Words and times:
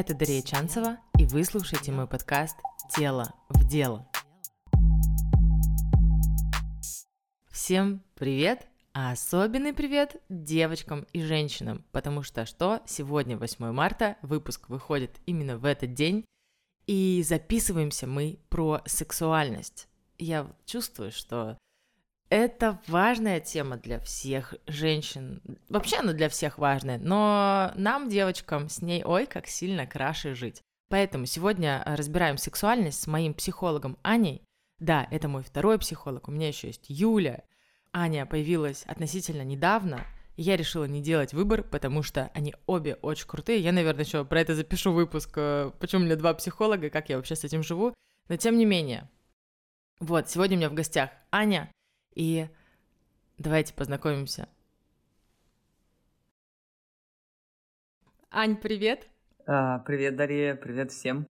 Это 0.00 0.14
Дарья 0.14 0.40
Чанцева, 0.40 0.96
и 1.18 1.26
вы 1.26 1.44
слушаете 1.44 1.92
мой 1.92 2.06
подкаст 2.06 2.56
«Тело 2.96 3.34
в 3.50 3.68
дело». 3.68 4.10
Всем 7.50 8.02
привет! 8.14 8.66
А 8.94 9.10
особенный 9.10 9.74
привет 9.74 10.16
девочкам 10.30 11.06
и 11.12 11.20
женщинам, 11.22 11.84
потому 11.92 12.22
что 12.22 12.46
что? 12.46 12.80
Сегодня 12.86 13.36
8 13.36 13.72
марта, 13.72 14.16
выпуск 14.22 14.70
выходит 14.70 15.20
именно 15.26 15.58
в 15.58 15.66
этот 15.66 15.92
день, 15.92 16.24
и 16.86 17.22
записываемся 17.22 18.06
мы 18.06 18.38
про 18.48 18.80
сексуальность. 18.86 19.86
Я 20.16 20.50
чувствую, 20.64 21.12
что 21.12 21.58
это 22.30 22.80
важная 22.86 23.40
тема 23.40 23.76
для 23.76 23.98
всех 23.98 24.54
женщин. 24.66 25.42
Вообще 25.68 25.96
она 25.96 26.12
для 26.12 26.28
всех 26.28 26.58
важная, 26.58 26.98
но 26.98 27.72
нам, 27.74 28.08
девочкам, 28.08 28.68
с 28.68 28.80
ней 28.80 29.02
ой, 29.04 29.26
как 29.26 29.48
сильно 29.48 29.86
краше 29.86 30.34
жить. 30.34 30.62
Поэтому 30.88 31.26
сегодня 31.26 31.82
разбираем 31.84 32.38
сексуальность 32.38 33.02
с 33.02 33.06
моим 33.06 33.34
психологом 33.34 33.98
Аней. 34.02 34.42
Да, 34.78 35.06
это 35.10 35.28
мой 35.28 35.42
второй 35.42 35.78
психолог, 35.78 36.28
у 36.28 36.30
меня 36.30 36.48
еще 36.48 36.68
есть 36.68 36.86
Юля. 36.88 37.42
Аня 37.92 38.24
появилась 38.26 38.84
относительно 38.84 39.42
недавно, 39.42 40.00
и 40.36 40.42
я 40.42 40.56
решила 40.56 40.84
не 40.84 41.02
делать 41.02 41.34
выбор, 41.34 41.64
потому 41.64 42.02
что 42.04 42.30
они 42.34 42.54
обе 42.66 42.94
очень 42.94 43.26
крутые. 43.26 43.60
Я, 43.60 43.72
наверное, 43.72 44.04
еще 44.04 44.24
про 44.24 44.40
это 44.40 44.54
запишу 44.54 44.92
выпуск, 44.92 45.32
э, 45.36 45.72
почему 45.80 46.02
у 46.02 46.04
меня 46.04 46.16
два 46.16 46.32
психолога, 46.34 46.90
как 46.90 47.08
я 47.08 47.16
вообще 47.16 47.34
с 47.34 47.44
этим 47.44 47.64
живу. 47.64 47.92
Но 48.28 48.36
тем 48.36 48.56
не 48.56 48.64
менее. 48.64 49.08
Вот, 49.98 50.30
сегодня 50.30 50.56
у 50.56 50.60
меня 50.60 50.70
в 50.70 50.74
гостях 50.74 51.10
Аня, 51.30 51.70
и 52.14 52.48
давайте 53.38 53.74
познакомимся. 53.74 54.48
Ань, 58.30 58.56
привет. 58.56 59.08
А, 59.46 59.80
привет, 59.80 60.16
Дарья, 60.16 60.54
привет 60.54 60.92
всем. 60.92 61.26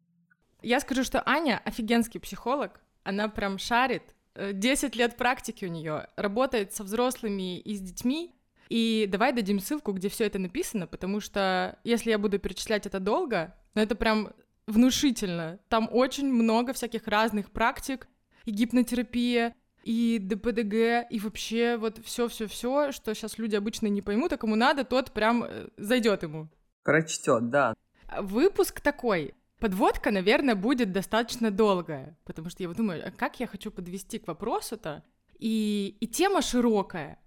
Я 0.62 0.81
скажу, 0.81 1.05
что 1.05 1.23
Аня 1.27 1.61
офигенский 1.64 2.20
психолог. 2.20 2.81
Она 3.03 3.28
прям 3.28 3.58
шарит. 3.58 4.14
10 4.34 4.95
э, 4.95 4.98
лет 4.98 5.17
практики 5.17 5.64
у 5.64 5.69
нее. 5.69 6.08
Работает 6.17 6.75
со 6.75 6.84
взрослыми 6.84 7.58
и 7.58 7.75
с 7.75 7.81
детьми. 7.81 8.34
И 8.69 9.08
давай 9.11 9.33
дадим 9.33 9.58
ссылку, 9.58 9.92
где 9.92 10.08
все 10.08 10.27
это 10.27 10.39
написано, 10.39 10.86
потому 10.86 11.20
что 11.20 11.78
если 11.83 12.11
я 12.11 12.19
буду 12.19 12.39
перечислять 12.39 12.86
это 12.86 13.01
долго, 13.01 13.56
но 13.75 13.83
это 13.83 13.97
прям 13.97 14.33
внушительно. 14.69 15.58
Там 15.69 15.89
очень 15.91 16.33
много 16.33 16.73
всяких 16.73 17.08
разных 17.08 17.51
практик, 17.51 18.06
и 18.45 18.53
гипнотерапия, 18.53 19.55
и 19.83 20.19
ДПДГ, 20.20 21.06
и 21.11 21.19
вообще 21.19 21.77
вот 21.77 21.98
все-все-все, 22.05 22.92
что 22.92 23.14
сейчас 23.14 23.39
люди 23.39 23.56
обычно 23.56 23.86
не 23.86 24.03
поймут, 24.03 24.33
а 24.33 24.36
кому 24.36 24.56
надо, 24.56 24.84
тот 24.84 25.12
прям 25.12 25.45
э, 25.45 25.69
зайдет 25.77 26.23
ему. 26.23 26.48
Прочтет, 26.83 27.50
да. 27.50 27.75
Выпуск 28.20 28.81
такой. 28.81 29.34
Подводка, 29.58 30.11
наверное, 30.11 30.55
будет 30.55 30.92
достаточно 30.92 31.51
долгая, 31.51 32.17
потому 32.25 32.48
что 32.48 32.62
я 32.62 32.69
вот 32.69 32.78
думаю, 32.78 33.06
а 33.06 33.11
как 33.11 33.41
я 33.41 33.47
хочу 33.47 33.70
подвести 33.70 34.19
к 34.19 34.27
вопросу-то? 34.27 35.05
И, 35.39 35.97
и 36.01 36.06
тема 36.06 36.42
широкая, 36.42 37.19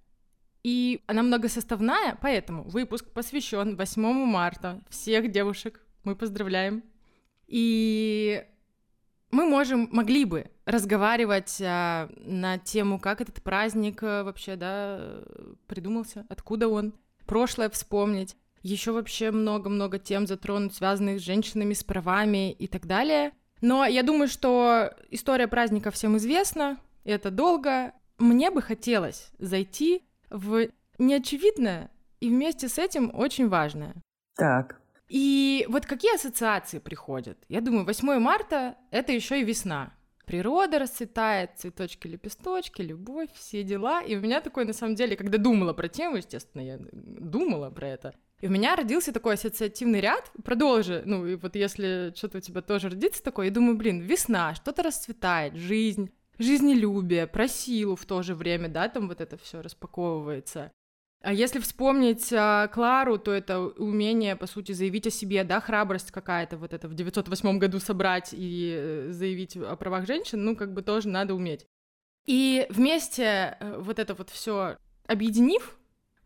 и 0.63 1.03
она 1.07 1.23
многосоставная, 1.23 2.17
поэтому 2.21 2.63
выпуск 2.63 3.11
посвящен 3.11 3.75
8 3.75 4.01
марта. 4.25 4.81
Всех 4.89 5.29
девушек 5.29 5.81
мы 6.03 6.15
поздравляем. 6.15 6.83
И 7.47 8.45
мы 9.33 9.45
можем, 9.45 9.89
могли 9.91 10.25
бы 10.25 10.45
разговаривать 10.65 11.59
а, 11.61 12.09
на 12.17 12.59
тему, 12.59 12.99
как 12.99 13.19
этот 13.19 13.41
праздник 13.41 14.03
а, 14.03 14.23
вообще, 14.23 14.55
да, 14.55 15.23
придумался, 15.67 16.25
откуда 16.29 16.67
он, 16.67 16.93
прошлое 17.25 17.69
вспомнить, 17.69 18.37
еще 18.61 18.91
вообще 18.91 19.31
много-много 19.31 19.99
тем 19.99 20.27
затронуть, 20.27 20.75
связанных 20.75 21.19
с 21.19 21.23
женщинами, 21.23 21.73
с 21.73 21.83
правами 21.83 22.51
и 22.51 22.67
так 22.67 22.85
далее. 22.85 23.31
Но 23.59 23.85
я 23.85 24.03
думаю, 24.03 24.27
что 24.27 24.93
история 25.09 25.47
праздника 25.47 25.89
всем 25.89 26.17
известна, 26.17 26.77
это 27.03 27.31
долго. 27.31 27.93
Мне 28.19 28.51
бы 28.51 28.61
хотелось 28.61 29.31
зайти 29.39 30.03
в 30.29 30.67
неочевидное 30.99 31.89
и 32.19 32.29
вместе 32.29 32.69
с 32.69 32.77
этим 32.77 33.11
очень 33.13 33.49
важное. 33.49 33.95
Так. 34.35 34.79
И 35.13 35.67
вот 35.69 35.85
какие 35.85 36.15
ассоциации 36.15 36.79
приходят? 36.79 37.37
Я 37.47 37.61
думаю, 37.61 37.85
8 37.85 38.17
марта— 38.17 38.77
это 38.89 39.11
еще 39.11 39.39
и 39.39 39.43
весна. 39.43 39.93
Природа 40.25 40.79
расцветает, 40.79 41.51
цветочки, 41.55 42.07
лепесточки, 42.07 42.81
любовь, 42.81 43.29
все 43.35 43.61
дела. 43.61 44.01
И 44.01 44.15
у 44.15 44.21
меня 44.21 44.41
такой, 44.41 44.65
на 44.65 44.73
самом 44.73 44.95
деле, 44.95 45.15
когда 45.15 45.37
думала 45.37 45.73
про 45.73 45.87
тему, 45.87 46.15
естественно, 46.15 46.63
я 46.63 46.79
думала 46.91 47.69
про 47.69 47.89
это, 47.89 48.15
и 48.41 48.47
у 48.47 48.49
меня 48.49 48.75
родился 48.75 49.13
такой 49.13 49.35
ассоциативный 49.35 50.01
ряд. 50.01 50.31
Продолжи, 50.43 51.03
ну, 51.05 51.27
и 51.27 51.35
вот 51.35 51.55
если 51.55 52.11
что-то 52.15 52.39
у 52.39 52.41
тебя 52.41 52.63
тоже 52.63 52.89
родится 52.89 53.21
такое, 53.21 53.45
я 53.45 53.51
думаю, 53.51 53.77
блин, 53.77 53.99
весна, 53.99 54.55
что-то 54.55 54.81
расцветает, 54.81 55.55
жизнь, 55.55 56.09
жизнелюбие, 56.39 57.27
про 57.27 57.47
силу 57.47 57.95
в 57.95 58.05
то 58.05 58.23
же 58.23 58.33
время, 58.33 58.67
да, 58.67 58.89
там 58.89 59.09
вот 59.09 59.21
это 59.21 59.37
все 59.37 59.61
распаковывается. 59.61 60.71
А 61.23 61.31
если 61.31 61.59
вспомнить 61.59 62.33
а, 62.33 62.67
Клару, 62.67 63.17
то 63.17 63.31
это 63.31 63.61
умение, 63.61 64.35
по 64.35 64.45
сути, 64.45 64.73
заявить 64.73 65.07
о 65.07 65.09
себе, 65.09 65.45
да, 65.45 65.61
храбрость 65.61 66.11
какая-то, 66.11 66.57
вот 66.57 66.73
это 66.73 66.89
в 66.89 66.95
908 66.95 67.59
году 67.59 67.79
собрать 67.79 68.33
и 68.33 68.75
э, 68.77 69.07
заявить 69.11 69.55
о 69.55 69.77
правах 69.77 70.05
женщин, 70.05 70.43
ну, 70.43 70.57
как 70.57 70.73
бы 70.73 70.81
тоже 70.81 71.07
надо 71.07 71.33
уметь. 71.33 71.65
И 72.25 72.67
вместе 72.69 73.55
э, 73.57 73.77
вот 73.79 73.99
это 73.99 74.15
вот 74.15 74.31
все 74.31 74.77
объединив, 75.07 75.77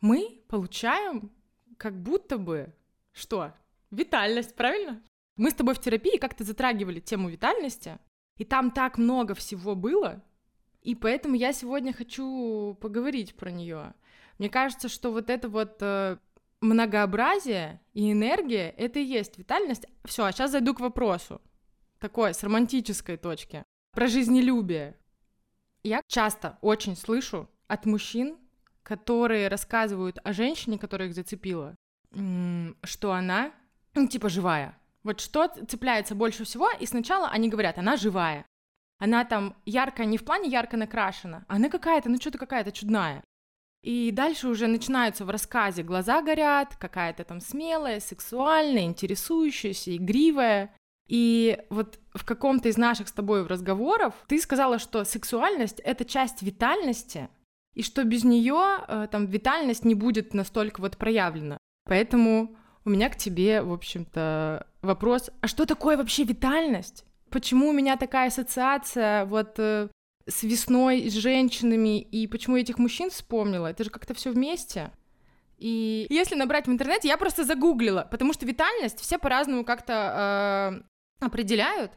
мы 0.01 0.41
получаем 0.47 1.31
как 1.77 2.01
будто 2.01 2.39
бы 2.39 2.73
что? 3.13 3.53
Витальность, 3.91 4.55
правильно? 4.55 5.03
Мы 5.35 5.51
с 5.51 5.53
тобой 5.53 5.75
в 5.75 5.79
терапии 5.79 6.17
как-то 6.17 6.43
затрагивали 6.43 6.99
тему 6.99 7.29
витальности, 7.29 7.99
и 8.37 8.45
там 8.45 8.71
так 8.71 8.97
много 8.97 9.35
всего 9.35 9.75
было, 9.75 10.23
и 10.81 10.95
поэтому 10.95 11.35
я 11.35 11.53
сегодня 11.53 11.93
хочу 11.93 12.75
поговорить 12.81 13.35
про 13.35 13.51
нее. 13.51 13.93
Мне 14.37 14.49
кажется, 14.49 14.89
что 14.89 15.11
вот 15.11 15.29
это 15.29 15.49
вот 15.49 15.77
э, 15.81 16.17
многообразие 16.61 17.81
и 17.93 18.11
энергия— 18.11 18.69
это 18.77 18.99
и 18.99 19.03
есть 19.03 19.37
витальность. 19.37 19.85
Все, 20.05 20.25
а 20.25 20.31
сейчас 20.31 20.51
зайду 20.51 20.73
к 20.73 20.79
вопросу. 20.79 21.41
Такой, 21.99 22.33
с 22.33 22.43
романтической 22.43 23.17
точки. 23.17 23.63
Про 23.91 24.07
жизнелюбие. 24.07 24.95
Я 25.83 26.01
часто 26.07 26.57
очень 26.61 26.95
слышу 26.95 27.49
от 27.67 27.85
мужчин, 27.85 28.37
которые 28.83 29.47
рассказывают 29.47 30.19
о 30.23 30.33
женщине, 30.33 30.77
которая 30.77 31.09
их 31.09 31.15
зацепила, 31.15 31.75
что 32.83 33.11
она, 33.11 33.51
ну, 33.93 34.07
типа, 34.07 34.29
живая. 34.29 34.77
Вот 35.03 35.19
что 35.19 35.47
цепляется 35.47 36.15
больше 36.15 36.43
всего, 36.43 36.69
и 36.79 36.85
сначала 36.85 37.29
они 37.29 37.49
говорят, 37.49 37.77
она 37.77 37.95
живая. 37.95 38.45
Она 38.99 39.25
там 39.25 39.55
яркая, 39.65 40.05
не 40.05 40.17
в 40.17 40.25
плане 40.25 40.49
ярко 40.49 40.75
накрашена, 40.75 41.45
она 41.47 41.69
какая-то, 41.69 42.09
ну 42.09 42.17
что-то 42.17 42.37
какая-то 42.37 42.71
чудная. 42.71 43.23
И 43.87 44.11
дальше 44.11 44.49
уже 44.49 44.67
начинаются 44.67 45.23
в 45.23 45.29
рассказе 45.29 45.81
глаза 45.81 46.21
горят, 46.21 46.75
какая-то 46.75 47.23
там 47.23 47.39
смелая, 47.39 48.01
сексуальная, 48.01 48.83
интересующаяся, 48.83 49.95
игривая. 49.95 50.75
И 51.07 51.57
вот 51.69 51.97
в 52.13 52.25
каком-то 52.25 52.67
из 52.67 52.75
наших 52.75 53.07
с 53.07 53.13
тобой 53.13 53.47
разговоров 53.47 54.13
ты 54.27 54.41
сказала, 54.41 54.77
что 54.77 55.05
сексуальность— 55.05 55.79
это 55.85 56.03
часть 56.03 56.41
витальности, 56.41 57.29
и 57.75 57.81
что 57.81 58.03
без 58.03 58.25
нее 58.25 58.79
э, 58.89 59.07
там 59.09 59.25
витальность 59.27 59.85
не 59.85 59.95
будет 59.95 60.33
настолько 60.33 60.81
вот 60.81 60.97
проявлена. 60.97 61.57
Поэтому 61.85 62.57
у 62.83 62.89
меня 62.89 63.09
к 63.09 63.15
тебе, 63.15 63.61
в 63.61 63.71
общем-то, 63.71 64.67
вопрос, 64.81 65.29
а 65.39 65.47
что 65.47 65.65
такое 65.65 65.95
вообще 65.95 66.25
витальность? 66.25 67.05
Почему 67.29 67.69
у 67.69 67.73
меня 67.73 67.95
такая 67.95 68.27
ассоциация 68.27 69.23
вот 69.23 69.57
э, 69.59 69.87
с 70.27 70.43
весной, 70.43 71.09
с 71.09 71.13
женщинами, 71.13 71.99
и 71.99 72.27
почему 72.27 72.55
я 72.55 72.61
этих 72.61 72.77
мужчин 72.77 73.09
вспомнила, 73.09 73.67
это 73.67 73.83
же 73.83 73.89
как-то 73.89 74.13
все 74.13 74.31
вместе. 74.31 74.91
И 75.57 76.05
если 76.09 76.35
набрать 76.35 76.67
в 76.67 76.71
интернете, 76.71 77.07
я 77.07 77.17
просто 77.17 77.43
загуглила, 77.43 78.07
потому 78.09 78.33
что 78.33 78.45
витальность 78.45 78.99
все 78.99 79.17
по-разному 79.17 79.63
как-то 79.63 80.81
э, 81.21 81.25
определяют. 81.25 81.93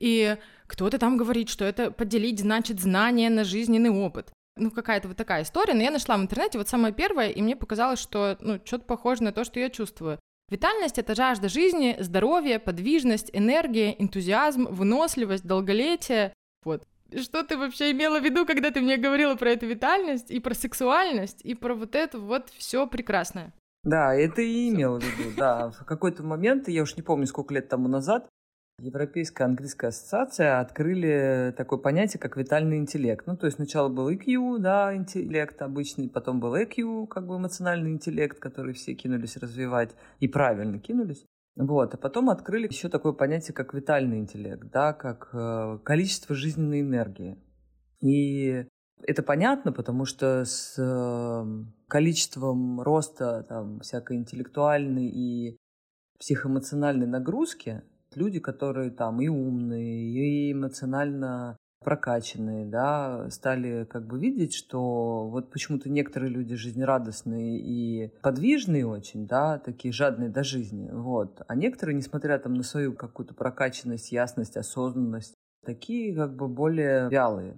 И 0.00 0.36
кто-то 0.66 0.98
там 0.98 1.16
говорит, 1.16 1.48
что 1.48 1.64
это 1.64 1.90
поделить 1.90 2.40
значит 2.40 2.80
знание 2.80 3.30
на 3.30 3.44
жизненный 3.44 3.90
опыт. 3.90 4.32
Ну, 4.56 4.70
какая-то 4.70 5.08
вот 5.08 5.16
такая 5.16 5.42
история. 5.42 5.74
Но 5.74 5.82
я 5.82 5.90
нашла 5.90 6.16
в 6.16 6.22
интернете 6.22 6.58
вот 6.58 6.68
самое 6.68 6.94
первое, 6.94 7.28
и 7.28 7.42
мне 7.42 7.56
показалось, 7.56 8.00
что, 8.00 8.38
ну, 8.40 8.60
что-то 8.64 8.84
похоже 8.84 9.22
на 9.22 9.32
то, 9.32 9.44
что 9.44 9.60
я 9.60 9.68
чувствую. 9.68 10.18
Витальность— 10.48 10.98
это 10.98 11.14
жажда 11.14 11.48
жизни, 11.48 11.96
здоровье, 11.98 12.58
подвижность, 12.58 13.30
энергия, 13.32 13.94
энтузиазм, 13.98 14.66
выносливость, 14.66 15.44
долголетие. 15.44 16.32
Вот. 16.64 16.86
Что 17.14 17.42
ты 17.44 17.56
вообще 17.56 17.92
имела 17.92 18.20
в 18.20 18.24
виду, 18.24 18.46
когда 18.46 18.70
ты 18.70 18.80
мне 18.80 18.96
говорила 18.96 19.34
про 19.36 19.50
эту 19.50 19.66
витальность 19.66 20.30
и 20.30 20.40
про 20.40 20.54
сексуальность 20.54 21.40
и 21.42 21.54
про 21.54 21.74
вот 21.74 21.94
это 21.94 22.18
вот 22.18 22.50
все 22.50 22.86
прекрасное? 22.86 23.52
Да, 23.84 24.14
это 24.14 24.42
и 24.42 24.68
имела 24.68 24.98
в 24.98 25.04
виду, 25.04 25.30
да. 25.36 25.70
В 25.70 25.84
какой-то 25.84 26.24
момент, 26.24 26.68
я 26.68 26.82
уж 26.82 26.96
не 26.96 27.02
помню, 27.02 27.26
сколько 27.26 27.54
лет 27.54 27.68
тому 27.68 27.86
назад, 27.88 28.28
Европейская 28.78 29.44
английская 29.44 29.86
ассоциация 29.86 30.60
открыли 30.60 31.54
такое 31.56 31.78
понятие, 31.78 32.20
как 32.20 32.36
витальный 32.36 32.76
интеллект. 32.76 33.26
Ну, 33.26 33.34
то 33.34 33.46
есть 33.46 33.56
сначала 33.56 33.88
был 33.88 34.10
EQ, 34.10 34.58
да, 34.58 34.94
интеллект 34.94 35.62
обычный, 35.62 36.10
потом 36.10 36.40
был 36.40 36.54
EQ, 36.54 37.06
как 37.06 37.26
бы 37.26 37.36
эмоциональный 37.36 37.90
интеллект, 37.92 38.38
который 38.38 38.74
все 38.74 38.92
кинулись 38.92 39.38
развивать, 39.38 39.94
и 40.20 40.28
правильно 40.28 40.78
кинулись. 40.78 41.24
Вот, 41.56 41.94
а 41.94 41.96
потом 41.96 42.28
открыли 42.28 42.68
еще 42.68 42.90
такое 42.90 43.12
понятие, 43.12 43.54
как 43.54 43.72
витальный 43.72 44.18
интеллект, 44.18 44.68
да, 44.70 44.92
как 44.92 45.30
э, 45.32 45.78
количество 45.84 46.34
жизненной 46.34 46.82
энергии. 46.82 47.38
И 48.02 48.66
это 49.02 49.22
понятно, 49.22 49.72
потому 49.72 50.04
что 50.04 50.44
с 50.44 50.74
э, 50.78 51.64
количеством 51.88 52.82
роста 52.82 53.42
там, 53.48 53.80
всякой 53.80 54.18
интеллектуальной 54.18 55.08
и 55.08 55.56
психоэмоциональной 56.18 57.06
нагрузки 57.06 57.82
люди, 58.14 58.38
которые 58.38 58.90
там 58.90 59.20
и 59.22 59.28
умные, 59.28 60.10
и 60.10 60.52
эмоционально 60.52 61.56
прокачанные, 61.86 62.66
да, 62.66 63.30
стали 63.30 63.84
как 63.84 64.08
бы 64.08 64.18
видеть, 64.18 64.54
что 64.54 65.28
вот 65.28 65.52
почему-то 65.52 65.88
некоторые 65.88 66.32
люди 66.32 66.56
жизнерадостные 66.56 67.60
и 67.60 68.12
подвижные 68.22 68.84
очень, 68.84 69.28
да, 69.28 69.60
такие 69.60 69.94
жадные 69.94 70.28
до 70.28 70.42
жизни, 70.42 70.90
вот, 70.92 71.42
а 71.46 71.54
некоторые, 71.54 71.94
несмотря 71.94 72.40
там 72.40 72.54
на 72.54 72.64
свою 72.64 72.92
какую-то 72.92 73.34
прокачанность, 73.34 74.10
ясность, 74.10 74.56
осознанность, 74.56 75.36
такие 75.64 76.12
как 76.12 76.34
бы 76.34 76.48
более 76.48 77.08
вялые. 77.08 77.56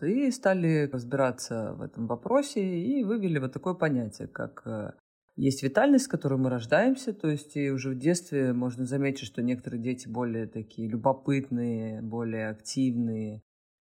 И 0.00 0.30
стали 0.30 0.88
разбираться 0.90 1.74
в 1.74 1.82
этом 1.82 2.06
вопросе 2.06 2.62
и 2.62 3.04
вывели 3.04 3.38
вот 3.38 3.52
такое 3.52 3.74
понятие, 3.74 4.28
как 4.28 4.62
э, 4.64 4.92
есть 5.36 5.62
витальность, 5.62 6.06
с 6.06 6.08
которой 6.08 6.38
мы 6.38 6.48
рождаемся, 6.48 7.12
то 7.12 7.28
есть 7.28 7.56
и 7.56 7.70
уже 7.70 7.90
в 7.90 7.98
детстве 7.98 8.54
можно 8.54 8.86
заметить, 8.86 9.26
что 9.26 9.42
некоторые 9.42 9.82
дети 9.82 10.08
более 10.08 10.46
такие 10.46 10.88
любопытные, 10.88 12.00
более 12.00 12.48
активные, 12.48 13.42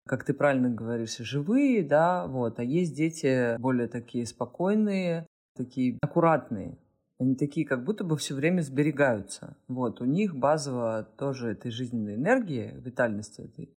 как 0.06 0.24
ты 0.24 0.34
правильно 0.34 0.70
говоришь, 0.70 1.16
живые, 1.18 1.82
да, 1.82 2.26
вот, 2.26 2.58
а 2.58 2.64
есть 2.64 2.94
дети 2.94 3.58
более 3.58 3.88
такие 3.88 4.26
спокойные, 4.26 5.26
такие 5.56 5.98
аккуратные. 6.02 6.78
Они 7.18 7.36
такие, 7.36 7.66
как 7.66 7.84
будто 7.84 8.04
бы 8.04 8.16
все 8.16 8.34
время 8.34 8.60
сберегаются. 8.60 9.56
Вот, 9.68 10.00
у 10.00 10.04
них 10.04 10.34
базово 10.36 11.08
тоже 11.16 11.52
этой 11.52 11.70
жизненной 11.70 12.16
энергии, 12.16 12.74
витальности 12.76 13.42
этой, 13.42 13.72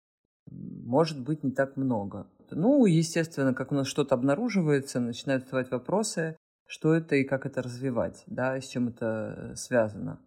может 0.49 1.21
быть 1.21 1.43
не 1.43 1.51
так 1.51 1.75
много. 1.77 2.27
Ну, 2.51 2.85
естественно, 2.85 3.53
как 3.53 3.71
у 3.71 3.75
нас 3.75 3.87
что-то 3.87 4.15
обнаруживается, 4.15 4.99
начинают 4.99 5.43
вставать 5.43 5.71
вопросы, 5.71 6.37
что 6.65 6.93
это 6.93 7.15
и 7.15 7.23
как 7.23 7.45
это 7.45 7.61
развивать, 7.61 8.23
да, 8.27 8.59
с 8.59 8.67
чем 8.67 8.87
это 8.87 9.53
связано. 9.55 10.19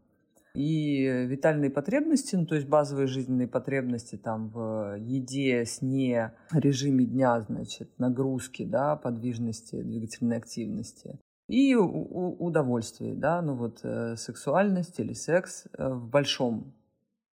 И 0.54 1.02
витальные 1.26 1.70
потребности, 1.70 2.36
ну, 2.36 2.46
то 2.46 2.54
есть 2.54 2.68
базовые 2.68 3.06
жизненные 3.06 3.48
потребности 3.48 4.16
там 4.16 4.48
в 4.48 4.96
еде, 4.98 5.64
сне, 5.66 6.32
режиме 6.52 7.04
дня, 7.04 7.40
значит, 7.40 7.98
нагрузки, 7.98 8.64
да, 8.64 8.96
подвижности, 8.96 9.82
двигательной 9.82 10.38
активности. 10.38 11.18
И 11.48 11.74
удовольствие, 11.74 13.14
да, 13.14 13.40
ну 13.40 13.54
вот 13.54 13.80
э, 13.82 14.16
сексуальность 14.16 15.00
или 15.00 15.14
секс 15.14 15.66
э, 15.72 15.88
в 15.88 16.06
большом 16.06 16.74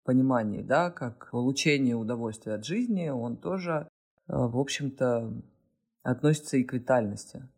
понимании, 0.05 0.61
да, 0.61 0.91
как 0.91 1.31
получение 1.31 1.97
удовольствия 1.97 2.55
от 2.55 2.65
жизни, 2.67 3.09
он 3.09 3.39
тоже, 3.39 3.89
э, 4.29 4.35
в 4.35 4.59
общем-то, 4.59 5.33
относится 6.03 6.59
и 6.59 6.65
к 6.65 6.75
витальности. 6.75 7.49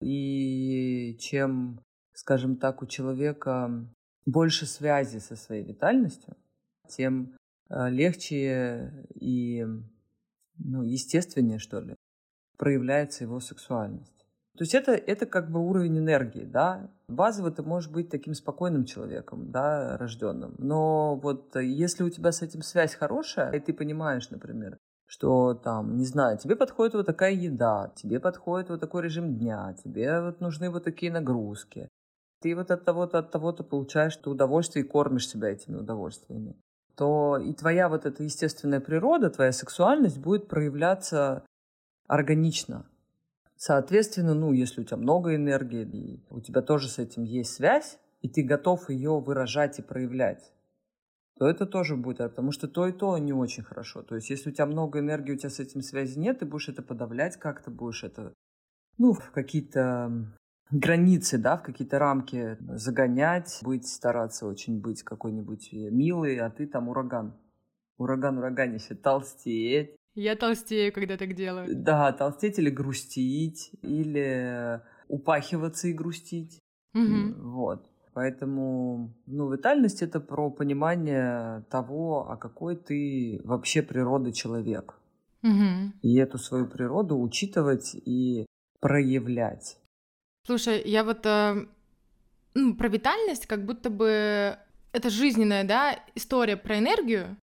И 0.00 1.16
чем, 1.18 1.80
скажем 2.12 2.56
так, 2.56 2.82
у 2.82 2.86
человека 2.86 3.88
больше 4.26 4.66
связи 4.66 5.18
со 5.18 5.36
своей 5.36 5.62
витальностью, 5.62 6.36
тем 6.88 7.36
э, 7.70 7.88
легче 7.88 9.06
и 9.14 9.64
ну, 10.58 10.82
естественнее, 10.82 11.58
что 11.58 11.80
ли, 11.80 11.94
проявляется 12.58 13.24
его 13.24 13.40
сексуальность. 13.40 14.12
То 14.56 14.62
есть 14.62 14.74
это, 14.74 14.92
это 14.92 15.26
как 15.26 15.50
бы 15.50 15.60
уровень 15.60 15.98
энергии, 15.98 16.44
да. 16.44 16.90
Базово 17.08 17.50
ты 17.50 17.62
можешь 17.62 17.90
быть 17.90 18.08
таким 18.08 18.34
спокойным 18.34 18.84
человеком, 18.86 19.50
да, 19.50 19.98
рожденным. 19.98 20.54
Но 20.58 21.16
вот 21.16 21.54
если 21.56 22.02
у 22.02 22.10
тебя 22.10 22.32
с 22.32 22.40
этим 22.40 22.62
связь 22.62 22.94
хорошая, 22.94 23.52
и 23.52 23.60
ты 23.60 23.74
понимаешь, 23.74 24.30
например, 24.30 24.78
что 25.06 25.54
там, 25.54 25.96
не 25.96 26.06
знаю, 26.06 26.38
тебе 26.38 26.56
подходит 26.56 26.94
вот 26.94 27.06
такая 27.06 27.32
еда, 27.32 27.92
тебе 27.96 28.18
подходит 28.18 28.70
вот 28.70 28.80
такой 28.80 29.02
режим 29.02 29.36
дня, 29.36 29.76
тебе 29.84 30.22
вот 30.22 30.40
нужны 30.40 30.70
вот 30.70 30.84
такие 30.84 31.12
нагрузки, 31.12 31.88
ты 32.46 32.54
вот 32.54 32.70
от 32.70 32.84
того-то, 32.84 33.18
от 33.18 33.32
того-то 33.32 33.64
получаешь 33.64 34.16
то 34.16 34.30
удовольствие 34.30 34.84
и 34.84 34.88
кормишь 34.88 35.28
себя 35.28 35.48
этими 35.48 35.76
удовольствиями, 35.76 36.54
то 36.94 37.38
и 37.38 37.52
твоя 37.52 37.88
вот 37.88 38.06
эта 38.06 38.22
естественная 38.22 38.78
природа, 38.78 39.30
твоя 39.30 39.50
сексуальность 39.50 40.18
будет 40.18 40.46
проявляться 40.46 41.44
органично. 42.06 42.86
Соответственно, 43.56 44.34
ну, 44.34 44.52
если 44.52 44.82
у 44.82 44.84
тебя 44.84 44.96
много 44.96 45.34
энергии, 45.34 45.82
и 45.84 46.22
у 46.30 46.40
тебя 46.40 46.62
тоже 46.62 46.88
с 46.88 46.98
этим 46.98 47.24
есть 47.24 47.52
связь, 47.52 47.98
и 48.20 48.28
ты 48.28 48.44
готов 48.44 48.90
ее 48.90 49.18
выражать 49.18 49.80
и 49.80 49.82
проявлять, 49.82 50.52
то 51.38 51.48
это 51.48 51.66
тоже 51.66 51.96
будет, 51.96 52.18
потому 52.18 52.52
что 52.52 52.68
то 52.68 52.86
и 52.86 52.92
то 52.92 53.18
не 53.18 53.32
очень 53.32 53.64
хорошо. 53.64 54.02
То 54.02 54.14
есть, 54.14 54.30
если 54.30 54.50
у 54.50 54.52
тебя 54.52 54.66
много 54.66 55.00
энергии, 55.00 55.32
у 55.32 55.36
тебя 55.36 55.50
с 55.50 55.58
этим 55.58 55.82
связи 55.82 56.16
нет, 56.16 56.38
ты 56.38 56.46
будешь 56.46 56.68
это 56.68 56.82
подавлять 56.82 57.38
как-то, 57.38 57.72
будешь 57.72 58.04
это, 58.04 58.32
ну, 58.98 59.14
в 59.14 59.32
какие-то 59.32 60.12
границы, 60.70 61.38
да, 61.38 61.56
в 61.56 61.62
какие-то 61.62 61.98
рамки 61.98 62.56
загонять, 62.60 63.60
быть, 63.62 63.86
стараться 63.86 64.46
очень 64.46 64.80
быть 64.80 65.02
какой-нибудь 65.02 65.72
милый, 65.72 66.38
а 66.38 66.50
ты 66.50 66.66
там 66.66 66.88
ураган. 66.88 67.34
Ураган 67.98 68.38
ураганище, 68.38 68.94
толстеть. 68.94 69.96
Я 70.14 70.36
толстею, 70.36 70.92
когда 70.92 71.16
так 71.16 71.34
делаю. 71.34 71.74
Да, 71.74 72.12
толстеть 72.12 72.58
или 72.58 72.70
грустить, 72.70 73.70
или 73.82 74.80
упахиваться 75.08 75.88
и 75.88 75.92
грустить. 75.92 76.58
Угу. 76.94 77.42
Вот. 77.42 77.86
Поэтому, 78.14 79.14
ну, 79.26 79.52
витальность— 79.52 80.02
это 80.02 80.20
про 80.20 80.50
понимание 80.50 81.64
того, 81.70 82.30
а 82.30 82.38
какой 82.38 82.76
ты 82.76 83.42
вообще 83.44 83.82
природы 83.82 84.32
человек. 84.32 84.98
Угу. 85.42 85.92
И 86.00 86.16
эту 86.16 86.38
свою 86.38 86.66
природу 86.66 87.20
учитывать 87.20 87.94
и 87.94 88.46
проявлять. 88.80 89.76
Слушай, 90.46 90.82
я 90.84 91.02
вот 91.02 91.26
э, 91.26 91.66
ну, 92.54 92.74
про 92.76 92.88
витальность, 92.88 93.46
как 93.46 93.64
будто 93.64 93.90
бы 93.90 94.56
это 94.92 95.10
жизненная, 95.10 95.64
да, 95.64 95.98
история 96.14 96.56
про 96.56 96.78
энергию. 96.78 97.36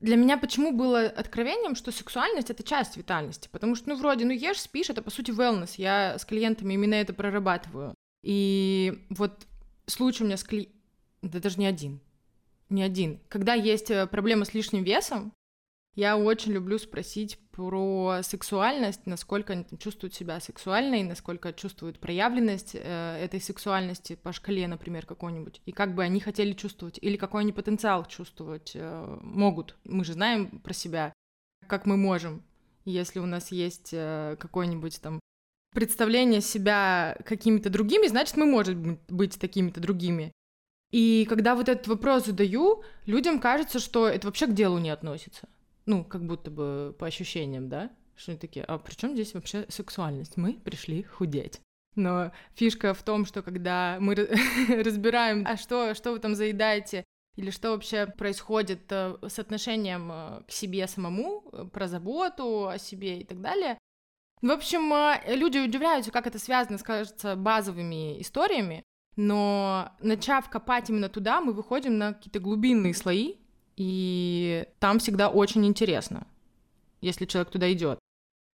Для 0.00 0.16
меня 0.16 0.36
почему 0.36 0.72
было 0.72 1.06
откровением, 1.06 1.74
что 1.74 1.90
сексуальность— 1.90 2.50
это 2.50 2.62
часть 2.62 2.98
витальности? 2.98 3.48
Потому 3.50 3.74
что, 3.74 3.88
ну, 3.88 3.96
вроде, 3.96 4.26
ну, 4.26 4.32
ешь, 4.32 4.60
спишь, 4.60 4.90
это, 4.90 5.00
по 5.00 5.10
сути, 5.10 5.30
wellness. 5.30 5.74
Я 5.78 6.18
с 6.18 6.26
клиентами 6.26 6.74
именно 6.74 6.94
это 6.94 7.14
прорабатываю. 7.14 7.94
И 8.22 9.06
вот 9.08 9.46
случай 9.86 10.22
у 10.22 10.26
меня 10.26 10.36
с 10.36 10.44
кли... 10.44 10.68
Да 11.22 11.40
даже 11.40 11.58
не 11.58 11.66
один. 11.66 12.00
Не 12.68 12.82
один. 12.82 13.20
Когда 13.30 13.54
есть 13.54 13.90
э, 13.90 14.06
проблема 14.06 14.44
с 14.44 14.52
лишним 14.52 14.84
весом, 14.84 15.32
я 15.94 16.16
очень 16.16 16.52
люблю 16.52 16.78
спросить 16.78 17.38
про 17.52 18.20
сексуальность, 18.22 19.06
насколько 19.06 19.52
они 19.52 19.62
там 19.62 19.78
чувствуют 19.78 20.12
себя 20.12 20.40
сексуальной, 20.40 21.04
насколько 21.04 21.52
чувствуют 21.52 22.00
проявленность 22.00 22.74
э, 22.74 23.18
этой 23.22 23.40
сексуальности 23.40 24.16
по 24.20 24.32
шкале, 24.32 24.66
например, 24.66 25.06
какой-нибудь, 25.06 25.60
и 25.64 25.70
как 25.72 25.94
бы 25.94 26.02
они 26.02 26.18
хотели 26.18 26.52
чувствовать, 26.52 26.98
или 27.00 27.16
какой 27.16 27.42
они 27.42 27.52
потенциал 27.52 28.06
чувствовать 28.06 28.72
э, 28.74 29.18
могут. 29.22 29.76
Мы 29.84 30.04
же 30.04 30.14
знаем 30.14 30.58
про 30.58 30.74
себя, 30.74 31.12
как 31.68 31.86
мы 31.86 31.96
можем. 31.96 32.42
Если 32.84 33.20
у 33.20 33.26
нас 33.26 33.52
есть 33.52 33.90
э, 33.92 34.36
какой-нибудь 34.40 35.00
там 35.00 35.20
представление 35.74 36.40
себя 36.40 37.16
какими-то 37.24 37.70
другими, 37.70 38.08
значит, 38.08 38.36
мы 38.36 38.46
можем 38.46 38.98
быть 39.08 39.38
такими-то 39.38 39.80
другими. 39.80 40.32
И 40.90 41.26
когда 41.28 41.54
вот 41.54 41.68
этот 41.68 41.86
вопрос 41.86 42.26
задаю, 42.26 42.82
людям 43.06 43.40
кажется, 43.40 43.78
что 43.78 44.08
это 44.08 44.26
вообще 44.26 44.46
к 44.46 44.54
делу 44.54 44.78
не 44.78 44.90
относится. 44.90 45.48
Ну, 45.86 46.04
как 46.04 46.26
будто 46.26 46.50
бы 46.50 46.94
по 46.98 47.06
ощущениям, 47.06 47.68
да? 47.68 47.90
Что 48.16 48.32
они 48.32 48.38
такие, 48.38 48.64
а 48.64 48.78
при 48.78 48.94
чем 48.94 49.14
здесь 49.14 49.34
вообще 49.34 49.66
сексуальность? 49.68 50.36
Мы 50.36 50.54
пришли 50.54 51.02
худеть. 51.02 51.60
Но 51.96 52.32
фишка 52.54 52.94
в 52.94 53.02
том, 53.02 53.24
что 53.24 53.42
когда 53.42 53.98
мы 54.00 54.14
разбираем, 54.68 55.44
а 55.46 55.56
что, 55.56 55.94
что 55.94 56.12
вы 56.12 56.18
там 56.18 56.34
заедаете, 56.34 57.04
или 57.36 57.50
что 57.50 57.70
вообще 57.70 58.06
происходит 58.06 58.90
э, 58.90 59.16
с 59.26 59.38
отношением 59.38 60.10
э, 60.12 60.42
к 60.46 60.50
себе 60.52 60.86
самому, 60.86 61.44
э, 61.52 61.64
про 61.64 61.88
заботу 61.88 62.68
о 62.68 62.78
себе 62.78 63.20
и 63.20 63.24
так 63.24 63.40
далее. 63.40 63.76
В 64.40 64.50
общем, 64.50 64.92
люди 65.26 65.58
удивляются, 65.58 66.10
как 66.10 66.26
это 66.26 66.38
связано, 66.38 66.78
скажется, 66.78 67.34
базовыми 67.34 68.20
историями, 68.20 68.82
но 69.16 69.92
начав 70.00 70.50
копать 70.50 70.90
именно 70.90 71.08
туда, 71.08 71.40
мы 71.40 71.54
выходим 71.54 71.96
на 71.96 72.12
какие-то 72.12 72.40
глубинные 72.40 72.94
слои, 72.94 73.36
и 73.76 74.66
там 74.78 74.98
всегда 74.98 75.28
очень 75.28 75.66
интересно, 75.66 76.26
если 77.00 77.26
человек 77.26 77.50
туда 77.50 77.72
идет. 77.72 77.98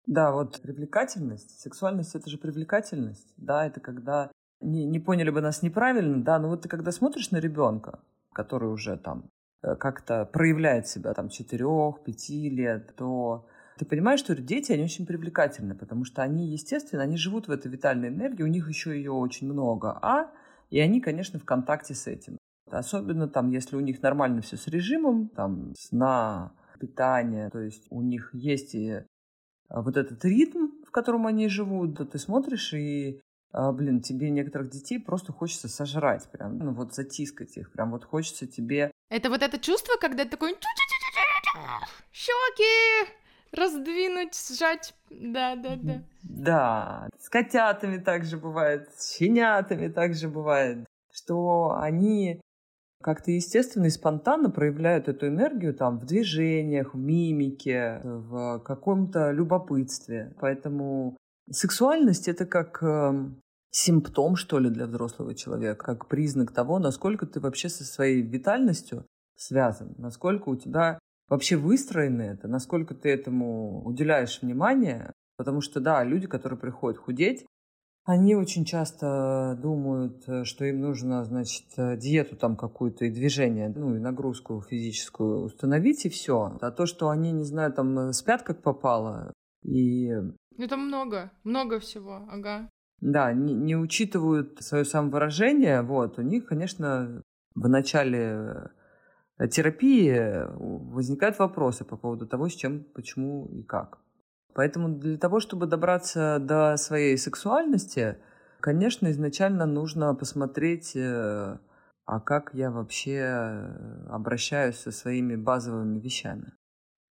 Да, 0.07 0.31
вот 0.31 0.61
привлекательность, 0.61 1.59
сексуальность— 1.59 2.15
это 2.15 2.29
же 2.29 2.37
привлекательность, 2.37 3.33
да, 3.37 3.65
это 3.65 3.79
когда 3.79 4.31
не, 4.59 4.85
не 4.85 4.99
поняли 4.99 5.29
бы 5.29 5.41
нас 5.41 5.61
неправильно, 5.61 6.23
да, 6.23 6.39
но 6.39 6.49
вот 6.49 6.63
ты 6.63 6.69
когда 6.69 6.91
смотришь 6.91 7.31
на 7.31 7.37
ребенка, 7.37 7.99
который 8.33 8.69
уже 8.69 8.97
там 8.97 9.29
э, 9.61 9.75
как-то 9.75 10.25
проявляет 10.25 10.87
себя 10.87 11.13
там 11.13 11.27
4-5 11.27 12.49
лет, 12.49 12.95
то 12.95 13.47
ты 13.77 13.85
понимаешь, 13.85 14.19
что 14.19 14.35
дети, 14.35 14.71
они 14.71 14.83
очень 14.83 15.05
привлекательны, 15.05 15.75
потому 15.75 16.05
что 16.05 16.21
они, 16.21 16.47
естественно, 16.47 17.03
они 17.03 17.17
живут 17.17 17.47
в 17.47 17.51
этой 17.51 17.71
витальной 17.71 18.09
энергии, 18.09 18.43
у 18.43 18.47
них 18.47 18.67
еще 18.67 18.95
ее 18.95 19.11
очень 19.11 19.51
много, 19.51 19.97
а, 20.01 20.31
и 20.69 20.79
они, 20.79 21.01
конечно, 21.01 21.39
в 21.39 21.45
контакте 21.45 21.93
с 21.93 22.07
этим. 22.07 22.37
Особенно 22.73 23.27
там, 23.27 23.49
если 23.49 23.75
у 23.75 23.79
них 23.81 24.01
нормально 24.01 24.41
все 24.41 24.57
с 24.57 24.67
режимом, 24.67 25.29
там, 25.29 25.73
сна, 25.77 26.53
питания, 26.79 27.49
то 27.49 27.59
есть 27.59 27.85
у 27.89 28.01
них 28.01 28.31
есть 28.33 28.73
и 28.73 29.03
а, 29.69 29.81
вот 29.81 29.97
этот 29.97 30.25
ритм, 30.25 30.67
в 30.85 30.91
котором 30.91 31.27
они 31.27 31.47
живут, 31.47 31.93
да 31.93 32.05
ты 32.05 32.17
смотришь 32.17 32.73
и 32.73 33.21
а, 33.53 33.71
блин, 33.71 34.01
тебе 34.01 34.29
некоторых 34.29 34.69
детей 34.69 34.99
просто 34.99 35.31
хочется 35.31 35.67
сожрать, 35.67 36.29
прям, 36.31 36.57
ну 36.57 36.73
вот 36.73 36.93
затискать 36.95 37.55
их, 37.57 37.71
прям 37.71 37.91
вот 37.91 38.05
хочется 38.05 38.47
тебе... 38.47 38.91
Это 39.09 39.29
вот 39.29 39.43
это 39.43 39.59
чувство, 39.59 39.93
когда 39.99 40.23
ты 40.23 40.31
такой 40.31 40.55
щеки 42.11 43.11
раздвинуть, 43.51 44.35
сжать, 44.35 44.95
да, 45.09 45.55
да, 45.55 45.75
да. 45.75 46.03
Да, 46.23 47.09
с 47.19 47.29
котятами 47.29 47.97
также 47.97 48.37
бывает, 48.37 48.89
с 48.95 49.17
щенятами 49.17 49.89
также 49.89 50.29
бывает, 50.29 50.85
что 51.11 51.77
они 51.77 52.39
как-то 53.01 53.31
естественно 53.31 53.85
и 53.85 53.89
спонтанно 53.89 54.49
проявляют 54.49 55.07
эту 55.07 55.27
энергию 55.27 55.73
там 55.73 55.99
в 55.99 56.05
движениях, 56.05 56.93
в 56.93 56.97
мимике, 56.97 58.01
в 58.03 58.59
каком-то 58.59 59.31
любопытстве. 59.31 60.33
Поэтому 60.39 61.17
сексуальность 61.49 62.27
это 62.27 62.45
как 62.45 62.81
э, 62.81 63.29
симптом, 63.71 64.35
что 64.35 64.59
ли, 64.59 64.69
для 64.69 64.85
взрослого 64.85 65.33
человека, 65.33 65.83
как 65.83 66.07
признак 66.07 66.51
того, 66.51 66.79
насколько 66.79 67.25
ты 67.25 67.39
вообще 67.39 67.69
со 67.69 67.83
своей 67.83 68.21
витальностью 68.21 69.05
связан, 69.35 69.95
насколько 69.97 70.49
у 70.49 70.55
тебя 70.55 70.99
вообще 71.29 71.55
выстроено 71.55 72.21
это, 72.21 72.47
насколько 72.47 72.93
ты 72.93 73.09
этому 73.09 73.83
уделяешь 73.83 74.41
внимание. 74.41 75.11
Потому 75.37 75.61
что, 75.61 75.79
да, 75.79 76.03
люди, 76.03 76.27
которые 76.27 76.59
приходят 76.59 76.99
худеть, 76.99 77.45
они 78.03 78.35
очень 78.35 78.65
часто 78.65 79.57
думают, 79.61 80.27
э, 80.27 80.43
что 80.43 80.65
им 80.65 80.81
нужно, 80.81 81.23
значит, 81.23 81.65
э, 81.77 81.97
диету 81.97 82.35
там 82.35 82.55
какую-то 82.55 83.05
и 83.05 83.11
движение, 83.11 83.69
ну 83.69 83.95
и 83.95 83.99
нагрузку 83.99 84.61
физическую 84.61 85.43
установить, 85.43 86.05
и 86.05 86.09
все. 86.09 86.57
А 86.61 86.71
то, 86.71 86.85
что 86.85 87.09
они, 87.09 87.31
не 87.31 87.43
знаю, 87.43 87.71
там 87.71 87.97
э, 87.99 88.13
спят 88.13 88.41
как 88.41 88.63
попало, 88.63 89.33
и... 89.63 90.11
Это 90.57 90.77
много, 90.77 91.31
много 91.43 91.79
всего, 91.79 92.27
ага. 92.29 92.69
Да, 93.01 93.33
не, 93.33 93.53
не 93.53 93.75
учитывают 93.75 94.61
свое 94.61 94.83
самовыражение, 94.83 95.81
вот, 95.83 96.17
у 96.17 96.21
них, 96.23 96.45
конечно, 96.45 97.21
в 97.53 97.67
начале 97.67 98.71
терапии 99.51 100.45
возникают 100.93 101.37
вопросы 101.39 101.83
по 101.83 101.97
поводу 101.97 102.27
того, 102.27 102.47
с 102.47 102.53
чем, 102.53 102.83
почему 102.93 103.47
и 103.47 103.63
как. 103.63 103.99
Поэтому 104.53 104.89
для 104.89 105.17
того, 105.17 105.39
чтобы 105.39 105.65
добраться 105.65 106.37
до 106.39 106.75
своей 106.77 107.17
сексуальности, 107.17 108.17
конечно, 108.59 109.09
изначально 109.11 109.65
нужно 109.65 110.13
посмотреть, 110.13 110.95
э, 110.95 111.57
а 112.05 112.19
как 112.19 112.53
я 112.53 112.71
вообще 112.71 113.17
э, 113.17 114.07
обращаюсь 114.09 114.77
со 114.77 114.91
своими 114.91 115.35
базовыми 115.35 115.99
вещами. 115.99 116.53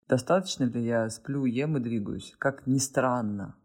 Достаточно 0.09 0.65
ли 0.65 0.83
я 0.83 1.09
сплю, 1.09 1.45
ем 1.45 1.77
и 1.77 1.79
двигаюсь? 1.79 2.33
Как 2.39 2.65
ни 2.67 2.79
странно. 2.79 3.55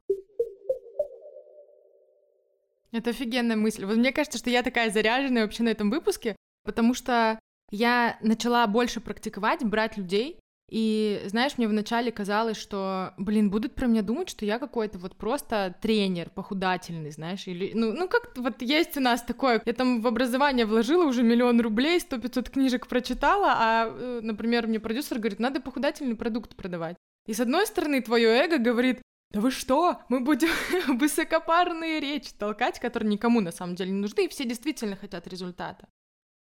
Это 2.92 3.10
офигенная 3.10 3.56
мысль. 3.56 3.84
Вот 3.86 3.96
мне 3.96 4.12
кажется, 4.12 4.38
что 4.38 4.50
я 4.50 4.62
такая 4.62 4.90
заряженная 4.90 5.42
вообще 5.42 5.64
на 5.64 5.70
этом 5.70 5.90
выпуске, 5.90 6.36
потому 6.64 6.94
что 6.94 7.40
я 7.70 8.18
начала 8.20 8.64
больше 8.68 9.00
практиковать, 9.00 9.64
брать 9.64 9.96
людей, 9.96 10.38
и, 10.70 11.22
знаешь, 11.26 11.58
мне 11.58 11.68
вначале 11.68 12.10
казалось, 12.10 12.56
что, 12.56 13.12
блин, 13.18 13.50
будут 13.50 13.74
про 13.74 13.86
меня 13.86 14.02
думать, 14.02 14.30
что 14.30 14.46
я 14.46 14.58
какой-то 14.58 14.98
вот 14.98 15.14
просто 15.14 15.74
тренер 15.80 16.30
похудательный, 16.30 17.10
знаешь, 17.10 17.46
или, 17.46 17.72
ну, 17.74 17.92
ну 17.92 18.08
как 18.08 18.36
вот 18.36 18.62
есть 18.62 18.96
у 18.96 19.00
нас 19.00 19.22
такое, 19.22 19.62
я 19.64 19.72
там 19.74 20.00
в 20.00 20.06
образование 20.06 20.64
вложила 20.64 21.04
уже 21.04 21.22
миллион 21.22 21.60
рублей, 21.60 22.00
сто 22.00 22.18
пятьсот 22.18 22.48
книжек 22.48 22.86
прочитала, 22.86 23.54
а, 23.56 23.88
э, 23.88 24.20
например, 24.22 24.66
мне 24.66 24.80
продюсер 24.80 25.18
говорит, 25.18 25.38
надо 25.38 25.60
похудательный 25.60 26.16
продукт 26.16 26.56
продавать. 26.56 26.96
И 27.26 27.34
с 27.34 27.40
одной 27.40 27.66
стороны, 27.66 28.00
твое 28.00 28.28
эго 28.28 28.58
говорит, 28.58 29.02
да 29.30 29.40
вы 29.40 29.50
что, 29.50 29.98
мы 30.08 30.20
будем 30.20 30.48
высокопарные 30.98 32.00
речи 32.00 32.32
толкать, 32.38 32.80
которые 32.80 33.10
никому 33.10 33.40
на 33.40 33.52
самом 33.52 33.74
деле 33.74 33.90
не 33.90 34.00
нужны, 34.00 34.24
и 34.24 34.28
все 34.28 34.44
действительно 34.44 34.96
хотят 34.96 35.26
результата. 35.26 35.88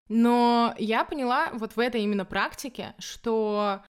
Но 0.09 0.75
я 0.79 1.05
поняла 1.05 1.51
вот 1.55 1.75
в 1.75 1.81
этой 1.81 2.03
именно 2.03 2.25
практике, 2.25 2.95
что 2.99 3.83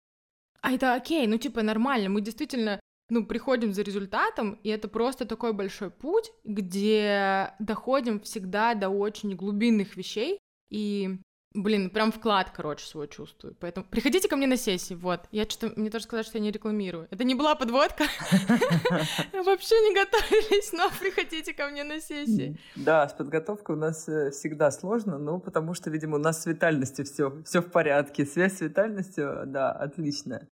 а 0.62 0.73
это 0.73 0.95
окей, 0.95 1.26
ну 1.26 1.37
типа 1.37 1.62
нормально, 1.62 2.09
мы 2.09 2.21
действительно 2.21 2.81
ну, 3.11 3.26
приходим 3.26 3.75
за 3.75 3.83
результатом, 3.83 4.54
и 4.62 4.71
это 4.71 4.88
просто 4.88 5.26
такой 5.26 5.52
большой 5.52 5.90
путь, 5.90 6.33
где 6.45 7.52
доходим 7.59 8.21
всегда 8.21 8.75
до 8.75 8.88
очень 8.88 9.37
глубинных 9.37 9.97
вещей, 9.97 10.38
и, 10.71 11.19
блин, 11.54 11.90
прям 11.90 12.12
вклад, 12.12 12.50
короче, 12.50 12.87
свой 12.87 13.09
чувствую. 13.09 13.54
Поэтому 13.61 13.87
приходите 13.87 14.28
ко 14.28 14.37
мне 14.37 14.47
на 14.47 14.56
сессии, 14.56 14.94
вот. 14.94 15.21
Я 15.30 15.44
что-то, 15.44 15.78
мне 15.78 15.90
тоже 15.90 16.04
сказать, 16.04 16.26
что 16.26 16.38
я 16.38 16.44
не 16.44 16.50
рекламирую. 16.50 17.09
Это 17.11 17.25
не 17.25 17.35
была 17.35 17.54
подводка. 17.54 18.04
Вообще 19.32 19.75
не 19.80 19.94
готовились, 19.94 20.73
но 20.73 20.90
приходите 21.00 21.52
ко 21.54 21.68
мне 21.68 21.85
на 21.85 22.00
сессии. 22.00 22.59
Да, 22.76 23.09
с 23.09 23.12
подготовкой 23.12 23.76
у 23.76 23.78
нас 23.78 24.09
э, 24.09 24.30
всегда 24.30 24.71
сложно, 24.71 25.18
ну, 25.18 25.40
потому 25.40 25.75
что, 25.75 25.90
видимо, 25.90 26.16
у 26.16 26.21
нас 26.21 26.42
с 26.42 26.47
витальностью 26.47 27.04
все, 27.04 27.42
все 27.44 27.61
в 27.61 27.71
порядке. 27.71 28.26
Связь 28.26 28.59
с 28.59 28.61
витальностью, 28.61 29.44
да, 29.47 29.73
отличная. 29.73 30.49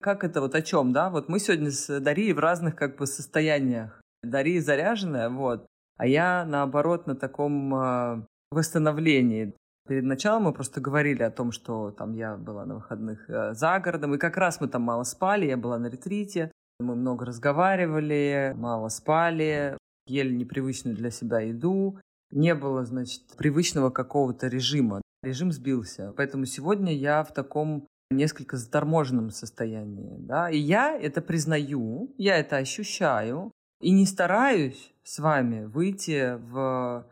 Как 0.00 0.24
это 0.24 0.40
вот 0.40 0.54
о 0.54 0.62
чем, 0.62 0.92
да? 0.92 1.10
Вот 1.10 1.28
мы 1.28 1.38
сегодня 1.38 1.70
с 1.70 2.00
Дарией 2.00 2.32
в 2.32 2.38
разных 2.38 2.76
как 2.76 2.96
бы 2.96 3.06
состояниях. 3.06 4.00
Дарья 4.22 4.60
заряженная, 4.60 5.28
вот, 5.28 5.66
а 5.96 6.06
я 6.06 6.44
наоборот 6.44 7.06
на 7.06 7.14
таком 7.14 7.74
э, 7.74 8.26
восстановлении. 8.50 9.54
Перед 9.88 10.04
началом 10.04 10.44
мы 10.44 10.52
просто 10.52 10.80
говорили 10.80 11.22
о 11.22 11.30
том, 11.30 11.52
что 11.52 11.90
там 11.92 12.14
я 12.14 12.36
была 12.36 12.64
на 12.66 12.74
выходных 12.76 13.30
э, 13.30 13.54
за 13.54 13.78
городом, 13.78 14.14
и 14.14 14.18
как 14.18 14.36
раз 14.36 14.60
мы 14.60 14.68
там 14.68 14.82
мало 14.82 15.04
спали, 15.04 15.46
я 15.46 15.56
была 15.56 15.78
на 15.78 15.86
ретрите, 15.86 16.50
мы 16.80 16.96
много 16.96 17.24
разговаривали, 17.24 18.52
мало 18.56 18.88
спали, 18.88 19.78
ели 20.06 20.34
непривычную 20.34 20.96
для 20.96 21.10
себя 21.10 21.40
еду, 21.40 22.00
не 22.30 22.54
было, 22.54 22.84
значит, 22.84 23.22
привычного 23.36 23.90
какого-то 23.90 24.48
режима. 24.48 25.02
Режим 25.22 25.52
сбился. 25.52 26.12
Поэтому 26.16 26.46
сегодня 26.46 26.92
я 26.92 27.22
в 27.22 27.32
таком 27.32 27.86
несколько 28.10 28.56
заторможенном 28.56 29.30
состоянии, 29.30 30.16
да, 30.18 30.48
и 30.50 30.58
я 30.58 30.96
это 30.96 31.20
признаю, 31.20 32.14
я 32.18 32.36
это 32.36 32.56
ощущаю, 32.56 33.50
и 33.80 33.90
не 33.90 34.06
стараюсь 34.06 34.94
с 35.02 35.18
вами 35.18 35.64
выйти 35.64 36.36
в 36.50 37.04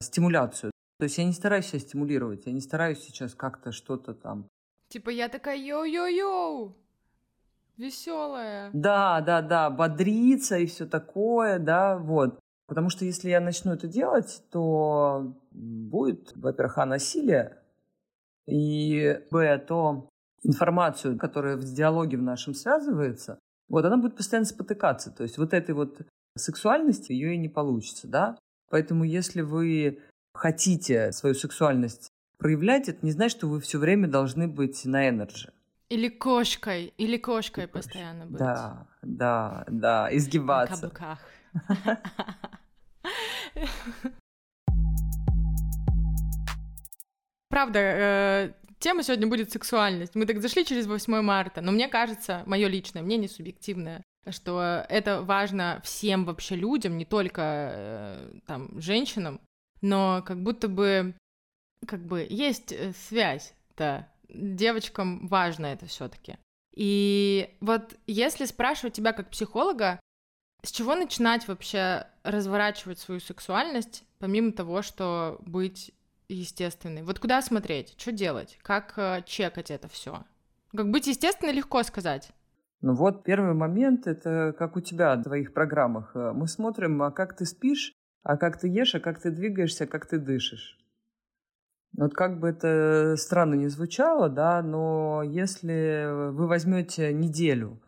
стимуляцию. 0.00 0.73
То 0.98 1.04
есть 1.04 1.18
я 1.18 1.24
не 1.24 1.32
стараюсь 1.32 1.66
себя 1.66 1.80
стимулировать, 1.80 2.46
я 2.46 2.52
не 2.52 2.60
стараюсь 2.60 3.00
сейчас 3.00 3.34
как-то 3.34 3.72
что-то 3.72 4.14
там. 4.14 4.48
Типа 4.88 5.10
я 5.10 5.28
такая 5.28 5.58
йоу-йоу-йоу, 5.58 6.74
веселая. 7.76 8.70
Да, 8.72 9.20
да, 9.20 9.42
да, 9.42 9.70
бодриться 9.70 10.56
и 10.58 10.66
все 10.66 10.86
такое, 10.86 11.58
да, 11.58 11.98
вот. 11.98 12.38
Потому 12.66 12.88
что 12.90 13.04
если 13.04 13.28
я 13.28 13.40
начну 13.40 13.72
это 13.72 13.88
делать, 13.88 14.42
то 14.50 15.34
будет, 15.50 16.32
во-первых, 16.36 16.78
а 16.78 16.86
насилие, 16.86 17.58
и, 18.46 19.20
б, 19.30 19.58
то 19.58 20.08
информацию, 20.42 21.18
которая 21.18 21.56
в 21.56 21.64
диалоге 21.64 22.16
в 22.16 22.22
нашем 22.22 22.54
связывается, 22.54 23.38
вот 23.68 23.84
она 23.84 23.96
будет 23.96 24.16
постоянно 24.16 24.46
спотыкаться. 24.46 25.10
То 25.10 25.22
есть 25.22 25.38
вот 25.38 25.52
этой 25.54 25.74
вот 25.74 26.02
сексуальности 26.36 27.12
ее 27.12 27.34
и 27.34 27.38
не 27.38 27.48
получится, 27.48 28.06
да? 28.08 28.38
Поэтому 28.70 29.04
если 29.04 29.40
вы 29.40 30.00
хотите 30.34 31.12
свою 31.12 31.34
сексуальность 31.34 32.12
проявлять, 32.38 32.88
это 32.88 33.04
не 33.06 33.12
значит, 33.12 33.38
что 33.38 33.48
вы 33.48 33.60
все 33.60 33.78
время 33.78 34.08
должны 34.08 34.48
быть 34.48 34.84
на 34.84 35.08
энерджи. 35.08 35.52
Или 35.88 36.08
кошкой, 36.08 36.92
или 36.98 37.16
кошкой 37.16 37.68
постоянно 37.68 38.26
быть. 38.26 38.38
Да, 38.38 38.86
да, 39.02 39.64
да, 39.68 40.08
изгибаться. 40.12 40.86
На 40.86 40.90
каблуках. 40.90 41.18
Правда, 47.48 47.78
э, 47.78 48.52
Тема 48.84 49.02
сегодня 49.02 49.26
будет 49.26 49.50
сексуальность. 49.50 50.14
Мы 50.14 50.26
так 50.26 50.42
зашли 50.42 50.62
через 50.62 50.86
8 50.86 51.22
марта, 51.22 51.62
но 51.62 51.72
мне 51.72 51.88
кажется, 51.88 52.42
мое 52.44 52.68
личное 52.68 53.00
мнение, 53.00 53.30
субъективное, 53.30 54.02
что 54.28 54.84
это 54.90 55.22
важно 55.22 55.80
всем 55.82 56.26
вообще 56.26 56.54
людям, 56.54 56.98
не 56.98 57.06
только 57.06 57.40
э, 57.42 58.30
там 58.46 58.78
женщинам, 58.78 59.40
но 59.84 60.22
как 60.24 60.42
будто 60.42 60.68
бы 60.68 61.14
как 61.86 62.00
бы 62.00 62.26
есть 62.28 62.72
э, 62.72 62.92
связь-то. 62.92 64.08
Девочкам 64.30 65.28
важно 65.28 65.66
это 65.66 65.84
все-таки. 65.84 66.38
И 66.74 67.54
вот 67.60 67.94
если 68.06 68.46
спрашивать 68.46 68.94
тебя 68.94 69.12
как 69.12 69.28
психолога, 69.28 70.00
с 70.62 70.72
чего 70.72 70.94
начинать 70.94 71.46
вообще 71.46 72.06
разворачивать 72.22 72.98
свою 72.98 73.20
сексуальность, 73.20 74.04
помимо 74.18 74.52
того, 74.52 74.80
что 74.80 75.38
быть 75.44 75.92
естественный. 76.28 77.02
Вот 77.02 77.18
куда 77.18 77.42
смотреть, 77.42 77.94
что 77.98 78.10
делать, 78.10 78.58
как 78.62 78.94
э, 78.96 79.22
чекать 79.26 79.70
это 79.70 79.88
все? 79.88 80.24
Как 80.74 80.90
быть 80.90 81.06
естественно, 81.06 81.50
легко 81.50 81.82
сказать. 81.82 82.30
Ну 82.80 82.94
вот 82.94 83.22
первый 83.22 83.52
момент, 83.52 84.06
это 84.06 84.54
как 84.58 84.76
у 84.76 84.80
тебя 84.80 85.14
в 85.16 85.24
твоих 85.24 85.52
программах. 85.52 86.12
Э, 86.16 86.32
мы 86.32 86.48
смотрим, 86.48 87.02
а 87.02 87.10
как 87.10 87.36
ты 87.36 87.44
спишь, 87.44 87.92
а 88.24 88.36
как 88.36 88.58
ты 88.58 88.68
ешь, 88.68 88.94
а 88.94 89.00
как 89.00 89.20
ты 89.20 89.30
двигаешься, 89.30 89.86
как 89.86 90.06
ты 90.06 90.18
дышишь. 90.18 90.78
Вот 91.96 92.14
как 92.14 92.40
бы 92.40 92.48
это 92.48 93.14
странно 93.16 93.54
не 93.54 93.68
звучало, 93.68 94.28
да, 94.28 94.62
но 94.62 95.22
если 95.22 96.30
вы 96.32 96.48
возьмете 96.48 97.12
неделю 97.12 97.80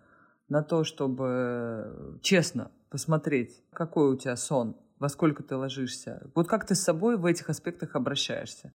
на 0.49 0.63
то, 0.63 0.85
чтобы 0.85 2.21
честно 2.23 2.71
посмотреть, 2.89 3.65
какой 3.73 4.13
у 4.13 4.17
тебя 4.17 4.37
сон, 4.37 4.77
во 5.01 5.09
сколько 5.09 5.43
ты 5.43 5.57
ложишься, 5.57 6.31
вот 6.35 6.47
как 6.47 6.67
ты 6.67 6.77
с 6.77 6.83
собой 6.83 7.17
в 7.17 7.27
этих 7.27 7.51
аспектах 7.51 7.97
обращаешься. 7.97 8.73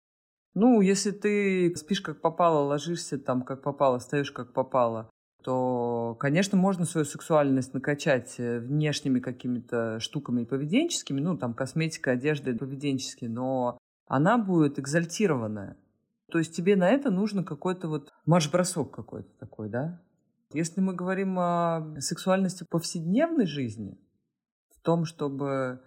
Ну, 0.53 0.79
если 0.81 1.11
ты 1.11 1.75
спишь 1.75 2.01
как 2.01 2.21
попало, 2.21 2.63
ложишься 2.65 3.17
там 3.17 3.41
как 3.41 3.61
попало, 3.61 3.99
встаешь 3.99 4.31
как 4.31 4.53
попало, 4.53 5.09
то, 5.47 6.17
конечно, 6.19 6.57
можно 6.57 6.83
свою 6.83 7.05
сексуальность 7.05 7.73
накачать 7.73 8.35
э, 8.37 8.59
внешними 8.59 9.21
какими-то 9.21 9.97
штуками 10.01 10.43
поведенческими, 10.43 11.21
ну, 11.21 11.37
там, 11.37 11.53
косметика, 11.53 12.11
одежда 12.11 12.53
поведенческие, 12.53 13.29
но 13.29 13.77
она 14.07 14.37
будет 14.37 14.77
экзальтированная. 14.77 15.77
То 16.29 16.37
есть 16.37 16.53
тебе 16.53 16.75
на 16.75 16.89
это 16.89 17.11
нужно 17.11 17.45
какой-то 17.45 17.87
вот 17.87 18.11
марш-бросок 18.25 18.93
какой-то 18.93 19.29
такой, 19.39 19.69
да? 19.69 20.01
Если 20.51 20.81
мы 20.81 20.93
говорим 20.93 21.39
о 21.39 21.95
сексуальности 22.01 22.65
повседневной 22.69 23.45
жизни, 23.45 23.97
в 24.75 24.81
том, 24.81 25.05
чтобы... 25.05 25.79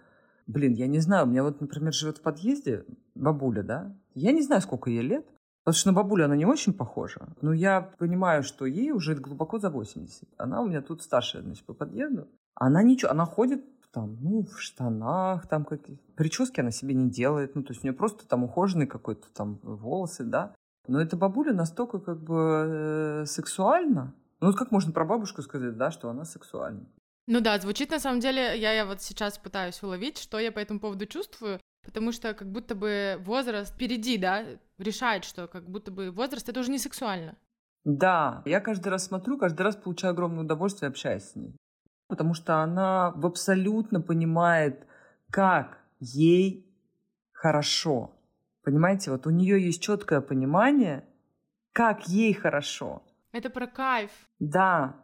Блин, 0.47 0.73
я 0.73 0.87
не 0.87 0.97
знаю, 0.97 1.27
у 1.27 1.29
меня 1.29 1.43
вот, 1.43 1.61
например, 1.61 1.93
живет 1.93 2.17
в 2.17 2.23
подъезде 2.23 2.83
бабуля, 3.13 3.61
да? 3.61 3.95
Я 4.15 4.31
не 4.31 4.41
знаю, 4.41 4.63
сколько 4.63 4.89
ей 4.89 5.03
лет, 5.03 5.27
Потому 5.63 5.77
что 5.77 5.89
на 5.89 5.93
бабулю 5.93 6.25
она 6.25 6.35
не 6.35 6.45
очень 6.45 6.73
похожа. 6.73 7.27
Но 7.41 7.53
я 7.53 7.81
понимаю, 7.81 8.43
что 8.43 8.65
ей 8.65 8.91
уже 8.91 9.15
глубоко 9.15 9.59
за 9.59 9.69
80. 9.69 10.27
Она 10.37 10.61
у 10.61 10.67
меня 10.67 10.81
тут 10.81 11.03
старшая, 11.03 11.43
значит, 11.43 11.65
по 11.65 11.73
подъезду. 11.73 12.27
Она 12.55 12.81
ничего, 12.81 13.11
она 13.11 13.25
ходит 13.25 13.63
там, 13.91 14.17
ну, 14.21 14.43
в 14.43 14.59
штанах, 14.59 15.47
там 15.47 15.65
какие 15.65 15.97
Прически 16.15 16.61
она 16.61 16.71
себе 16.71 16.93
не 16.95 17.09
делает. 17.09 17.55
Ну, 17.55 17.63
то 17.63 17.73
есть 17.73 17.83
у 17.83 17.87
нее 17.87 17.93
просто 17.93 18.27
там 18.27 18.43
ухоженный 18.43 18.87
какой-то 18.87 19.27
там 19.33 19.59
волосы, 19.63 20.23
да. 20.23 20.55
Но 20.87 20.99
эта 20.99 21.15
бабуля 21.15 21.53
настолько 21.53 21.99
как 21.99 22.23
бы 22.23 22.65
э, 22.67 23.25
сексуальна. 23.27 24.15
Ну, 24.39 24.47
вот 24.47 24.57
как 24.57 24.71
можно 24.71 24.91
про 24.91 25.05
бабушку 25.05 25.41
сказать, 25.43 25.77
да, 25.77 25.91
что 25.91 26.09
она 26.09 26.25
сексуальна? 26.25 26.85
Ну 27.27 27.39
да, 27.39 27.59
звучит 27.59 27.91
на 27.91 27.99
самом 27.99 28.19
деле, 28.19 28.59
я, 28.59 28.73
я 28.73 28.85
вот 28.85 29.01
сейчас 29.01 29.37
пытаюсь 29.37 29.81
уловить, 29.83 30.17
что 30.17 30.39
я 30.39 30.51
по 30.51 30.59
этому 30.59 30.79
поводу 30.79 31.05
чувствую. 31.05 31.59
Потому 31.83 32.11
что 32.11 32.33
как 32.33 32.51
будто 32.51 32.75
бы 32.75 33.17
возраст 33.21 33.73
впереди, 33.73 34.17
да, 34.17 34.45
решает, 34.81 35.23
что 35.23 35.47
как 35.47 35.69
будто 35.69 35.91
бы 35.91 36.11
возраст 36.11 36.47
это 36.49 36.59
уже 36.59 36.71
не 36.71 36.79
сексуально. 36.79 37.35
Да, 37.83 38.43
я 38.45 38.59
каждый 38.59 38.89
раз 38.89 39.05
смотрю, 39.05 39.37
каждый 39.37 39.63
раз 39.63 39.75
получаю 39.75 40.11
огромное 40.11 40.43
удовольствие, 40.43 40.89
общаясь 40.89 41.31
с 41.31 41.35
ней. 41.35 41.55
Потому 42.07 42.33
что 42.33 42.61
она 42.61 43.07
абсолютно 43.07 44.01
понимает, 44.01 44.85
как 45.31 45.79
ей 45.99 46.65
хорошо. 47.31 48.11
Понимаете, 48.63 49.11
вот 49.11 49.25
у 49.25 49.31
нее 49.31 49.63
есть 49.63 49.81
четкое 49.81 50.21
понимание, 50.21 51.03
как 51.73 52.07
ей 52.07 52.33
хорошо. 52.33 53.01
Это 53.31 53.49
про 53.49 53.65
кайф. 53.65 54.11
Да, 54.39 54.97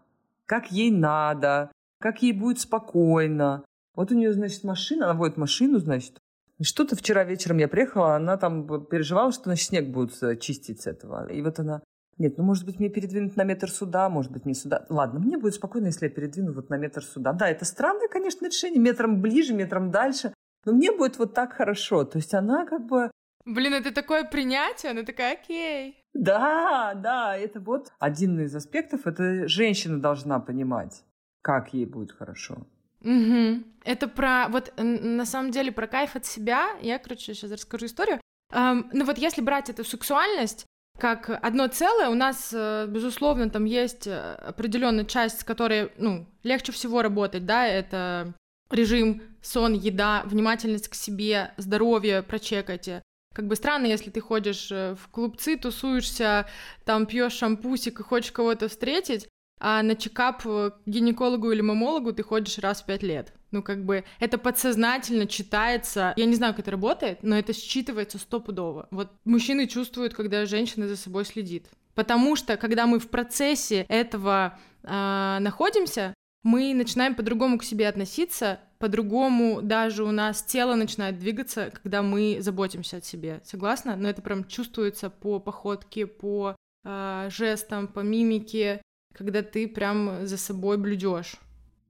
как 0.46 0.72
ей 0.72 0.92
надо, 0.92 1.72
как 2.00 2.22
ей 2.22 2.34
будет 2.34 2.60
спокойно. 2.60 3.64
Вот 3.96 4.12
у 4.12 4.16
нее, 4.16 4.34
значит, 4.34 4.64
машина, 4.64 5.10
она 5.10 5.18
водит 5.18 5.38
машину, 5.38 5.80
значит, 5.80 6.20
что-то 6.64 6.96
вчера 6.96 7.24
вечером 7.24 7.58
я 7.58 7.68
приехала, 7.68 8.16
она 8.16 8.38
там 8.38 8.68
переживала, 8.88 9.32
что 9.32 9.46
значит, 9.46 9.68
снег 9.68 9.90
будут 9.90 10.22
э, 10.24 10.38
чистить 10.38 10.82
с 10.82 10.88
этого. 10.88 11.32
И 11.32 11.42
вот 11.42 11.60
она, 11.60 11.82
нет, 12.18 12.38
ну, 12.38 12.44
может 12.44 12.66
быть, 12.66 12.80
мне 12.80 12.90
передвинуть 12.90 13.36
на 13.36 13.44
метр 13.44 13.70
сюда, 13.70 14.10
может 14.10 14.32
быть, 14.32 14.46
не 14.46 14.56
сюда. 14.56 14.86
Ладно, 14.90 15.20
мне 15.20 15.38
будет 15.38 15.54
спокойно, 15.54 15.88
если 15.88 16.06
я 16.06 16.12
передвину 16.12 16.54
вот 16.54 16.70
на 16.70 16.78
метр 16.78 17.04
сюда. 17.04 17.34
Да, 17.34 17.48
это 17.48 17.64
странное, 17.66 18.08
конечно, 18.08 18.46
решение, 18.46 18.80
метром 18.80 19.22
ближе, 19.22 19.54
метром 19.54 19.92
дальше, 19.92 20.34
но 20.66 20.74
мне 20.74 20.92
будет 20.92 21.20
вот 21.20 21.34
так 21.34 21.54
хорошо. 21.54 22.06
То 22.06 22.18
есть 22.18 22.34
она 22.34 22.66
как 22.66 22.86
бы... 22.88 23.12
Блин, 23.46 23.74
это 23.74 23.94
такое 23.94 24.24
принятие, 24.24 24.92
она 24.92 25.04
такая, 25.04 25.34
окей. 25.34 26.04
Да, 26.14 26.94
да, 26.96 27.38
это 27.38 27.60
вот 27.60 27.92
один 28.00 28.40
из 28.40 28.56
аспектов, 28.56 29.06
это 29.06 29.48
женщина 29.48 30.02
должна 30.02 30.40
понимать, 30.40 31.04
как 31.44 31.74
ей 31.74 31.86
будет 31.86 32.12
хорошо. 32.12 32.66
Угу. 33.08 33.64
Это 33.86 34.08
про, 34.10 34.48
вот 34.50 34.74
на 34.78 35.26
самом 35.26 35.52
деле 35.52 35.72
про 35.72 35.88
кайф 35.88 36.18
от 36.18 36.26
себя, 36.26 36.76
я, 36.82 37.00
короче, 37.00 37.34
сейчас 37.34 37.52
расскажу 37.52 37.86
историю. 37.86 38.20
Эм, 38.54 38.90
ну 38.92 39.06
вот 39.06 39.18
если 39.18 39.42
брать 39.42 39.70
эту 39.70 39.86
сексуальность, 39.86 40.66
как 41.00 41.30
одно 41.30 41.68
целое, 41.68 42.10
у 42.10 42.16
нас, 42.16 42.52
э, 42.54 42.86
безусловно, 42.90 43.50
там 43.50 43.64
есть 43.64 44.08
э, 44.08 44.34
определенная 44.36 45.06
часть, 45.06 45.42
с 45.42 45.44
которой, 45.46 45.92
ну, 45.98 46.28
легче 46.44 46.74
всего 46.74 47.02
работать, 47.02 47.46
да, 47.46 47.66
это 47.66 48.34
режим, 48.72 49.22
сон, 49.42 49.74
еда, 49.74 50.24
внимательность 50.26 50.90
к 50.90 50.96
себе, 50.96 51.54
здоровье 51.56 52.24
прочекайте. 52.24 53.04
Как 53.34 53.48
бы 53.48 53.56
странно, 53.56 53.86
если 53.86 54.10
ты 54.10 54.20
ходишь 54.20 54.70
э, 54.72 54.96
в 54.96 55.08
клубцы, 55.10 55.56
тусуешься, 55.56 56.48
там 56.84 57.06
пьешь 57.06 57.34
шампусик 57.34 58.02
и 58.02 58.04
хочешь 58.04 58.32
кого-то 58.34 58.68
встретить, 58.68 59.30
а 59.60 59.82
на 59.84 59.96
чекап 59.96 60.44
к 60.44 60.74
гинекологу 60.86 61.52
или 61.52 61.62
мамологу 61.62 62.14
ты 62.14 62.24
ходишь 62.24 62.60
раз 62.60 62.82
в 62.82 62.86
пять 62.86 63.04
лет. 63.04 63.34
Ну, 63.52 63.64
как 63.64 63.86
бы, 63.86 64.04
это 64.20 64.38
подсознательно 64.38 65.26
читается. 65.26 66.14
Я 66.18 66.26
не 66.26 66.36
знаю, 66.36 66.54
как 66.54 66.62
это 66.62 66.72
работает, 66.72 67.24
но 67.24 67.38
это 67.38 67.54
считывается 67.54 68.18
стопудово. 68.18 68.88
Вот 68.92 69.12
мужчины 69.24 69.68
чувствуют, 69.68 70.14
когда 70.14 70.46
женщина 70.46 70.88
за 70.88 70.98
собой 70.98 71.26
следит. 71.26 71.68
Потому 71.96 72.36
что, 72.36 72.58
когда 72.58 72.86
мы 72.86 73.00
в 73.00 73.10
процессе 73.10 73.86
этого 73.90 74.60
э, 74.84 75.38
находимся, 75.40 76.14
мы 76.44 76.74
начинаем 76.74 77.16
по-другому 77.16 77.58
к 77.58 77.64
себе 77.64 77.88
относиться, 77.88 78.60
по-другому 78.80 79.62
даже 79.62 80.04
у 80.04 80.12
нас 80.12 80.44
тело 80.44 80.76
начинает 80.76 81.18
двигаться, 81.18 81.72
когда 81.72 82.04
мы 82.04 82.38
заботимся 82.40 82.98
о 82.98 83.02
себе. 83.02 83.42
Согласна? 83.44 83.96
Но 83.96 84.08
это 84.08 84.22
прям 84.22 84.46
чувствуется 84.46 85.10
по 85.10 85.40
походке, 85.40 86.06
по 86.06 86.56
э, 86.84 87.30
жестам, 87.32 87.88
по 87.88 88.02
мимике, 88.02 88.82
когда 89.18 89.42
ты 89.42 89.68
прям 89.68 90.26
за 90.26 90.38
собой 90.38 90.78
блюдешь. 90.78 91.36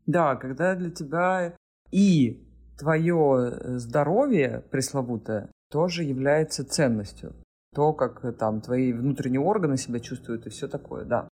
Да, 0.06 0.36
когда 0.36 0.76
для 0.76 0.90
тебя 0.90 1.56
и 1.92 2.44
твое 2.78 3.52
э, 3.52 3.78
здоровье 3.78 4.64
пресловутое 4.72 5.50
тоже 5.70 6.04
является 6.04 6.64
ценностью. 6.64 7.36
То, 7.76 7.94
как 7.94 8.24
э, 8.24 8.32
там 8.32 8.62
твои 8.62 8.94
внутренние 8.94 9.42
органы 9.42 9.78
себя 9.78 10.00
чувствуют 10.00 10.48
и 10.48 10.50
все 10.50 10.68
такое, 10.68 11.06
да. 11.06 11.28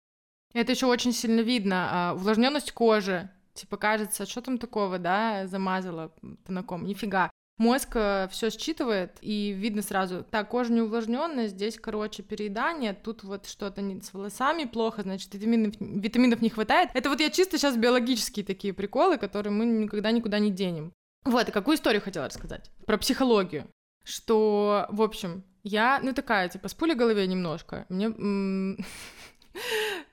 Это 0.54 0.72
еще 0.72 0.86
очень 0.86 1.12
сильно 1.12 1.40
видно. 1.40 1.88
А, 1.90 2.14
увлажненность 2.14 2.72
кожи. 2.72 3.28
Типа 3.54 3.76
кажется, 3.76 4.26
что 4.26 4.40
там 4.40 4.58
такого, 4.58 4.98
да, 4.98 5.46
замазала 5.46 6.12
тонаком. 6.46 6.84
Нифига 6.84 7.30
мозг 7.60 7.90
э, 7.94 8.26
все 8.30 8.50
считывает, 8.50 9.18
и 9.20 9.52
видно 9.52 9.82
сразу, 9.82 10.24
так, 10.28 10.48
кожа 10.48 10.72
не 10.72 10.80
увлажненная, 10.80 11.46
здесь, 11.46 11.78
короче, 11.78 12.22
переедание, 12.22 12.94
тут 12.94 13.22
вот 13.22 13.46
что-то 13.46 13.82
не 13.82 14.00
с 14.00 14.12
волосами 14.14 14.64
плохо, 14.64 15.02
значит, 15.02 15.32
витаминов, 15.34 15.74
витаминов 15.78 16.40
не 16.40 16.48
хватает. 16.48 16.90
Это 16.94 17.10
вот 17.10 17.20
я 17.20 17.30
чисто 17.30 17.58
сейчас 17.58 17.76
биологические 17.76 18.44
такие 18.44 18.72
приколы, 18.72 19.18
которые 19.18 19.52
мы 19.52 19.66
никогда 19.66 20.10
никуда 20.10 20.38
не 20.38 20.50
денем. 20.50 20.92
Вот, 21.24 21.48
и 21.48 21.52
какую 21.52 21.76
историю 21.76 22.00
хотела 22.00 22.26
рассказать? 22.26 22.70
Про 22.86 22.96
психологию. 22.96 23.68
Что, 24.04 24.86
в 24.88 25.02
общем, 25.02 25.44
я, 25.62 26.00
ну, 26.02 26.14
такая, 26.14 26.48
типа, 26.48 26.68
с 26.68 26.74
пулей 26.74 26.94
в 26.94 26.98
голове 26.98 27.26
немножко. 27.26 27.84
Мне 27.90 28.08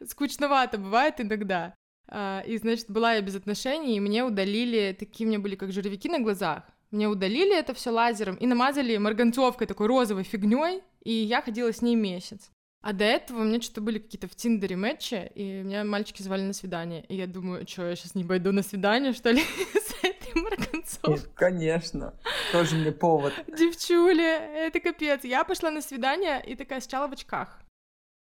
скучновато 0.05 0.77
бывает 0.77 1.21
иногда. 1.21 1.73
А, 2.09 2.43
и, 2.45 2.57
значит, 2.57 2.89
была 2.89 3.13
я 3.13 3.21
без 3.21 3.35
отношений, 3.35 3.95
и 3.95 4.01
мне 4.01 4.25
удалили, 4.25 4.93
такие 4.99 5.25
у 5.25 5.29
меня 5.29 5.39
были 5.39 5.55
как 5.55 5.71
жировики 5.71 6.09
на 6.09 6.19
глазах. 6.19 6.63
Мне 6.91 7.07
удалили 7.07 7.57
это 7.57 7.73
все 7.73 7.89
лазером 7.89 8.35
и 8.35 8.45
намазали 8.45 8.95
марганцовкой 8.97 9.67
такой 9.67 9.87
розовой 9.87 10.23
фигней, 10.23 10.81
и 11.03 11.11
я 11.11 11.41
ходила 11.41 11.73
с 11.73 11.81
ней 11.81 11.95
месяц. 11.95 12.49
А 12.81 12.93
до 12.93 13.03
этого 13.03 13.41
у 13.41 13.43
меня 13.43 13.61
что-то 13.61 13.81
были 13.81 13.99
какие-то 13.99 14.27
в 14.27 14.35
Тиндере 14.35 14.75
матчи, 14.75 15.29
и 15.35 15.61
меня 15.63 15.83
мальчики 15.83 16.21
звали 16.21 16.43
на 16.43 16.53
свидание. 16.53 17.03
И 17.09 17.15
я 17.15 17.27
думаю, 17.27 17.67
что, 17.67 17.89
я 17.89 17.95
сейчас 17.95 18.15
не 18.15 18.23
пойду 18.23 18.51
на 18.51 18.63
свидание, 18.63 19.13
что 19.13 19.31
ли, 19.31 19.41
с 19.73 20.03
этой 20.03 20.41
марганцовкой? 20.41 21.31
Конечно, 21.35 22.13
тоже 22.51 22.75
мне 22.75 22.91
повод. 22.93 23.33
Девчуля, 23.47 24.37
это 24.37 24.79
капец. 24.79 25.25
Я 25.25 25.43
пошла 25.43 25.71
на 25.71 25.81
свидание 25.81 26.41
и 26.45 26.55
такая 26.55 26.79
сначала 26.79 27.07
в 27.07 27.13
очках. 27.13 27.59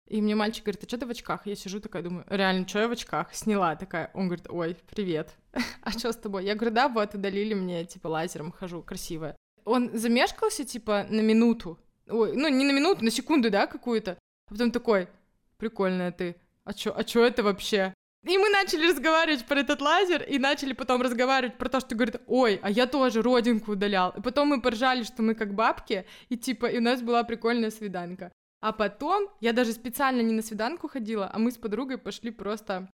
И 0.07 0.23
мне 0.23 0.37
мальчик 0.37 0.65
говорит, 0.65 0.85
а 0.85 0.87
что 0.87 0.99
ты 0.99 1.07
в 1.07 1.11
очках? 1.11 1.47
Я 1.47 1.57
сижу 1.57 1.81
такая, 1.81 2.03
думаю, 2.03 2.25
реально, 2.29 2.67
что 2.69 2.79
я 2.79 2.89
в 2.89 2.93
очках? 2.93 3.35
Сняла 3.35 3.75
такая. 3.75 4.11
Он 4.15 4.27
говорит, 4.27 4.47
ой, 4.49 4.77
привет. 4.91 5.35
а 5.83 5.91
что 5.91 6.13
с 6.13 6.17
тобой? 6.17 6.45
Я 6.45 6.55
говорю, 6.55 6.75
да, 6.75 6.89
вот, 6.89 7.15
удалили 7.15 7.55
мне, 7.55 7.85
типа, 7.85 8.07
лазером 8.09 8.53
хожу, 8.53 8.83
красивая. 8.83 9.37
Он 9.65 9.91
замешкался, 9.99 10.65
типа, 10.65 11.07
на 11.11 11.21
минуту. 11.21 11.79
Ой, 12.09 12.37
ну, 12.37 12.49
не 12.49 12.65
на 12.65 12.73
минуту, 12.73 13.05
на 13.05 13.11
секунду, 13.11 13.51
да, 13.51 13.67
какую-то. 13.67 14.13
А 14.13 14.51
потом 14.51 14.71
такой, 14.71 15.09
прикольная 15.57 16.13
ты. 16.13 16.37
А 16.65 16.73
чё, 16.73 16.95
а 16.97 17.03
чё 17.03 17.25
это 17.25 17.43
вообще? 17.43 17.93
И 18.27 18.39
мы 18.39 18.49
начали 18.49 18.89
разговаривать 18.89 19.45
про 19.45 19.61
этот 19.61 19.81
лазер, 19.81 20.23
и 20.23 20.39
начали 20.39 20.73
потом 20.73 21.01
разговаривать 21.01 21.59
про 21.59 21.69
то, 21.69 21.81
что 21.81 21.95
говорит, 21.95 22.17
ой, 22.27 22.59
а 22.63 22.71
я 22.71 22.87
тоже 22.87 23.23
родинку 23.23 23.73
удалял. 23.73 24.11
И 24.17 24.21
потом 24.21 24.49
мы 24.49 24.61
поржали, 24.61 25.05
что 25.05 25.23
мы 25.23 25.35
как 25.35 25.55
бабки, 25.55 26.07
и 26.29 26.37
типа, 26.37 26.67
и 26.67 26.79
у 26.79 26.81
нас 26.81 27.03
была 27.03 27.23
прикольная 27.23 27.71
свиданка. 27.71 28.33
А 28.61 28.73
потом 28.73 29.29
я 29.41 29.53
даже 29.53 29.73
специально 29.73 30.21
не 30.21 30.33
на 30.33 30.43
свиданку 30.43 30.89
ходила, 30.89 31.31
а 31.33 31.39
мы 31.39 31.51
с 31.51 31.59
подругой 31.59 31.99
пошли 31.99 32.31
просто... 32.31 32.91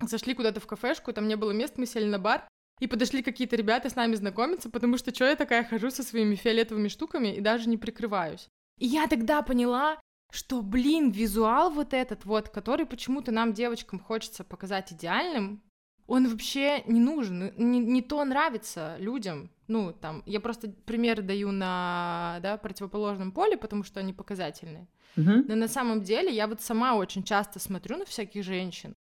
Зашли 0.00 0.34
куда-то 0.34 0.58
в 0.60 0.66
кафешку, 0.66 1.12
там 1.12 1.28
не 1.28 1.36
было 1.36 1.52
мест, 1.52 1.74
мы 1.76 1.86
сели 1.86 2.06
на 2.06 2.18
бар, 2.18 2.48
и 2.80 2.86
подошли 2.86 3.22
какие-то 3.22 3.54
ребята 3.56 3.88
с 3.88 3.94
нами 3.94 4.14
знакомиться, 4.16 4.68
потому 4.70 4.98
что 4.98 5.14
что 5.14 5.26
я 5.26 5.36
такая 5.36 5.64
хожу 5.64 5.90
со 5.90 6.02
своими 6.02 6.34
фиолетовыми 6.34 6.88
штуками 6.88 7.34
и 7.34 7.40
даже 7.40 7.68
не 7.68 7.76
прикрываюсь. 7.76 8.48
И 8.78 8.86
я 8.86 9.06
тогда 9.06 9.42
поняла, 9.42 10.00
что, 10.32 10.62
блин, 10.62 11.10
визуал 11.10 11.70
вот 11.70 11.94
этот 11.94 12.24
вот, 12.24 12.48
который 12.48 12.86
почему-то 12.86 13.30
нам, 13.30 13.52
девочкам, 13.52 14.00
хочется 14.00 14.42
показать 14.42 14.92
идеальным, 14.92 15.62
он 16.06 16.28
вообще 16.28 16.82
не 16.86 17.00
нужен, 17.00 17.52
не, 17.56 17.78
не 17.78 18.02
то 18.02 18.24
нравится 18.24 18.96
людям. 18.98 19.50
Ну, 19.66 19.92
там, 19.92 20.22
я 20.26 20.40
просто 20.40 20.68
примеры 20.68 21.22
даю 21.22 21.50
на 21.50 22.38
да, 22.42 22.58
противоположном 22.58 23.32
поле, 23.32 23.56
потому 23.56 23.82
что 23.82 24.00
они 24.00 24.12
показательные. 24.12 24.86
Мгм. 25.16 25.46
Но 25.48 25.54
на 25.54 25.68
самом 25.68 26.02
деле 26.02 26.34
я 26.34 26.46
вот 26.46 26.60
сама 26.60 26.94
очень 26.94 27.22
часто 27.22 27.58
смотрю 27.58 27.96
на 27.96 28.04
всяких 28.04 28.44
женщин 28.44 28.94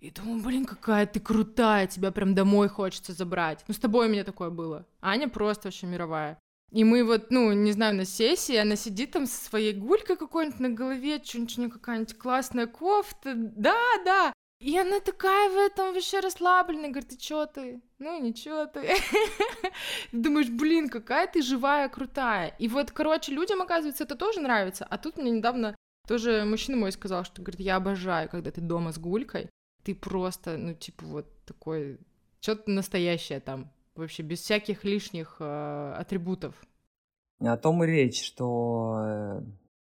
и 0.00 0.10
думаю, 0.10 0.42
блин, 0.42 0.64
какая 0.64 1.06
ты 1.06 1.20
крутая, 1.20 1.86
тебя 1.86 2.10
прям 2.10 2.34
домой 2.34 2.68
хочется 2.68 3.12
забрать. 3.12 3.62
Ну, 3.68 3.74
с 3.74 3.78
тобой 3.78 4.06
у 4.06 4.10
меня 4.10 4.24
такое 4.24 4.50
было. 4.50 4.86
Аня 5.02 5.28
просто 5.28 5.68
вообще 5.68 5.86
мировая. 5.86 6.38
И 6.72 6.84
мы 6.84 7.04
вот, 7.04 7.30
ну, 7.30 7.52
не 7.52 7.72
знаю, 7.72 7.96
на 7.96 8.04
сессии, 8.04 8.54
она 8.54 8.76
сидит 8.76 9.10
там 9.10 9.26
со 9.26 9.44
своей 9.44 9.74
гулькой 9.74 10.16
какой-нибудь 10.16 10.60
на 10.60 10.70
голове, 10.70 11.20
что-нибудь 11.22 11.72
какая-нибудь 11.72 12.16
классная 12.16 12.66
кофта, 12.66 13.34
да, 13.34 13.76
да. 14.04 14.32
И 14.60 14.76
она 14.78 15.00
такая 15.00 15.48
в 15.48 15.56
этом 15.56 15.94
вообще 15.94 16.20
расслабленная, 16.20 16.90
говорит, 16.90 17.08
ты 17.08 17.16
чё 17.16 17.46
ты? 17.46 17.80
Ну, 17.98 18.20
ничего 18.20 18.66
ты. 18.66 18.94
Думаешь, 20.12 20.50
блин, 20.50 20.90
какая 20.90 21.26
ты 21.26 21.40
живая, 21.40 21.88
крутая. 21.88 22.54
И 22.58 22.68
вот, 22.68 22.90
короче, 22.90 23.32
людям, 23.32 23.62
оказывается, 23.62 24.04
это 24.04 24.16
тоже 24.16 24.40
нравится. 24.40 24.84
А 24.84 24.98
тут 24.98 25.16
мне 25.16 25.30
недавно 25.30 25.74
тоже 26.06 26.44
мужчина 26.44 26.76
мой 26.76 26.92
сказал, 26.92 27.24
что, 27.24 27.40
говорит, 27.40 27.60
я 27.60 27.76
обожаю, 27.76 28.28
когда 28.28 28.50
ты 28.50 28.60
дома 28.60 28.92
с 28.92 28.98
гулькой, 28.98 29.48
ты 29.82 29.94
просто, 29.94 30.58
ну, 30.58 30.74
типа, 30.74 31.06
вот 31.06 31.26
такой, 31.46 31.98
что-то 32.42 32.70
настоящее 32.70 33.40
там, 33.40 33.72
вообще 33.94 34.22
без 34.22 34.40
всяких 34.40 34.84
лишних 34.84 35.36
э, 35.40 35.94
атрибутов. 35.96 36.54
О 37.38 37.56
том 37.56 37.82
и 37.82 37.86
речь, 37.86 38.22
что 38.22 38.98
э, 39.06 39.40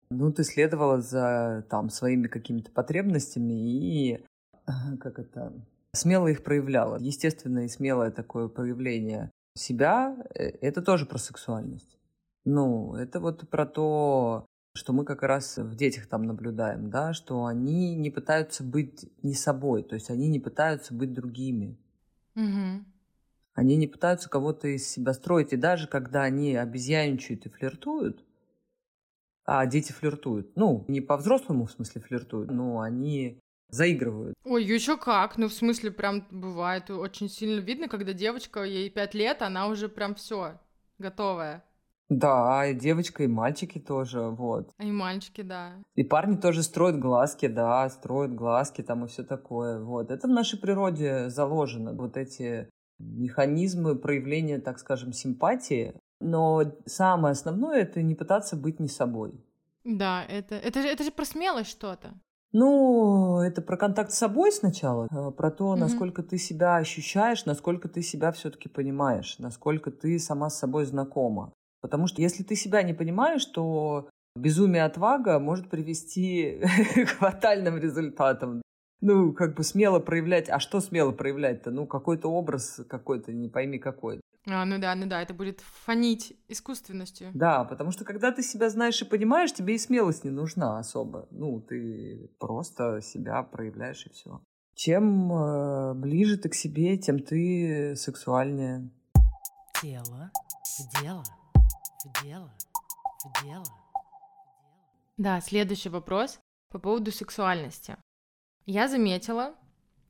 ну, 0.10 0.32
ты 0.34 0.44
следовала 0.44 1.02
за 1.02 1.66
там 1.70 1.92
своими 1.92 2.26
какими-то 2.28 2.72
потребностями 2.72 3.54
и 3.54 4.26
как 5.00 5.20
это 5.20 5.54
смело 5.94 6.28
их 6.28 6.44
проявляла. 6.44 6.98
Естественное 6.98 7.66
и 7.66 7.70
смелое 7.70 8.12
такое 8.12 8.48
проявление 8.48 9.32
себя 9.56 10.18
э, 10.36 10.50
это 10.62 10.82
тоже 10.82 11.06
про 11.06 11.18
сексуальность. 11.18 11.98
Ну, 12.44 12.96
это 12.96 13.20
вот 13.20 13.50
про 13.50 13.66
то, 13.66 14.46
что 14.76 14.94
мы 14.94 15.06
как 15.06 15.24
раз 15.24 15.58
в 15.58 15.76
детях 15.76 16.08
там 16.08 16.24
наблюдаем, 16.24 16.90
да, 16.90 17.14
что 17.14 17.46
они 17.46 17.96
не 17.96 18.12
пытаются 18.12 18.64
быть 18.64 19.10
не 19.24 19.34
собой, 19.34 19.84
то 19.84 19.96
есть 19.96 20.10
они 20.10 20.28
не 20.28 20.40
пытаются 20.40 20.94
быть 20.94 21.14
другими. 21.14 21.78
Мгм. 22.36 22.86
Они 23.54 23.78
не 23.78 23.88
пытаются 23.88 24.30
кого-то 24.30 24.68
из 24.68 24.86
себя 24.86 25.14
строить. 25.14 25.54
И 25.54 25.58
даже 25.58 25.88
когда 25.88 26.24
они 26.24 26.56
обезьяничают 26.56 27.46
и 27.46 27.50
флиртуют, 27.50 28.24
а 29.46 29.66
дети 29.66 29.94
флиртуют, 29.94 30.58
ну, 30.58 30.84
не 30.90 31.00
по-взрослому 31.00 31.66
в 31.66 31.72
смысле 31.72 32.02
флиртуют, 32.02 32.52
но 32.52 32.82
они 32.82 33.40
заигрывают. 33.70 34.36
Ой, 34.44 34.64
еще 34.64 34.98
как, 34.98 35.38
ну, 35.38 35.48
в 35.48 35.54
смысле, 35.54 35.92
прям 35.92 36.26
бывает 36.32 36.90
очень 36.90 37.30
сильно 37.30 37.60
видно, 37.60 37.88
когда 37.88 38.14
девочка, 38.14 38.64
ей 38.64 38.90
пять 38.90 39.14
лет, 39.14 39.42
она 39.42 39.68
уже 39.68 39.90
прям 39.90 40.16
все 40.16 40.60
готовая. 40.98 41.64
Да, 42.08 42.68
и 42.68 42.76
девочка, 42.76 43.24
и 43.24 43.28
мальчики 43.28 43.80
тоже, 43.80 44.22
вот. 44.22 44.70
И 44.80 44.92
мальчики, 44.92 45.42
да. 45.42 45.74
И 45.96 46.04
парни 46.04 46.36
тоже 46.36 46.62
строят 46.62 47.00
глазки, 47.00 47.48
да, 47.48 47.90
строят 47.90 48.36
глазки 48.36 48.84
там 48.84 49.06
и 49.06 49.08
все 49.08 49.24
такое, 49.24 49.80
вот. 49.80 50.12
Это 50.12 50.28
в 50.28 50.32
нашей 50.32 50.60
природе 50.60 51.30
заложено, 51.30 51.94
вот 51.94 52.16
эти 52.16 52.70
механизмы 53.00 53.96
проявления, 53.96 54.60
так 54.60 54.80
скажем, 54.80 55.14
симпатии. 55.14 55.96
Но 56.20 56.64
самое 56.86 57.34
основное— 57.34 57.82
это 57.82 58.02
не 58.02 58.16
пытаться 58.16 58.56
быть 58.56 58.80
не 58.80 58.88
собой. 58.88 59.34
Да, 59.84 60.24
это, 60.26 60.56
это, 60.56 60.82
же, 60.82 60.88
это 60.88 61.04
же 61.04 61.12
про 61.12 61.26
смелость 61.26 61.72
что-то. 61.72 62.14
Ну, 62.58 63.42
это 63.42 63.62
про 63.62 63.76
контакт 63.76 64.14
с 64.14 64.18
собой 64.18 64.50
сначала, 64.50 65.10
э, 65.12 65.32
про 65.32 65.52
то, 65.52 65.72
Мгм. 65.72 65.82
насколько 65.82 66.24
ты 66.24 66.38
себя 66.38 66.78
ощущаешь, 66.78 67.46
насколько 67.46 67.90
ты 67.90 68.02
себя 68.02 68.32
все-таки 68.32 68.70
понимаешь, 68.70 69.40
насколько 69.40 69.92
ты 69.92 70.18
сама 70.20 70.50
с 70.50 70.58
собой 70.58 70.86
знакома. 70.86 71.52
Потому 71.82 72.08
что 72.08 72.22
если 72.22 72.44
ты 72.44 72.56
себя 72.56 72.82
не 72.82 72.94
понимаешь, 72.94 73.46
то 73.46 74.08
безумие 74.38 74.86
отвага 74.86 75.38
может 75.38 75.70
привести 75.70 76.62
к 76.96 77.10
фатальным 77.20 77.78
результатам. 77.78 78.62
Ну, 79.02 79.34
как 79.34 79.56
бы 79.56 79.64
смело 79.66 80.00
проявлять. 80.00 80.50
А 80.50 80.62
что 80.62 80.80
смело 80.80 81.12
проявлять-то? 81.12 81.72
Ну, 81.72 81.86
какой-то 81.86 82.30
образ 82.30 82.80
какой-то, 82.88 83.34
не 83.34 83.50
пойми 83.50 83.80
какой. 83.80 84.22
А, 84.48 84.64
ну 84.66 84.80
да, 84.80 84.94
ну 84.96 85.08
да, 85.08 85.22
это 85.22 85.34
будет 85.34 85.62
фонить 85.62 86.38
искусственностью. 86.48 87.32
Да, 87.34 87.64
потому 87.64 87.92
что 87.92 88.06
когда 88.06 88.32
ты 88.32 88.44
себя 88.44 88.70
знаешь 88.70 89.02
и 89.02 89.06
понимаешь, 89.06 89.54
тебе 89.54 89.76
и 89.76 89.80
смелость 89.80 90.24
не 90.24 90.30
нужна 90.30 90.78
особо. 90.78 91.28
Ну, 91.32 91.62
ты 91.62 92.30
просто 92.40 93.02
себя 93.02 93.42
проявляешь 93.44 94.06
и 94.06 94.10
все. 94.12 94.42
Чем 94.76 95.32
э, 95.32 95.94
ближе 95.96 96.38
ты 96.38 96.50
к 96.50 96.54
себе, 96.54 96.98
тем 96.98 97.20
ты 97.20 97.96
сексуальнее. 97.96 98.90
Тело 99.82 100.32
в 100.78 101.02
дело, 101.02 101.24
в 102.04 102.24
дело, 102.24 102.52
в 103.24 103.44
дело. 103.46 103.66
Да, 105.18 105.40
следующий 105.42 105.90
вопрос 105.90 106.40
по 106.70 106.80
поводу 106.80 107.12
сексуальности. 107.12 107.98
Я 108.66 108.90
заметила, 108.90 109.56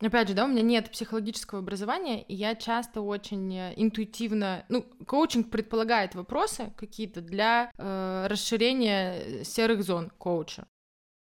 опять 0.08 0.28
же, 0.28 0.34
да, 0.34 0.46
у 0.46 0.48
меня 0.48 0.62
нет 0.62 0.92
психологического 0.92 1.60
образования, 1.60 2.24
и 2.24 2.36
я 2.36 2.56
часто 2.56 3.02
очень 3.02 3.54
э, 3.56 3.74
интуитивно, 3.76 4.66
ну, 4.70 4.86
коучинг 5.06 5.50
предполагает 5.50 6.16
вопросы 6.16 6.74
какие-то 6.78 7.22
для 7.22 7.72
э, 7.78 8.28
расширения 8.30 9.44
серых 9.44 9.84
зон 9.84 10.12
коуча. 10.18 10.68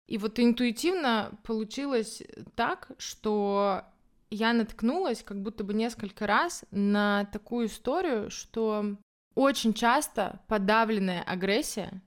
И 0.06 0.18
вот 0.18 0.38
интуитивно 0.38 1.38
получилось 1.44 2.22
так, 2.54 2.90
что 2.98 3.82
я 4.30 4.52
наткнулась 4.52 5.22
как 5.22 5.40
будто 5.40 5.64
бы 5.64 5.72
несколько 5.72 6.26
раз 6.26 6.64
на 6.70 7.24
такую 7.26 7.68
историю, 7.68 8.30
что 8.30 8.96
очень 9.34 9.72
часто 9.72 10.40
подавленная 10.48 11.22
агрессия, 11.22 12.02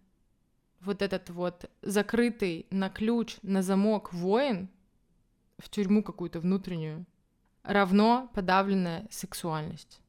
вот 0.81 1.01
этот 1.01 1.29
вот 1.29 1.69
закрытый 1.81 2.67
на 2.69 2.89
ключ, 2.89 3.37
на 3.41 3.61
замок 3.61 4.13
воин 4.13 4.69
в 5.57 5.69
тюрьму 5.69 6.03
какую-то 6.03 6.39
внутреннюю, 6.39 7.05
равно 7.63 8.29
подавленная 8.33 9.07
сексуальность. 9.09 10.01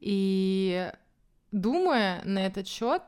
И 0.00 0.92
думая 1.52 2.22
на 2.24 2.44
этот 2.44 2.66
счет, 2.66 3.02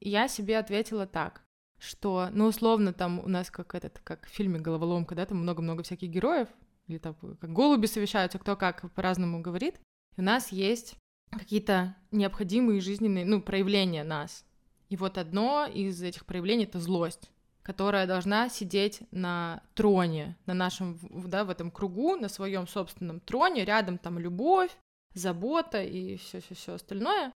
я 0.00 0.28
себе 0.28 0.58
ответила 0.58 1.06
так, 1.06 1.42
что, 1.78 2.28
ну, 2.32 2.46
условно, 2.46 2.92
там 2.92 3.20
у 3.20 3.28
нас 3.28 3.50
как 3.50 3.74
этот, 3.74 4.00
как 4.04 4.26
в 4.26 4.30
фильме 4.30 4.58
«Головоломка», 4.58 5.14
да, 5.14 5.26
там 5.26 5.38
много-много 5.38 5.82
всяких 5.82 6.10
героев, 6.10 6.48
или 6.86 6.98
там 6.98 7.14
как 7.40 7.52
голуби 7.52 7.86
совещаются, 7.86 8.38
кто 8.38 8.56
как 8.56 8.90
по-разному 8.92 9.40
говорит, 9.40 9.80
и 10.16 10.20
у 10.20 10.24
нас 10.24 10.52
есть 10.52 10.96
какие-то 11.30 11.96
необходимые 12.10 12.80
жизненные, 12.80 13.24
ну, 13.24 13.40
проявления 13.40 14.04
нас. 14.04 14.44
И 14.90 14.96
вот 14.96 15.16
одно 15.16 15.66
из 15.66 16.02
этих 16.02 16.26
проявлений— 16.26 16.64
это 16.66 16.78
злость 16.78 17.30
которая 17.62 18.06
должна 18.06 18.48
сидеть 18.48 19.02
на 19.10 19.62
троне, 19.74 20.36
на 20.46 20.54
нашем, 20.54 20.98
да, 21.28 21.44
в 21.44 21.50
этом 21.50 21.70
кругу, 21.70 22.16
на 22.16 22.28
своем 22.28 22.66
собственном 22.66 23.20
троне, 23.20 23.64
рядом 23.64 23.98
там 23.98 24.18
любовь, 24.18 24.70
забота 25.14 25.82
и 25.82 26.16
все, 26.16 26.40
все, 26.40 26.54
все 26.54 26.74
остальное. 26.74 27.32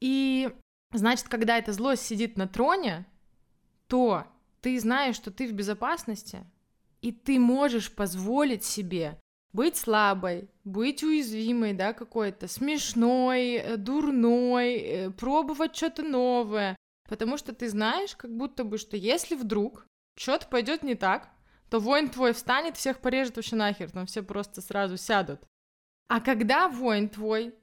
И 0.00 0.50
значит, 0.92 1.28
когда 1.28 1.58
эта 1.58 1.72
злость 1.72 2.06
сидит 2.06 2.36
на 2.36 2.48
троне, 2.48 3.06
то 3.88 4.24
ты 4.60 4.78
знаешь, 4.80 5.16
что 5.16 5.30
ты 5.30 5.46
в 5.46 5.52
безопасности, 5.52 6.44
и 7.00 7.12
ты 7.12 7.38
можешь 7.38 7.94
позволить 7.94 8.64
себе 8.64 9.20
быть 9.52 9.76
слабой, 9.76 10.48
быть 10.64 11.02
уязвимой, 11.02 11.72
да, 11.72 11.92
какой-то, 11.92 12.48
смешной, 12.48 13.54
э, 13.54 13.76
дурной, 13.76 14.74
э, 14.76 15.10
пробовать 15.10 15.74
что-то 15.76 16.02
новое, 16.02 16.76
потому 17.08 17.36
что 17.36 17.52
ты 17.52 17.68
знаешь, 17.68 18.14
как 18.14 18.30
будто 18.36 18.62
бы, 18.62 18.78
что 18.78 18.96
если 18.96 19.34
вдруг 19.34 19.86
что-то 20.16 20.46
пойдет 20.46 20.82
не 20.82 20.94
так, 20.94 21.30
то 21.70 21.80
воин 21.80 22.08
твой 22.08 22.32
встанет, 22.32 22.76
всех 22.76 23.00
порежет 23.00 23.36
вообще 23.36 23.56
нахер, 23.56 23.90
там 23.90 24.06
все 24.06 24.22
просто 24.22 24.60
сразу 24.60 24.96
сядут. 24.96 25.40
А 26.08 26.20
когда 26.20 26.68
воин 26.68 27.08
твой 27.08 27.54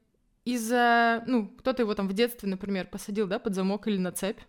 из-за, 0.44 1.24
ну, 1.26 1.48
кто-то 1.48 1.82
его 1.82 1.96
там 1.96 2.08
в 2.08 2.14
детстве, 2.14 2.50
например, 2.50 2.88
посадил, 2.88 3.28
да, 3.28 3.40
под 3.40 3.56
замок 3.56 3.88
или 3.88 3.98
на 3.98 4.12
цепь, 4.12 4.40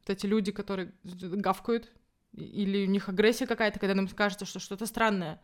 вот 0.00 0.10
эти 0.10 0.26
люди, 0.26 0.52
которые 0.52 0.92
гавкают, 1.02 1.92
или 2.32 2.86
у 2.86 2.90
них 2.90 3.08
агрессия 3.08 3.46
какая-то, 3.46 3.80
когда 3.80 3.94
нам 3.94 4.06
кажется, 4.08 4.44
что 4.44 4.60
что-то 4.60 4.86
странное. 4.86 5.42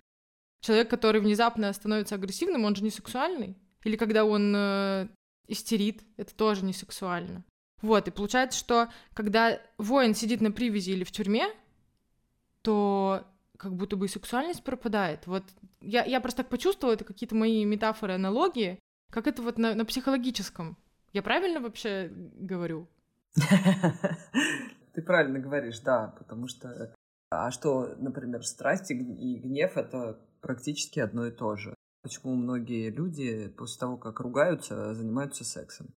Человек, 0.60 0.88
который 0.88 1.20
внезапно 1.20 1.72
становится 1.72 2.14
агрессивным, 2.14 2.64
он 2.64 2.76
же 2.76 2.84
не 2.84 2.90
сексуальный. 2.90 3.56
Или 3.82 3.96
когда 3.96 4.24
он 4.24 4.54
э, 4.54 5.08
истерит, 5.48 6.04
это 6.16 6.32
тоже 6.36 6.64
не 6.64 6.72
сексуально. 6.72 7.44
Вот, 7.82 8.08
и 8.08 8.12
получается, 8.12 8.58
что 8.58 8.88
когда 9.12 9.60
воин 9.76 10.14
сидит 10.14 10.40
на 10.40 10.52
привязи 10.52 10.90
или 10.90 11.04
в 11.04 11.10
тюрьме, 11.10 11.48
то 12.62 13.26
как 13.58 13.74
будто 13.74 13.96
бы 13.96 14.06
и 14.06 14.08
сексуальность 14.08 14.64
пропадает. 14.64 15.26
Вот 15.26 15.44
я, 15.80 16.04
я 16.04 16.20
просто 16.20 16.42
так 16.42 16.50
почувствовала, 16.50 16.94
это 16.94 17.04
какие-то 17.04 17.34
мои 17.34 17.64
метафоры, 17.64 18.14
аналогии, 18.14 18.78
как 19.10 19.26
это 19.26 19.42
вот 19.42 19.58
на, 19.58 19.74
на 19.74 19.84
психологическом. 19.84 20.76
Я 21.12 21.22
правильно 21.22 21.60
вообще 21.60 22.10
говорю? 22.12 22.88
Ты 24.94 25.02
правильно 25.02 25.38
говоришь, 25.38 25.80
да, 25.80 26.14
потому 26.18 26.48
что... 26.48 26.94
А 27.30 27.50
что, 27.50 27.94
например, 27.96 28.44
страсть 28.44 28.90
и 28.90 28.94
гнев— 28.94 29.72
это 29.76 30.20
практически 30.40 31.00
одно 31.00 31.26
и 31.26 31.30
то 31.30 31.56
же. 31.56 31.74
Почему 32.02 32.34
многие 32.34 32.90
люди 32.90 33.48
после 33.48 33.80
того, 33.80 33.96
как 33.96 34.20
ругаются, 34.20 34.94
занимаются 34.94 35.44
сексом? 35.44 35.94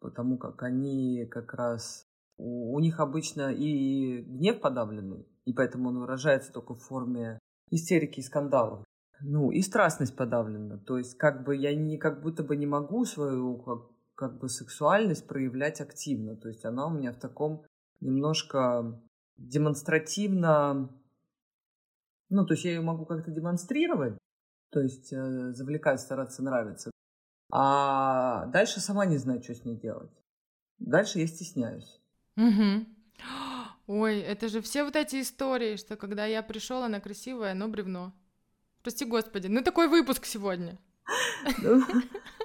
Потому 0.00 0.38
как 0.38 0.62
они 0.62 1.26
как 1.26 1.54
раз... 1.54 2.04
У, 2.38 2.74
у 2.74 2.80
них 2.80 3.00
обычно 3.00 3.52
и 3.52 4.22
гнев 4.22 4.60
подавленный, 4.60 5.26
и 5.46 5.52
поэтому 5.52 5.88
он 5.88 6.00
выражается 6.00 6.52
только 6.52 6.74
в 6.74 6.80
форме 6.80 7.38
истерики 7.70 8.20
и 8.20 8.22
скандалов. 8.22 8.84
Ну, 9.22 9.50
и 9.50 9.62
страстность 9.62 10.14
подавлена. 10.14 10.78
То 10.78 10.98
есть, 10.98 11.16
как 11.16 11.44
бы 11.44 11.56
я 11.56 11.74
не, 11.74 11.96
как 11.96 12.22
будто 12.22 12.42
бы 12.42 12.56
не 12.56 12.66
могу 12.66 13.04
свою 13.06 13.56
как, 13.58 13.90
как 14.14 14.38
бы 14.38 14.48
сексуальность 14.48 15.26
проявлять 15.26 15.80
активно. 15.80 16.36
То 16.36 16.48
есть 16.48 16.64
она 16.64 16.86
у 16.86 16.90
меня 16.90 17.12
в 17.12 17.18
таком 17.18 17.64
немножко 18.00 19.00
демонстративно... 19.36 20.90
Ну, 22.28 22.44
то 22.44 22.54
есть 22.54 22.64
я 22.64 22.72
ее 22.72 22.80
могу 22.80 23.06
как-то 23.06 23.30
демонстрировать, 23.30 24.18
то 24.70 24.80
есть 24.80 25.12
э, 25.12 25.52
завлекать, 25.52 26.00
стараться 26.00 26.42
нравиться. 26.42 26.90
А 27.50 28.46
дальше 28.46 28.80
сама 28.80 29.06
не 29.06 29.18
знаю, 29.18 29.42
что 29.42 29.54
с 29.54 29.64
ней 29.64 29.76
делать. 29.76 30.10
Дальше 30.78 31.18
я 31.20 31.26
стесняюсь. 31.26 32.00
Угу. 32.36 32.86
Ой, 33.86 34.18
это 34.18 34.48
же 34.48 34.60
все 34.60 34.84
вот 34.84 34.96
эти 34.96 35.20
истории, 35.20 35.76
что 35.76 35.96
когда 35.96 36.26
я 36.26 36.42
пришел, 36.42 36.82
она 36.82 37.00
красивая, 37.00 37.54
но 37.54 37.68
бревно. 37.68 38.12
Прости 38.82 39.04
господи, 39.04 39.46
ну 39.46 39.62
такой 39.62 39.88
выпуск 39.88 40.26
сегодня. 40.26 40.78
Ну, 41.62 41.82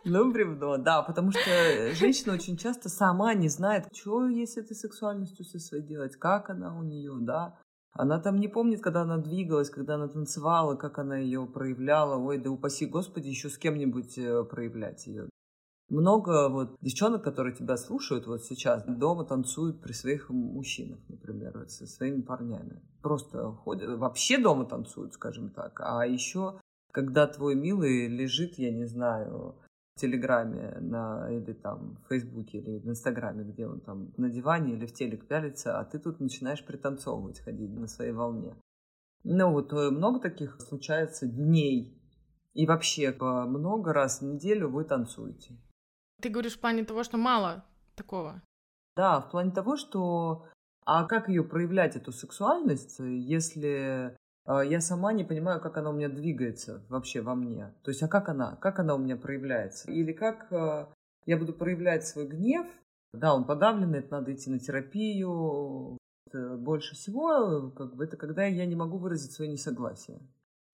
ну, 0.06 0.32
бревно, 0.32 0.78
да, 0.78 1.02
потому 1.02 1.32
что 1.32 1.96
женщина 1.96 2.34
очень 2.34 2.58
часто 2.58 2.90
сама 2.90 3.34
не 3.34 3.50
знает, 3.50 3.86
что 3.94 4.28
ей 4.28 4.48
с 4.48 4.58
этой 4.58 4.76
сексуальностью 4.76 5.46
со 5.46 5.60
своей 5.60 5.84
делать, 5.84 6.16
как 6.16 6.50
она 6.50 6.78
у 6.78 6.84
нее, 6.84 7.16
да. 7.20 7.58
Она 7.94 8.20
там 8.20 8.40
не 8.40 8.48
помнит, 8.48 8.82
когда 8.82 9.02
она 9.02 9.18
двигалась, 9.18 9.70
когда 9.70 9.96
она 9.96 10.08
танцевала, 10.08 10.76
как 10.76 10.98
она 10.98 11.18
ее 11.18 11.46
проявляла. 11.46 12.18
Ой, 12.18 12.38
да 12.38 12.50
упаси 12.50 12.86
Господи, 12.86 13.28
еще 13.28 13.50
с 13.50 13.58
кем-нибудь 13.58 14.18
э, 14.18 14.44
проявлять 14.46 15.08
ее. 15.08 15.30
Много 15.90 16.48
вот 16.48 16.78
девчонок, 16.80 17.22
которые 17.22 17.54
тебя 17.54 17.76
слушают 17.76 18.26
вот 18.26 18.46
сейчас, 18.46 18.86
дома 18.88 19.26
танцуют 19.26 19.82
при 19.82 19.92
своих 19.92 20.30
мужчинах, 20.30 21.00
например, 21.10 21.66
со 21.68 21.86
своими 21.86 22.22
парнями. 22.22 22.82
Просто 23.02 23.52
ходят, 23.52 24.00
вообще 24.00 24.38
дома 24.38 24.64
танцуют, 24.64 25.14
скажем 25.14 25.50
так. 25.50 25.82
А 25.84 26.08
еще, 26.08 26.62
когда 26.94 27.28
твой 27.28 27.56
милый 27.56 28.08
лежит, 28.08 28.58
я 28.58 28.72
не 28.72 28.86
знаю, 28.86 29.58
в 29.96 30.00
Телеграме 30.00 30.78
на, 30.80 31.28
или 31.30 31.54
там 31.54 31.98
в 31.98 32.10
Фейсбуке 32.10 32.60
или 32.60 32.80
в 32.80 32.88
Инстаграме, 32.88 33.44
где 33.44 33.68
он 33.68 33.82
там 33.82 34.14
на 34.18 34.30
диване 34.30 34.74
или 34.74 34.86
в 34.86 34.94
телек 34.94 35.28
пялится, 35.28 35.80
а 35.80 35.86
ты 35.86 36.00
тут 36.00 36.20
начинаешь 36.20 36.66
пританцовывать, 36.66 37.40
ходить 37.40 37.72
на 37.72 37.88
своей 37.88 38.14
волне. 38.14 38.56
Ну 39.24 39.52
вот 39.52 39.74
э, 39.74 39.90
много 39.92 40.20
таких 40.20 40.60
случается 40.62 41.28
дней, 41.28 41.98
и 42.54 42.66
вообще 42.66 43.12
по 43.12 43.46
много 43.46 43.94
раз 43.94 44.22
в 44.22 44.26
неделю 44.26 44.70
вы 44.70 44.84
танцуете. 44.84 45.58
Ты 46.22 46.30
говоришь 46.30 46.58
в 46.58 46.60
плане 46.60 46.84
того, 46.84 47.04
что 47.04 47.18
мало 47.18 47.66
такого. 47.96 48.42
Да, 48.96 49.22
в 49.22 49.30
плане 49.30 49.52
того, 49.52 49.78
что 49.78 50.46
а 50.86 51.06
как 51.06 51.30
ее 51.30 51.44
проявлять, 51.44 51.96
эту 51.96 52.12
сексуальность, 52.12 53.00
если 53.00 54.18
я 54.48 54.82
сама 54.82 55.14
не 55.14 55.24
понимаю, 55.24 55.62
как 55.62 55.78
она 55.78 55.92
у 55.92 55.94
меня 55.94 56.10
двигается 56.10 56.84
вообще 56.90 57.22
во 57.22 57.36
мне? 57.36 57.74
То 57.84 57.92
есть, 57.92 58.02
а 58.04 58.08
как 58.08 58.30
она? 58.30 58.56
Как 58.58 58.80
она 58.80 58.96
у 58.96 58.98
меня 58.98 59.16
проявляется? 59.16 59.92
Или 59.92 60.14
как 60.14 60.52
э, 60.52 60.88
я 61.26 61.38
буду 61.38 61.54
проявлять 61.54 62.08
свой 62.08 62.28
гнев? 62.28 62.66
Да, 63.14 63.36
он 63.36 63.46
подавленный, 63.46 64.00
это 64.00 64.12
надо 64.12 64.34
идти 64.34 64.50
на 64.50 64.60
терапию. 64.60 65.98
Больше 66.34 66.96
всего, 66.96 67.72
как 67.72 67.96
бы, 67.96 68.06
это 68.06 68.16
когда 68.16 68.46
я 68.46 68.66
не 68.66 68.76
могу 68.76 68.98
выразить 68.98 69.34
свое 69.34 69.52
несогласие. 69.52 70.22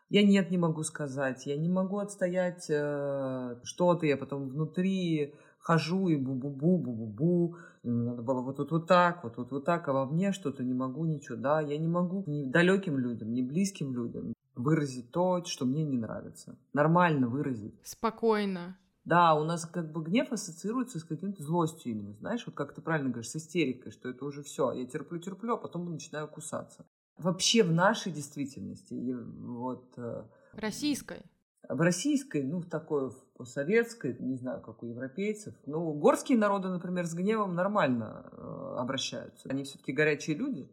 Я 0.09 0.23
нет 0.23 0.51
не 0.51 0.57
могу 0.57 0.83
сказать, 0.83 1.45
я 1.47 1.57
не 1.57 1.67
могу 1.67 1.97
отстоять 1.97 2.67
э, 2.69 3.59
что-то, 3.63 4.05
я 4.05 4.15
потом 4.15 4.47
внутри 4.47 5.33
хожу 5.59 6.07
и 6.07 6.15
бу-бу-бу, 6.15 6.77
бу-бу-бу, 6.77 7.55
надо 7.91 8.21
было 8.21 8.41
вот 8.41 8.57
тут 8.57 8.71
вот 8.71 8.87
так, 8.87 9.23
вот 9.23 9.35
тут 9.35 9.51
вот 9.51 9.65
так, 9.65 9.87
а 9.87 9.93
во 9.93 10.05
мне 10.05 10.31
что-то 10.31 10.63
не 10.63 10.73
могу 10.73 11.05
ничего, 11.05 11.37
да, 11.37 11.61
я 11.61 11.77
не 11.77 11.87
могу 11.87 12.23
ни 12.27 12.45
далеким 12.45 12.97
людям, 12.97 13.33
ни 13.33 13.41
близким 13.41 13.93
людям 13.93 14.33
выразить 14.55 15.11
то, 15.11 15.43
что 15.45 15.65
мне 15.65 15.83
не 15.83 15.97
нравится. 15.97 16.57
Нормально 16.73 17.27
выразить. 17.27 17.75
Спокойно. 17.83 18.77
Да, 19.05 19.35
у 19.35 19.43
нас 19.43 19.65
как 19.65 19.91
бы 19.91 20.03
гнев 20.03 20.31
ассоциируется 20.31 20.99
с 20.99 21.03
каким-то 21.03 21.43
злостью 21.43 21.93
именно, 21.93 22.13
знаешь, 22.15 22.43
вот 22.45 22.55
как 22.55 22.73
ты 22.73 22.81
правильно 22.81 23.09
говоришь, 23.09 23.29
с 23.29 23.35
истерикой, 23.37 23.91
что 23.91 24.09
это 24.09 24.25
уже 24.25 24.43
все, 24.43 24.73
я 24.73 24.85
терплю-терплю, 24.85 25.53
а 25.53 25.57
потом 25.57 25.89
начинаю 25.89 26.27
кусаться 26.27 26.85
вообще 27.17 27.63
в 27.63 27.71
нашей 27.71 28.11
действительности, 28.11 28.93
вот... 28.93 29.93
Э, 29.97 30.23
российской. 30.53 31.23
В 31.69 31.81
российской, 31.81 32.43
ну, 32.43 32.59
в 32.59 32.69
такой, 32.69 33.11
в 33.37 33.45
советской, 33.45 34.15
не 34.19 34.37
знаю, 34.37 34.61
как 34.61 34.83
у 34.83 34.85
европейцев. 34.85 35.53
Ну, 35.65 35.93
горские 35.93 36.37
народы, 36.37 36.69
например, 36.69 37.05
с 37.05 37.13
гневом 37.13 37.55
нормально 37.55 38.29
э, 38.31 38.75
обращаются. 38.77 39.49
Они 39.49 39.63
все-таки 39.63 39.91
горячие 39.91 40.37
люди. 40.37 40.71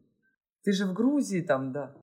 Ты 0.63 0.73
же 0.73 0.87
в 0.87 0.93
Грузии 0.93 1.41
там, 1.41 1.73
да. 1.73 1.97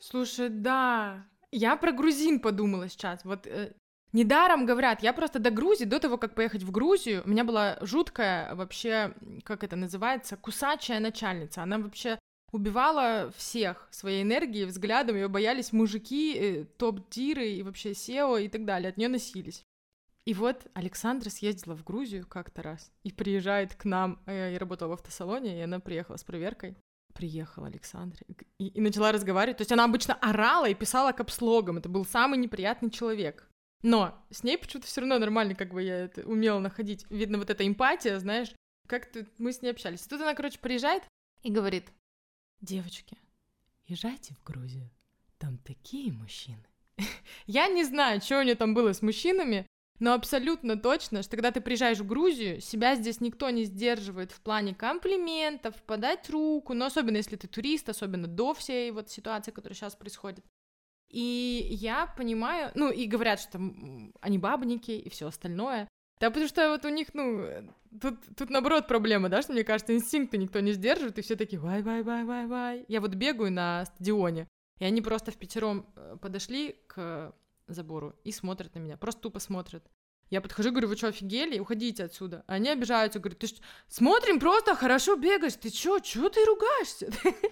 Слушай, 0.00 0.48
да. 0.48 1.24
Я 1.52 1.76
про 1.76 1.92
грузин 1.92 2.40
подумала 2.40 2.88
сейчас. 2.88 3.24
Вот 3.24 3.46
э, 3.46 3.72
Недаром 4.12 4.66
говорят, 4.66 5.02
я 5.02 5.12
просто 5.12 5.38
до 5.38 5.50
Грузии, 5.50 5.84
до 5.84 6.00
того, 6.00 6.16
как 6.16 6.34
поехать 6.34 6.62
в 6.62 6.70
Грузию, 6.70 7.22
у 7.24 7.28
меня 7.28 7.44
была 7.44 7.76
жуткая 7.82 8.54
вообще, 8.54 9.14
как 9.44 9.62
это 9.62 9.76
называется, 9.76 10.36
кусачая 10.36 11.00
начальница. 11.00 11.62
Она 11.62 11.78
вообще 11.78 12.18
убивала 12.56 13.32
всех 13.36 13.86
своей 13.90 14.22
энергией, 14.22 14.64
взглядом, 14.64 15.16
ее 15.16 15.28
боялись 15.28 15.72
мужики, 15.72 16.34
э, 16.34 16.64
топ-тиры 16.78 17.48
и 17.50 17.62
вообще 17.62 17.90
SEO 17.92 18.42
и 18.42 18.48
так 18.48 18.64
далее, 18.64 18.88
от 18.88 18.96
нее 18.96 19.08
носились. 19.08 19.62
И 20.24 20.34
вот 20.34 20.66
Александра 20.74 21.30
съездила 21.30 21.76
в 21.76 21.84
Грузию 21.84 22.26
как-то 22.26 22.62
раз 22.62 22.90
и 23.04 23.12
приезжает 23.12 23.74
к 23.74 23.84
нам. 23.84 24.20
Э, 24.26 24.52
я 24.52 24.58
работала 24.58 24.88
в 24.88 24.92
автосалоне, 24.92 25.58
и 25.58 25.62
она 25.62 25.78
приехала 25.78 26.16
с 26.16 26.24
проверкой. 26.24 26.76
Приехала 27.14 27.68
Александра 27.68 28.20
и, 28.58 28.66
и 28.66 28.80
начала 28.80 29.12
разговаривать. 29.12 29.58
То 29.58 29.62
есть 29.62 29.72
она 29.72 29.84
обычно 29.84 30.14
орала 30.14 30.68
и 30.68 30.74
писала 30.74 31.12
капслогом. 31.12 31.78
Это 31.78 31.88
был 31.88 32.04
самый 32.04 32.38
неприятный 32.38 32.90
человек. 32.90 33.48
Но 33.82 34.18
с 34.30 34.42
ней 34.42 34.58
почему-то 34.58 34.88
все 34.88 35.00
равно 35.00 35.18
нормально, 35.18 35.54
как 35.54 35.72
бы 35.72 35.82
я 35.82 35.96
это 36.06 36.22
умела 36.26 36.58
находить. 36.58 37.06
Видно, 37.08 37.38
вот 37.38 37.50
эта 37.50 37.66
эмпатия, 37.66 38.18
знаешь, 38.18 38.52
как-то 38.88 39.26
мы 39.38 39.52
с 39.52 39.62
ней 39.62 39.70
общались. 39.70 40.04
И 40.04 40.08
тут 40.08 40.20
она, 40.20 40.34
короче, 40.34 40.58
приезжает 40.58 41.04
и 41.42 41.50
говорит, 41.50 41.92
девочки, 42.60 43.18
езжайте 43.86 44.34
в 44.34 44.42
Грузию, 44.42 44.90
там 45.38 45.58
такие 45.58 46.12
мужчины. 46.12 46.64
Я 47.46 47.68
не 47.68 47.84
знаю, 47.84 48.20
что 48.20 48.40
у 48.40 48.42
нее 48.42 48.54
там 48.54 48.74
было 48.74 48.92
с 48.92 49.02
мужчинами, 49.02 49.66
но 49.98 50.12
абсолютно 50.12 50.76
точно, 50.76 51.22
что 51.22 51.36
когда 51.36 51.50
ты 51.50 51.60
приезжаешь 51.60 51.98
в 51.98 52.06
Грузию, 52.06 52.60
себя 52.60 52.96
здесь 52.96 53.20
никто 53.20 53.48
не 53.50 53.64
сдерживает 53.64 54.30
в 54.30 54.40
плане 54.40 54.74
комплиментов, 54.74 55.74
подать 55.82 56.28
руку, 56.28 56.74
но 56.74 56.86
особенно 56.86 57.16
если 57.16 57.36
ты 57.36 57.48
турист, 57.48 57.88
особенно 57.88 58.26
до 58.26 58.52
всей 58.52 58.90
вот 58.90 59.10
ситуации, 59.10 59.52
которая 59.52 59.74
сейчас 59.74 59.96
происходит. 59.96 60.44
И 61.08 61.68
я 61.70 62.06
понимаю, 62.06 62.72
ну, 62.74 62.90
и 62.90 63.06
говорят, 63.06 63.40
что 63.40 63.58
они 64.20 64.38
бабники 64.38 64.90
и 64.90 65.08
все 65.08 65.28
остальное. 65.28 65.88
Да, 66.18 66.30
потому 66.30 66.48
что 66.48 66.70
вот 66.70 66.84
у 66.84 66.88
них, 66.88 67.08
ну, 67.12 67.46
тут, 68.00 68.16
тут 68.36 68.48
наоборот 68.50 68.86
проблема, 68.88 69.28
да, 69.28 69.42
что 69.42 69.52
мне 69.52 69.64
кажется, 69.64 69.94
инстинкты 69.94 70.38
никто 70.38 70.60
не 70.60 70.72
сдерживает, 70.72 71.18
и 71.18 71.22
все 71.22 71.36
такие 71.36 71.60
вай 71.60 71.82
вай 71.82 72.02
вай 72.02 72.24
вай 72.24 72.46
вай 72.46 72.84
Я 72.88 73.00
вот 73.00 73.14
бегаю 73.14 73.52
на 73.52 73.84
стадионе, 73.84 74.48
и 74.78 74.84
они 74.84 75.02
просто 75.02 75.30
в 75.30 75.36
пятером 75.36 75.86
э, 75.94 76.16
подошли 76.20 76.76
к 76.86 77.34
забору 77.68 78.14
и 78.24 78.32
смотрят 78.32 78.74
на 78.74 78.78
меня, 78.78 78.96
просто 78.96 79.22
тупо 79.22 79.40
смотрят. 79.40 79.84
Я 80.30 80.40
подхожу, 80.40 80.70
говорю, 80.70 80.88
вы 80.88 80.96
что, 80.96 81.08
офигели? 81.08 81.58
Уходите 81.58 82.04
отсюда. 82.04 82.42
Они 82.48 82.68
обижаются, 82.68 83.20
говорят, 83.20 83.38
ты 83.38 83.46
что, 83.46 83.60
смотрим, 83.88 84.40
просто 84.40 84.74
хорошо 84.74 85.14
бегаешь, 85.16 85.54
ты 85.54 85.68
что, 85.68 86.02
что 86.02 86.28
ты 86.28 86.44
ругаешься? 86.44 87.10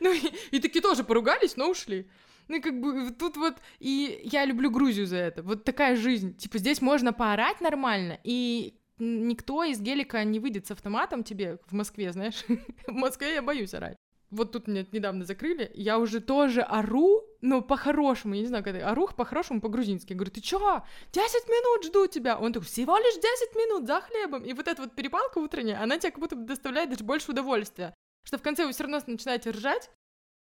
Ну, 0.00 0.10
и 0.52 0.58
такие 0.58 0.80
тоже 0.80 1.04
поругались, 1.04 1.54
но 1.54 1.68
ушли. 1.68 2.08
Ну, 2.50 2.60
как 2.60 2.80
бы 2.80 3.12
тут 3.12 3.36
вот... 3.36 3.58
И 3.78 4.22
я 4.24 4.44
люблю 4.44 4.72
Грузию 4.72 5.06
за 5.06 5.18
это. 5.18 5.40
Вот 5.44 5.62
такая 5.62 5.94
жизнь. 5.94 6.36
Типа 6.36 6.58
здесь 6.58 6.82
можно 6.82 7.12
поорать 7.12 7.60
нормально, 7.60 8.18
и 8.24 8.74
никто 8.98 9.62
из 9.62 9.80
гелика 9.80 10.24
не 10.24 10.40
выйдет 10.40 10.66
с 10.66 10.72
автоматом 10.72 11.22
тебе 11.22 11.58
в 11.66 11.74
Москве, 11.74 12.12
знаешь. 12.12 12.44
в 12.88 12.92
Москве 12.92 13.34
я 13.34 13.42
боюсь 13.42 13.72
орать. 13.72 13.96
Вот 14.30 14.50
тут 14.50 14.66
меня 14.66 14.84
недавно 14.90 15.24
закрыли, 15.24 15.70
я 15.74 15.98
уже 16.00 16.20
тоже 16.20 16.62
ору, 16.62 17.22
но 17.40 17.62
по-хорошему, 17.62 18.34
я 18.34 18.40
не 18.40 18.48
знаю, 18.48 18.64
когда 18.64 18.90
ору 18.90 19.06
по-хорошему 19.16 19.60
по-грузински. 19.60 20.10
Я 20.10 20.16
говорю, 20.16 20.32
ты 20.32 20.40
чё? 20.40 20.82
10 21.12 21.48
минут 21.48 21.84
жду 21.84 22.08
тебя. 22.08 22.36
Он 22.36 22.52
такой, 22.52 22.66
всего 22.66 22.98
лишь 22.98 23.14
10 23.14 23.22
минут 23.54 23.86
за 23.86 24.00
хлебом. 24.00 24.42
И 24.42 24.52
вот 24.54 24.66
эта 24.66 24.82
вот 24.82 24.96
перепалка 24.96 25.38
утренняя, 25.38 25.80
она 25.80 25.98
тебе 25.98 26.10
как 26.10 26.20
будто 26.20 26.34
доставляет 26.34 26.90
даже 26.90 27.04
больше 27.04 27.30
удовольствия. 27.30 27.94
Что 28.24 28.38
в 28.38 28.42
конце 28.42 28.66
вы 28.66 28.72
все 28.72 28.82
равно 28.82 29.00
начинаете 29.06 29.50
ржать, 29.50 29.88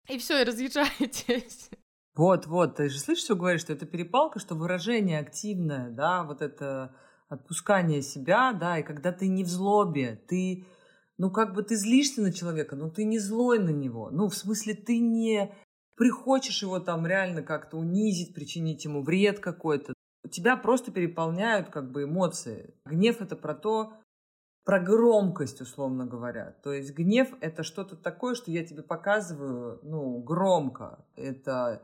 и 0.09 0.17
все, 0.17 0.41
и 0.41 0.43
разъезжаетесь. 0.43 1.69
Вот, 2.15 2.45
вот, 2.45 2.75
ты 2.75 2.89
же 2.89 2.99
слышишь, 2.99 3.23
что 3.23 3.35
говоришь, 3.35 3.61
что 3.61 3.73
это 3.73 3.85
перепалка, 3.85 4.39
что 4.39 4.55
выражение 4.55 5.19
активное, 5.19 5.89
да, 5.89 6.23
вот 6.23 6.41
это 6.41 6.93
отпускание 7.29 8.01
себя, 8.01 8.51
да, 8.51 8.79
и 8.79 8.83
когда 8.83 9.13
ты 9.13 9.29
не 9.29 9.45
в 9.45 9.47
злобе, 9.47 10.21
ты, 10.27 10.65
ну, 11.17 11.31
как 11.31 11.53
бы 11.53 11.63
ты 11.63 11.75
злишься 11.75 12.21
на 12.21 12.33
человека, 12.33 12.75
но 12.75 12.89
ты 12.89 13.05
не 13.05 13.17
злой 13.17 13.59
на 13.59 13.69
него. 13.69 14.09
Ну, 14.11 14.27
в 14.27 14.35
смысле, 14.35 14.73
ты 14.73 14.99
не 14.99 15.53
прихочешь 15.95 16.63
его 16.63 16.79
там 16.79 17.07
реально 17.07 17.43
как-то 17.43 17.77
унизить, 17.77 18.33
причинить 18.33 18.83
ему 18.83 19.03
вред 19.03 19.39
какой-то. 19.39 19.93
Тебя 20.29 20.57
просто 20.57 20.91
переполняют 20.91 21.69
как 21.69 21.91
бы 21.91 22.03
эмоции. 22.03 22.73
Гнев— 22.85 23.17
это 23.21 23.37
про 23.37 23.55
то, 23.55 23.93
про 24.65 24.79
громкость, 24.79 25.61
условно 25.61 26.05
говоря. 26.05 26.55
То 26.63 26.73
есть 26.73 26.93
гнев— 26.93 27.29
это 27.41 27.63
что-то 27.63 27.95
такое, 27.95 28.35
что 28.35 28.51
я 28.51 28.65
тебе 28.65 28.83
показываю, 28.83 29.79
ну, 29.83 30.19
громко. 30.21 31.05
Это 31.15 31.81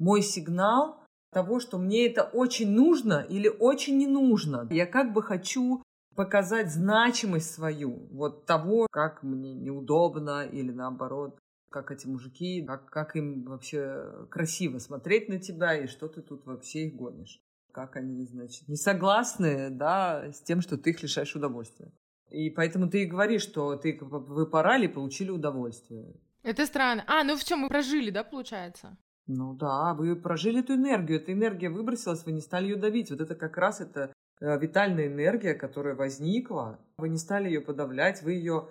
мой 0.00 0.22
сигнал 0.22 1.00
того, 1.32 1.60
что 1.60 1.78
мне 1.78 2.06
это 2.06 2.24
очень 2.24 2.70
нужно 2.70 3.24
или 3.28 3.48
очень 3.48 3.98
не 3.98 4.08
нужно. 4.08 4.66
Я 4.70 4.86
как 4.86 5.12
бы 5.12 5.22
хочу 5.22 5.82
показать 6.16 6.72
значимость 6.72 7.54
свою, 7.54 8.08
вот 8.10 8.46
того, 8.46 8.88
как 8.90 9.22
мне 9.22 9.54
неудобно 9.54 10.44
или 10.44 10.72
наоборот, 10.72 11.38
как 11.70 11.92
эти 11.92 12.06
мужики, 12.08 12.64
как, 12.66 12.90
как 12.90 13.14
им 13.14 13.44
вообще 13.44 14.26
красиво 14.28 14.78
смотреть 14.78 15.28
на 15.28 15.38
тебя 15.38 15.76
и 15.76 15.86
что 15.86 16.08
ты 16.08 16.20
тут 16.20 16.44
вообще 16.46 16.86
их 16.86 16.96
гонишь. 16.96 17.38
Как 17.72 17.94
они, 17.94 18.26
значит, 18.26 18.66
не 18.66 18.74
согласны, 18.74 19.70
да, 19.70 20.32
с 20.32 20.40
тем, 20.40 20.60
что 20.60 20.76
ты 20.76 20.90
их 20.90 21.02
лишаешь 21.02 21.36
удовольствия. 21.36 21.92
И 22.28 22.50
поэтому 22.50 22.90
ты 22.90 23.04
и 23.04 23.06
говоришь, 23.06 23.42
что 23.42 23.76
ты, 23.76 23.96
вы 24.00 24.46
порали 24.46 24.88
получили 24.88 25.30
удовольствие. 25.30 26.16
Это 26.42 26.66
странно. 26.66 27.04
А, 27.06 27.22
ну 27.22 27.36
в 27.36 27.44
чем 27.44 27.60
мы 27.60 27.68
прожили, 27.68 28.10
да, 28.10 28.24
получается? 28.24 28.96
Ну 29.32 29.54
да, 29.54 29.94
вы 29.94 30.16
прожили 30.16 30.58
эту 30.58 30.74
энергию, 30.74 31.20
эта 31.20 31.32
энергия 31.32 31.70
выбросилась, 31.70 32.24
вы 32.26 32.32
не 32.32 32.40
стали 32.40 32.64
ее 32.64 32.76
давить. 32.76 33.10
Вот 33.10 33.20
это 33.20 33.36
как 33.36 33.56
раз 33.58 33.80
это 33.80 34.12
э, 34.40 34.58
витальная 34.58 35.06
энергия, 35.06 35.54
которая 35.54 35.94
возникла, 35.94 36.80
вы 36.98 37.10
не 37.10 37.16
стали 37.16 37.46
ее 37.46 37.60
подавлять, 37.60 38.22
вы 38.22 38.32
ее 38.32 38.70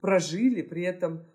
прожили, 0.00 0.62
при 0.62 0.82
этом, 0.82 1.26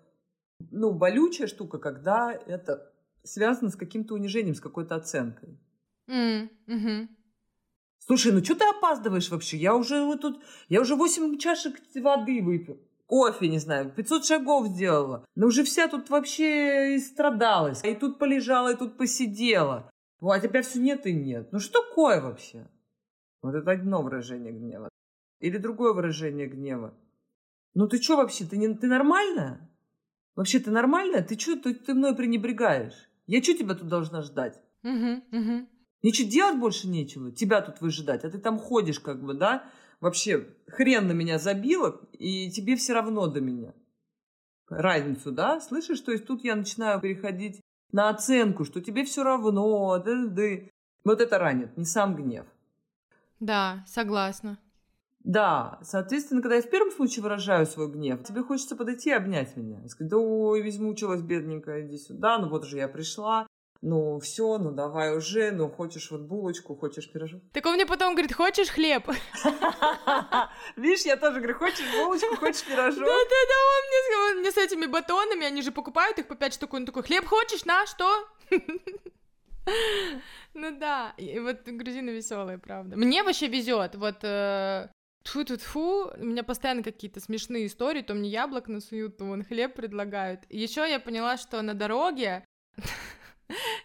ну, 0.72 0.92
болючая 0.92 1.46
штука, 1.46 1.78
когда 1.78 2.32
это 2.32 2.92
связано 3.22 3.70
с 3.70 3.76
каким-то 3.76 4.14
унижением, 4.14 4.56
с 4.56 4.60
какой-то 4.60 4.96
оценкой. 4.96 5.56
Mm, 6.10 6.48
угу. 6.66 7.08
Слушай, 8.00 8.32
ну 8.32 8.42
что 8.42 8.56
ты 8.56 8.64
опаздываешь 8.64 9.30
вообще? 9.30 9.56
Я 9.56 9.76
уже 9.76 10.02
вот 10.02 10.20
тут, 10.20 10.42
я 10.68 10.80
уже 10.80 10.96
8 10.96 11.38
чашек 11.38 11.76
воды 11.94 12.42
выпил 12.42 12.80
кофе, 13.08 13.48
не 13.48 13.58
знаю, 13.58 13.90
500 13.90 14.26
шагов 14.26 14.68
сделала. 14.68 15.24
Но 15.34 15.46
уже 15.46 15.64
вся 15.64 15.88
тут 15.88 16.10
вообще 16.10 16.96
истрадалась. 16.96 17.82
И 17.82 17.94
тут 17.94 18.18
полежала, 18.18 18.72
и 18.72 18.76
тут 18.76 18.96
посидела. 18.96 19.90
Вот, 20.20 20.32
а 20.32 20.40
тебя 20.40 20.62
все 20.62 20.78
нет 20.78 21.06
и 21.06 21.12
нет. 21.12 21.50
Ну 21.50 21.58
что 21.58 21.82
такое 21.82 22.20
вообще? 22.20 22.68
Вот 23.42 23.54
это 23.54 23.70
одно 23.72 24.02
выражение 24.02 24.52
гнева. 24.52 24.88
Или 25.40 25.56
другое 25.58 25.92
выражение 25.92 26.46
гнева. 26.46 26.94
Ну 27.74 27.88
ты 27.88 28.00
что 28.00 28.16
вообще, 28.16 28.44
ты, 28.44 28.56
не, 28.56 28.74
ты 28.74 28.86
нормальная? 28.86 29.70
Вообще 30.36 30.58
ты 30.58 30.70
нормальная? 30.70 31.22
Ты 31.22 31.38
что, 31.38 31.56
ты, 31.56 31.74
ты 31.74 31.94
мной 31.94 32.14
пренебрегаешь? 32.14 33.08
Я 33.26 33.42
что 33.42 33.56
тебя 33.56 33.74
тут 33.74 33.88
должна 33.88 34.22
ждать? 34.22 34.60
Угу, 34.82 35.22
угу. 35.32 36.12
Что, 36.12 36.24
делать 36.24 36.58
больше 36.58 36.88
нечего? 36.88 37.32
Тебя 37.32 37.62
тут 37.62 37.80
выжидать, 37.80 38.24
а 38.24 38.30
ты 38.30 38.38
там 38.38 38.58
ходишь 38.58 39.00
как 39.00 39.22
бы, 39.22 39.34
да? 39.34 39.64
Вообще 40.00 40.46
хрен 40.68 41.06
на 41.06 41.12
меня 41.12 41.38
забило, 41.38 42.00
и 42.12 42.50
тебе 42.50 42.76
все 42.76 42.92
равно 42.92 43.26
до 43.26 43.40
меня. 43.40 43.74
Разницу, 44.68 45.32
да? 45.32 45.60
Слышишь? 45.60 46.00
То 46.00 46.12
есть 46.12 46.26
тут 46.26 46.44
я 46.44 46.54
начинаю 46.54 47.00
переходить 47.00 47.60
на 47.92 48.10
оценку, 48.10 48.64
что 48.64 48.80
тебе 48.80 49.04
все 49.04 49.22
равно, 49.22 49.98
да, 49.98 50.26
да. 50.26 50.42
Вот 51.04 51.20
это 51.20 51.38
ранит, 51.38 51.76
не 51.76 51.84
сам 51.84 52.16
гнев. 52.16 52.44
Да, 53.40 53.84
согласна. 53.86 54.58
Да, 55.24 55.78
соответственно, 55.82 56.42
когда 56.42 56.56
я 56.56 56.62
в 56.62 56.70
первом 56.70 56.90
случае 56.90 57.22
выражаю 57.22 57.66
свой 57.66 57.90
гнев, 57.90 58.22
тебе 58.24 58.42
хочется 58.42 58.76
подойти 58.76 59.10
и 59.10 59.14
обнять 59.14 59.56
меня. 59.56 59.82
И 59.84 59.88
сказать, 59.88 60.12
ой, 60.12 60.68
измучилась, 60.68 61.22
бедненькая, 61.22 61.86
иди 61.86 61.98
сюда, 61.98 62.38
ну 62.38 62.48
вот 62.48 62.64
же 62.64 62.78
я 62.78 62.88
пришла, 62.88 63.46
ну 63.80 64.18
все, 64.18 64.58
ну 64.58 64.72
давай 64.72 65.16
уже, 65.16 65.52
ну 65.52 65.70
хочешь 65.70 66.10
вот 66.10 66.22
булочку, 66.22 66.74
хочешь 66.74 67.10
пирожок. 67.10 67.42
Так 67.52 67.64
он 67.66 67.74
мне 67.74 67.86
потом 67.86 68.14
говорит, 68.14 68.32
хочешь 68.32 68.68
хлеб? 68.68 69.08
Видишь, 70.76 71.04
я 71.06 71.16
тоже 71.16 71.38
говорю, 71.38 71.54
хочешь 71.54 71.86
булочку, 71.92 72.36
хочешь 72.36 72.64
пирожок? 72.64 73.04
Да-да-да, 73.04 74.30
он 74.32 74.40
мне, 74.40 74.50
с 74.50 74.56
этими 74.56 74.86
батонами, 74.86 75.46
они 75.46 75.62
же 75.62 75.70
покупают 75.70 76.18
их 76.18 76.26
по 76.26 76.34
5 76.34 76.54
штук, 76.54 76.74
он 76.74 76.86
такой, 76.86 77.04
хлеб 77.04 77.24
хочешь, 77.26 77.64
на, 77.64 77.86
что? 77.86 78.26
Ну 80.54 80.76
да, 80.78 81.12
и 81.18 81.38
вот 81.38 81.62
грузины 81.66 82.08
веселые, 82.10 82.56
правда. 82.58 82.96
Мне 82.96 83.22
вообще 83.22 83.48
везет, 83.48 83.96
вот 83.96 84.16
э, 84.22 84.88
тфу 85.22 85.44
тфу 85.44 85.56
тфу 85.58 86.10
у 86.18 86.24
меня 86.24 86.42
постоянно 86.42 86.82
какие-то 86.82 87.20
смешные 87.20 87.66
истории, 87.66 88.02
то 88.02 88.14
мне 88.14 88.30
яблок 88.30 88.68
насуют, 88.68 89.18
то 89.18 89.26
вон 89.26 89.44
хлеб 89.44 89.74
предлагают. 89.74 90.40
Еще 90.48 90.88
я 90.88 90.98
поняла, 90.98 91.36
что 91.36 91.60
на 91.60 91.74
дороге 91.74 92.44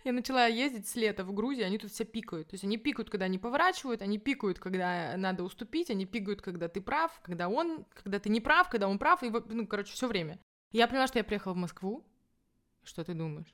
я 0.04 0.12
начала 0.12 0.48
ездить 0.48 0.88
с 0.88 0.96
лета 0.96 1.24
в 1.24 1.34
Грузии, 1.34 1.64
они 1.64 1.78
тут 1.78 1.92
все 1.92 2.04
пикают. 2.04 2.50
То 2.50 2.56
есть 2.56 2.64
они 2.64 2.78
пикают, 2.78 3.10
когда 3.10 3.26
они 3.26 3.38
поворачивают, 3.38 4.02
они 4.02 4.18
пикают, 4.18 4.60
когда 4.60 5.16
надо 5.18 5.44
уступить, 5.44 5.90
они 5.90 6.06
пикают, 6.06 6.42
когда 6.42 6.68
ты 6.68 6.82
прав, 6.82 7.20
когда 7.22 7.50
он, 7.50 7.86
когда 7.94 8.20
ты 8.20 8.30
не 8.30 8.42
прав, 8.42 8.70
когда 8.70 8.88
он 8.88 9.00
прав, 9.00 9.24
и, 9.24 9.30
ну, 9.30 9.68
короче, 9.68 9.94
все 9.94 10.08
время. 10.08 10.40
Я 10.72 10.88
поняла, 10.88 11.08
что 11.08 11.20
я 11.20 11.24
приехала 11.24 11.54
в 11.54 11.58
Москву. 11.58 12.06
Что 12.84 13.04
ты 13.04 13.14
думаешь? 13.14 13.54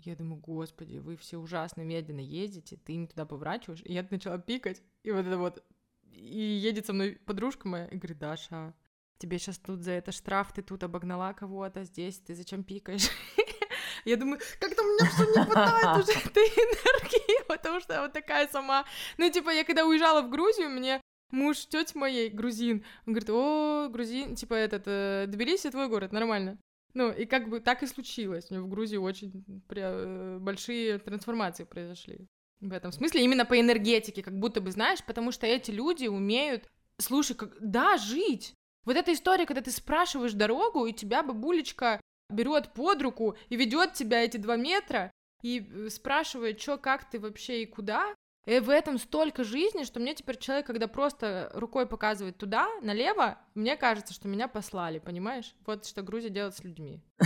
Я 0.00 0.14
думаю, 0.14 0.40
господи, 0.40 0.98
вы 0.98 1.16
все 1.16 1.38
ужасно 1.38 1.82
медленно 1.82 2.20
ездите, 2.20 2.76
ты 2.76 2.94
не 2.94 3.06
туда 3.06 3.26
поворачиваешь. 3.26 3.82
И 3.84 3.92
я 3.92 4.06
начала 4.10 4.38
пикать, 4.38 4.82
и 5.02 5.10
вот 5.10 5.26
это 5.26 5.38
вот... 5.38 5.64
И 6.10 6.40
едет 6.40 6.86
со 6.86 6.92
мной 6.92 7.18
подружка 7.24 7.68
моя 7.68 7.86
и 7.86 7.96
говорит, 7.96 8.18
Даша, 8.18 8.74
тебе 9.18 9.38
сейчас 9.38 9.58
тут 9.58 9.82
за 9.82 9.92
это 9.92 10.12
штраф, 10.12 10.52
ты 10.52 10.62
тут 10.62 10.82
обогнала 10.82 11.32
кого-то, 11.32 11.84
здесь 11.84 12.18
ты 12.18 12.34
зачем 12.34 12.64
пикаешь? 12.64 13.10
Я 14.04 14.16
думаю, 14.16 14.40
как-то 14.58 14.82
у 14.82 14.86
меня 14.86 15.10
все 15.10 15.24
не 15.24 15.44
хватает 15.44 16.02
уже 16.02 16.18
этой 16.26 16.44
энергии, 16.44 17.44
потому 17.48 17.80
что 17.80 17.94
я 17.94 18.02
вот 18.02 18.12
такая 18.12 18.48
сама. 18.48 18.84
Ну, 19.16 19.30
типа, 19.30 19.50
я 19.50 19.64
когда 19.64 19.84
уезжала 19.84 20.22
в 20.22 20.30
Грузию, 20.30 20.70
мне 20.70 21.00
муж 21.30 21.66
тети 21.66 21.96
моей 21.96 22.30
грузин, 22.30 22.84
он 23.06 23.12
говорит, 23.12 23.30
о, 23.30 23.88
грузин, 23.90 24.34
типа, 24.34 24.54
этот, 24.54 24.84
э, 24.86 25.26
Тбилиси 25.28 25.70
твой 25.70 25.88
город, 25.88 26.12
нормально. 26.12 26.58
Ну, 26.94 27.12
и 27.12 27.26
как 27.26 27.48
бы 27.48 27.60
так 27.60 27.82
и 27.82 27.86
случилось. 27.86 28.50
В 28.50 28.68
Грузии 28.68 28.96
очень 28.96 29.44
э, 29.70 30.38
большие 30.40 30.98
трансформации 30.98 31.64
произошли. 31.64 32.26
В 32.60 32.72
этом 32.72 32.92
смысле 32.92 33.24
именно 33.24 33.44
по 33.44 33.60
энергетике, 33.60 34.22
как 34.22 34.36
будто 34.38 34.60
бы, 34.60 34.70
знаешь, 34.72 35.04
потому 35.04 35.30
что 35.30 35.46
эти 35.46 35.70
люди 35.70 36.06
умеют, 36.08 36.66
слушай, 36.98 37.36
как, 37.36 37.54
да, 37.60 37.96
жить. 37.98 38.54
Вот 38.84 38.96
эта 38.96 39.12
история, 39.12 39.46
когда 39.46 39.60
ты 39.60 39.70
спрашиваешь 39.70 40.32
дорогу, 40.32 40.86
и 40.86 40.92
тебя 40.92 41.22
бабулечка 41.22 42.00
берет 42.30 42.72
под 42.72 43.02
руку 43.02 43.36
и 43.48 43.56
ведет 43.56 43.94
тебя 43.94 44.24
эти 44.24 44.36
два 44.36 44.56
метра 44.56 45.10
и 45.42 45.60
э, 45.60 45.88
спрашивает, 45.90 46.60
что, 46.60 46.78
как 46.78 47.08
ты 47.08 47.18
вообще 47.18 47.62
и 47.62 47.66
куда. 47.66 48.14
И 48.46 48.60
в 48.60 48.70
этом 48.70 48.98
столько 48.98 49.44
жизни, 49.44 49.84
что 49.84 50.00
мне 50.00 50.14
теперь 50.14 50.38
человек, 50.38 50.66
когда 50.66 50.88
просто 50.88 51.50
рукой 51.52 51.86
показывает 51.86 52.38
туда, 52.38 52.66
налево, 52.80 53.36
мне 53.54 53.76
кажется, 53.76 54.14
что 54.14 54.26
меня 54.26 54.48
послали, 54.48 54.98
понимаешь? 55.00 55.54
Вот 55.66 55.84
что 55.84 56.02
Грузия 56.02 56.30
делает 56.30 56.56
с 56.56 56.64
людьми. 56.64 57.02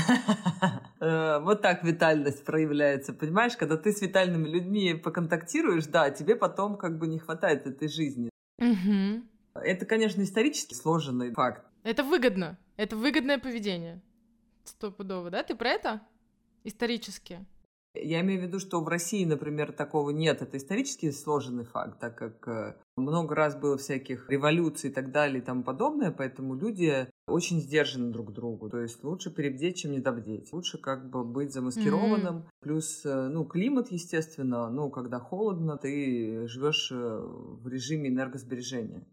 Э, 1.00 1.40
вот 1.40 1.62
так 1.62 1.82
витальность 1.82 2.44
проявляется, 2.44 3.12
понимаешь? 3.12 3.56
Когда 3.56 3.76
ты 3.76 3.90
с 3.90 4.00
витальными 4.00 4.48
людьми 4.48 4.94
поконтактируешь, 4.94 5.86
да, 5.86 6.10
тебе 6.10 6.36
потом 6.36 6.76
как 6.76 6.96
бы 6.96 7.08
не 7.08 7.18
хватает 7.18 7.66
этой 7.66 7.88
жизни. 7.88 8.30
Это, 9.54 9.84
конечно, 9.84 10.22
исторически 10.22 10.74
сложенный 10.74 11.32
факт. 11.32 11.66
Это 11.82 12.04
выгодно. 12.04 12.56
Это 12.76 12.94
выгодное 12.94 13.38
поведение. 13.38 14.00
Стопудово, 14.64 15.30
да? 15.30 15.42
Ты 15.42 15.54
про 15.54 15.70
это? 15.70 16.00
Исторически. 16.64 17.44
Я 17.94 18.22
имею 18.22 18.40
в 18.40 18.44
виду, 18.44 18.58
что 18.58 18.80
в 18.80 18.88
России, 18.88 19.24
например, 19.24 19.72
такого 19.72 20.10
нет. 20.10 20.40
Это 20.40 20.56
исторически 20.56 21.10
сложенный 21.10 21.64
факт, 21.64 22.00
так 22.00 22.16
как 22.16 22.48
э, 22.48 22.74
много 22.96 23.34
раз 23.34 23.54
было 23.54 23.76
всяких 23.76 24.30
революций 24.30 24.88
и 24.88 24.92
так 24.92 25.10
далее 25.10 25.42
и 25.42 25.44
тому 25.44 25.62
подобное, 25.62 26.10
поэтому 26.10 26.54
люди 26.54 27.06
очень 27.26 27.60
сдержаны 27.60 28.10
друг 28.10 28.30
к 28.30 28.32
другу. 28.32 28.70
То 28.70 28.78
есть 28.78 29.04
лучше 29.04 29.30
перебдеть, 29.30 29.76
чем 29.76 29.92
недобдеть. 29.92 30.52
Лучше 30.54 30.78
как 30.78 31.10
бы 31.10 31.22
быть 31.22 31.52
замаскированным. 31.52 32.36
Mm-hmm. 32.36 32.50
Плюс, 32.60 33.04
э, 33.04 33.28
ну, 33.28 33.44
климат, 33.44 33.90
естественно, 33.90 34.70
ну, 34.70 34.88
когда 34.88 35.18
холодно, 35.18 35.76
ты 35.76 36.46
живешь 36.48 36.90
э, 36.90 36.94
в 36.96 37.68
режиме 37.68 38.08
энергосбережения. 38.08 39.04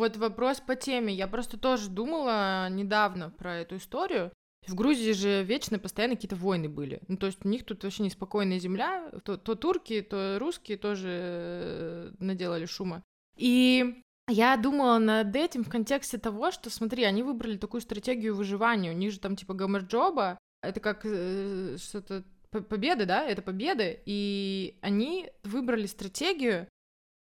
Вот 0.00 0.16
вопрос 0.16 0.60
по 0.60 0.76
теме. 0.76 1.12
Я 1.12 1.28
просто 1.28 1.58
тоже 1.58 1.90
думала 1.90 2.70
недавно 2.70 3.28
про 3.28 3.56
эту 3.58 3.76
историю. 3.76 4.32
В 4.66 4.74
Грузии 4.74 5.12
же 5.12 5.44
вечно 5.44 5.78
постоянно 5.78 6.14
какие-то 6.14 6.36
войны 6.36 6.70
были. 6.70 7.02
Ну, 7.08 7.18
то 7.18 7.26
есть 7.26 7.44
у 7.44 7.48
них 7.48 7.66
тут 7.66 7.84
вообще 7.84 8.04
неспокойная 8.04 8.58
земля. 8.58 9.10
То, 9.24 9.36
то 9.36 9.54
турки, 9.56 10.00
то 10.00 10.38
русские 10.40 10.78
тоже 10.78 11.08
э, 11.10 12.12
наделали 12.18 12.64
шума. 12.64 13.02
И 13.36 14.02
Я 14.26 14.56
думала 14.56 14.96
над 14.98 15.36
этим 15.36 15.64
в 15.64 15.68
контексте 15.68 16.16
того, 16.16 16.50
что, 16.50 16.70
смотри, 16.70 17.04
они 17.04 17.22
выбрали 17.22 17.58
такую 17.58 17.82
стратегию 17.82 18.34
выживания. 18.34 18.92
У 18.92 18.96
них 18.96 19.12
же 19.12 19.20
там 19.20 19.36
типа 19.36 19.52
гамарджоба, 19.52 20.38
это 20.62 20.80
как 20.80 21.02
э, 21.04 21.76
что-то 21.76 22.24
победы, 22.48 23.04
да, 23.04 23.26
это 23.26 23.42
победы, 23.42 24.00
и 24.06 24.78
они 24.80 25.30
выбрали 25.44 25.84
стратегию 25.84 26.68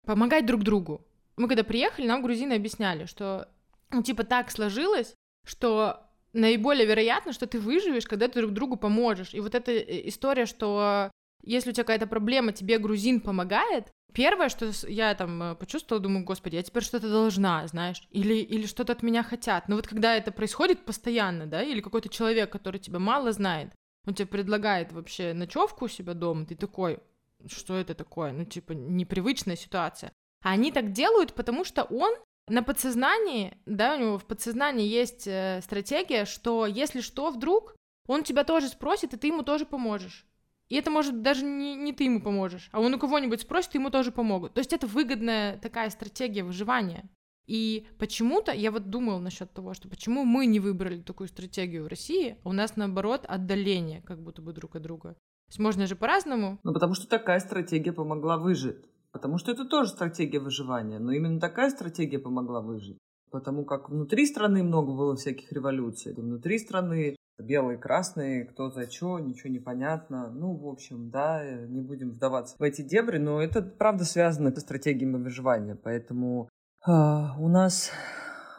помогать 0.05 0.45
друг 0.45 0.63
другу. 0.63 1.07
Мы 1.37 1.49
когда 1.49 1.65
приехали, 1.65 2.07
нам 2.07 2.23
грузины 2.23 2.55
объясняли, 2.55 3.07
что 3.07 3.49
ну, 3.91 4.03
типа 4.03 4.25
так 4.25 4.51
сложилось, 4.51 5.15
что 5.45 6.07
наиболее 6.33 6.87
вероятно, 6.87 7.33
что 7.33 7.47
ты 7.47 7.59
выживешь, 7.59 8.07
когда 8.07 8.29
ты 8.29 8.41
друг 8.41 8.53
другу 8.53 8.77
поможешь. 8.77 9.35
И 9.35 9.41
вот 9.41 9.55
эта 9.55 9.73
э, 9.73 10.09
история, 10.09 10.47
что 10.47 11.11
если 11.43 11.71
у 11.71 11.73
тебя 11.73 11.85
какая-то 11.85 12.07
проблема, 12.07 12.53
тебе 12.53 12.79
грузин 12.79 13.21
помогает, 13.21 13.91
первое, 14.13 14.49
что 14.49 14.71
я 14.89 15.15
там 15.15 15.43
э, 15.43 15.55
почувствовала, 15.55 16.03
думаю, 16.03 16.25
господи, 16.25 16.57
я 16.57 16.63
теперь 16.63 16.83
что-то 16.83 17.09
должна, 17.09 17.67
знаешь, 17.67 18.07
или, 18.11 18.35
или 18.35 18.67
что-то 18.67 18.93
от 18.93 19.03
меня 19.03 19.23
хотят. 19.23 19.69
Но 19.69 19.77
вот 19.77 19.87
когда 19.87 20.17
это 20.17 20.33
происходит 20.33 20.85
постоянно, 20.85 21.47
да, 21.47 21.63
или 21.63 21.81
какой-то 21.81 22.09
человек, 22.09 22.51
который 22.51 22.81
тебя 22.81 22.99
мало 22.99 23.33
знает, 23.33 23.73
он 24.07 24.15
тебе 24.15 24.27
предлагает 24.27 24.93
вообще 24.93 25.33
ночевку 25.33 25.87
у 25.87 25.89
себя 25.89 26.15
дома, 26.15 26.47
ты 26.47 26.55
такой, 26.55 27.01
что 27.47 27.77
это 27.77 27.95
такое? 27.95 28.33
Ну, 28.33 28.45
типа, 28.45 28.73
непривычная 28.73 29.57
ситуация. 29.57 30.13
А 30.43 30.51
они 30.51 30.73
так 30.73 30.93
делают, 30.93 31.35
потому 31.35 31.65
что 31.65 31.85
он 31.85 32.15
на 32.49 32.63
подсознании, 32.63 33.57
да, 33.67 33.97
у 33.97 33.99
него 33.99 34.19
в 34.19 34.25
подсознании 34.25 34.87
есть 34.87 35.27
э, 35.27 35.61
стратегия, 35.63 36.25
что 36.25 36.67
если 36.67 37.01
что 37.01 37.31
вдруг, 37.31 37.75
он 38.07 38.23
тебя 38.23 38.45
тоже 38.45 38.69
спросит, 38.69 39.15
и 39.15 39.17
ты 39.17 39.29
ему 39.29 39.43
тоже 39.43 39.67
поможешь. 39.67 40.27
И 40.69 40.77
это 40.77 40.91
может 40.91 41.23
даже 41.23 41.45
не, 41.45 41.77
не 41.77 41.93
ты 41.93 42.05
ему 42.05 42.21
поможешь, 42.21 42.69
а 42.73 42.81
он 42.81 42.95
у 42.95 42.99
кого-нибудь 42.99 43.41
спросит, 43.41 43.75
и 43.75 43.79
ему 43.79 43.91
тоже 43.91 44.13
помогут. 44.13 44.55
То 44.55 44.59
есть 44.59 44.73
это 44.73 44.87
выгодная 44.87 45.59
такая 45.59 45.91
стратегия 45.91 46.45
выживания. 46.45 47.09
И 47.47 47.87
почему-то 47.99 48.53
я 48.53 48.73
вот 48.73 48.91
думала 48.91 49.21
насчет 49.21 49.53
того, 49.53 49.73
что 49.75 49.89
почему 49.89 50.25
мы 50.25 50.47
не 50.47 50.59
выбрали 50.59 51.01
такую 51.01 51.29
стратегию 51.29 51.85
в 51.85 51.89
России, 51.89 52.37
а 52.43 52.49
у 52.49 52.53
нас 52.53 52.75
наоборот 52.75 53.25
отдаление 53.29 54.03
как 54.03 54.21
будто 54.21 54.43
бы 54.43 54.53
друг 54.53 54.75
от 54.75 54.83
друга. 54.83 55.11
То 55.11 55.51
есть 55.51 55.61
можно 55.61 55.87
же 55.87 55.95
по-разному. 55.95 56.59
Ну, 56.65 56.73
потому 56.73 56.95
что 56.95 57.07
такая 57.07 57.39
стратегия 57.39 57.93
помогла 57.93 58.37
выжить. 58.37 58.85
Потому 59.17 59.39
что 59.39 59.51
это 59.51 59.65
тоже 59.65 59.89
стратегия 59.89 60.41
выживания, 60.41 60.99
но 60.99 61.11
именно 61.11 61.41
такая 61.41 61.71
стратегия 61.71 62.19
помогла 62.19 62.61
выжить. 62.61 62.99
Потому 63.31 63.65
как 63.65 63.89
внутри 63.89 64.27
страны 64.27 64.63
много 64.63 64.93
было 64.93 65.17
всяких 65.17 65.51
революций. 65.53 66.13
Внутри 66.13 66.59
страны 66.59 67.17
белые, 67.39 67.79
красные, 67.79 68.45
кто 68.45 68.71
за 68.71 68.91
что, 68.91 69.19
ничего 69.19 69.49
не 69.49 69.59
понятно. 69.59 70.29
Ну, 70.29 70.53
в 70.55 70.69
общем, 70.69 71.09
да, 71.09 71.43
не 71.67 71.81
будем 71.81 72.11
вдаваться 72.11 72.57
в 72.59 72.63
эти 72.63 72.83
дебри, 72.83 73.17
но 73.17 73.41
это 73.41 73.63
правда 73.63 74.05
связано 74.05 74.55
с 74.55 74.61
стратегиями 74.61 75.17
выживания. 75.17 75.79
Поэтому 75.83 76.51
э, 76.87 76.91
у 76.91 77.49
нас 77.49 77.93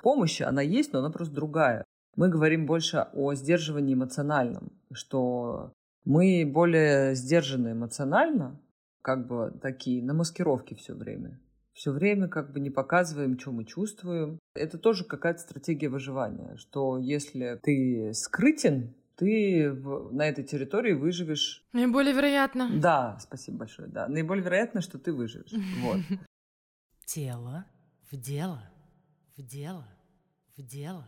помощь, 0.01 0.41
она 0.41 0.64
есть, 0.64 0.91
но 0.91 0.99
она 0.99 1.12
просто 1.12 1.36
другая. 1.36 1.84
Мы 2.16 2.30
говорим 2.30 2.66
больше 2.66 3.05
о 3.14 3.36
сдерживании 3.36 3.93
эмоциональном, 3.93 4.72
что 4.91 5.72
мы 6.03 6.49
более 6.51 7.14
сдержаны 7.14 7.74
эмоционально, 7.74 8.60
как 9.08 9.26
бы 9.26 9.58
такие 9.62 10.03
на 10.03 10.14
маскировке 10.14 10.76
все 10.76 10.93
время. 10.93 11.39
Все 11.72 11.91
время 11.91 12.28
как 12.28 12.51
бы 12.51 12.60
не 12.60 12.70
показываем, 12.70 13.39
что 13.39 13.53
мы 13.53 13.64
чувствуем. 13.64 14.38
Это 14.53 14.78
тоже 14.78 15.05
какая-то 15.05 15.39
стратегия 15.39 15.88
выживания, 15.88 16.58
что 16.58 16.97
если 16.97 17.58
ты 17.64 18.12
скрытен, 18.14 18.93
ты 19.16 19.72
в, 19.72 20.12
на 20.12 20.28
этой 20.28 20.43
территории 20.43 20.91
выживешь. 20.91 21.66
Наиболее 21.72 22.14
вероятно. 22.14 22.70
Да, 22.82 23.18
спасибо 23.22 23.60
большое. 23.60 23.88
Да, 23.88 24.10
наиболее 24.10 24.43
вероятно, 24.43 24.82
что 24.82 24.99
ты 24.99 25.14
выживешь. 25.14 25.53
Вот. 25.80 26.01
Тело 27.05 27.66
в 28.12 28.18
дело, 28.18 28.70
в 29.38 29.41
дело, 29.41 29.88
в 30.58 30.62
дело, 30.62 31.08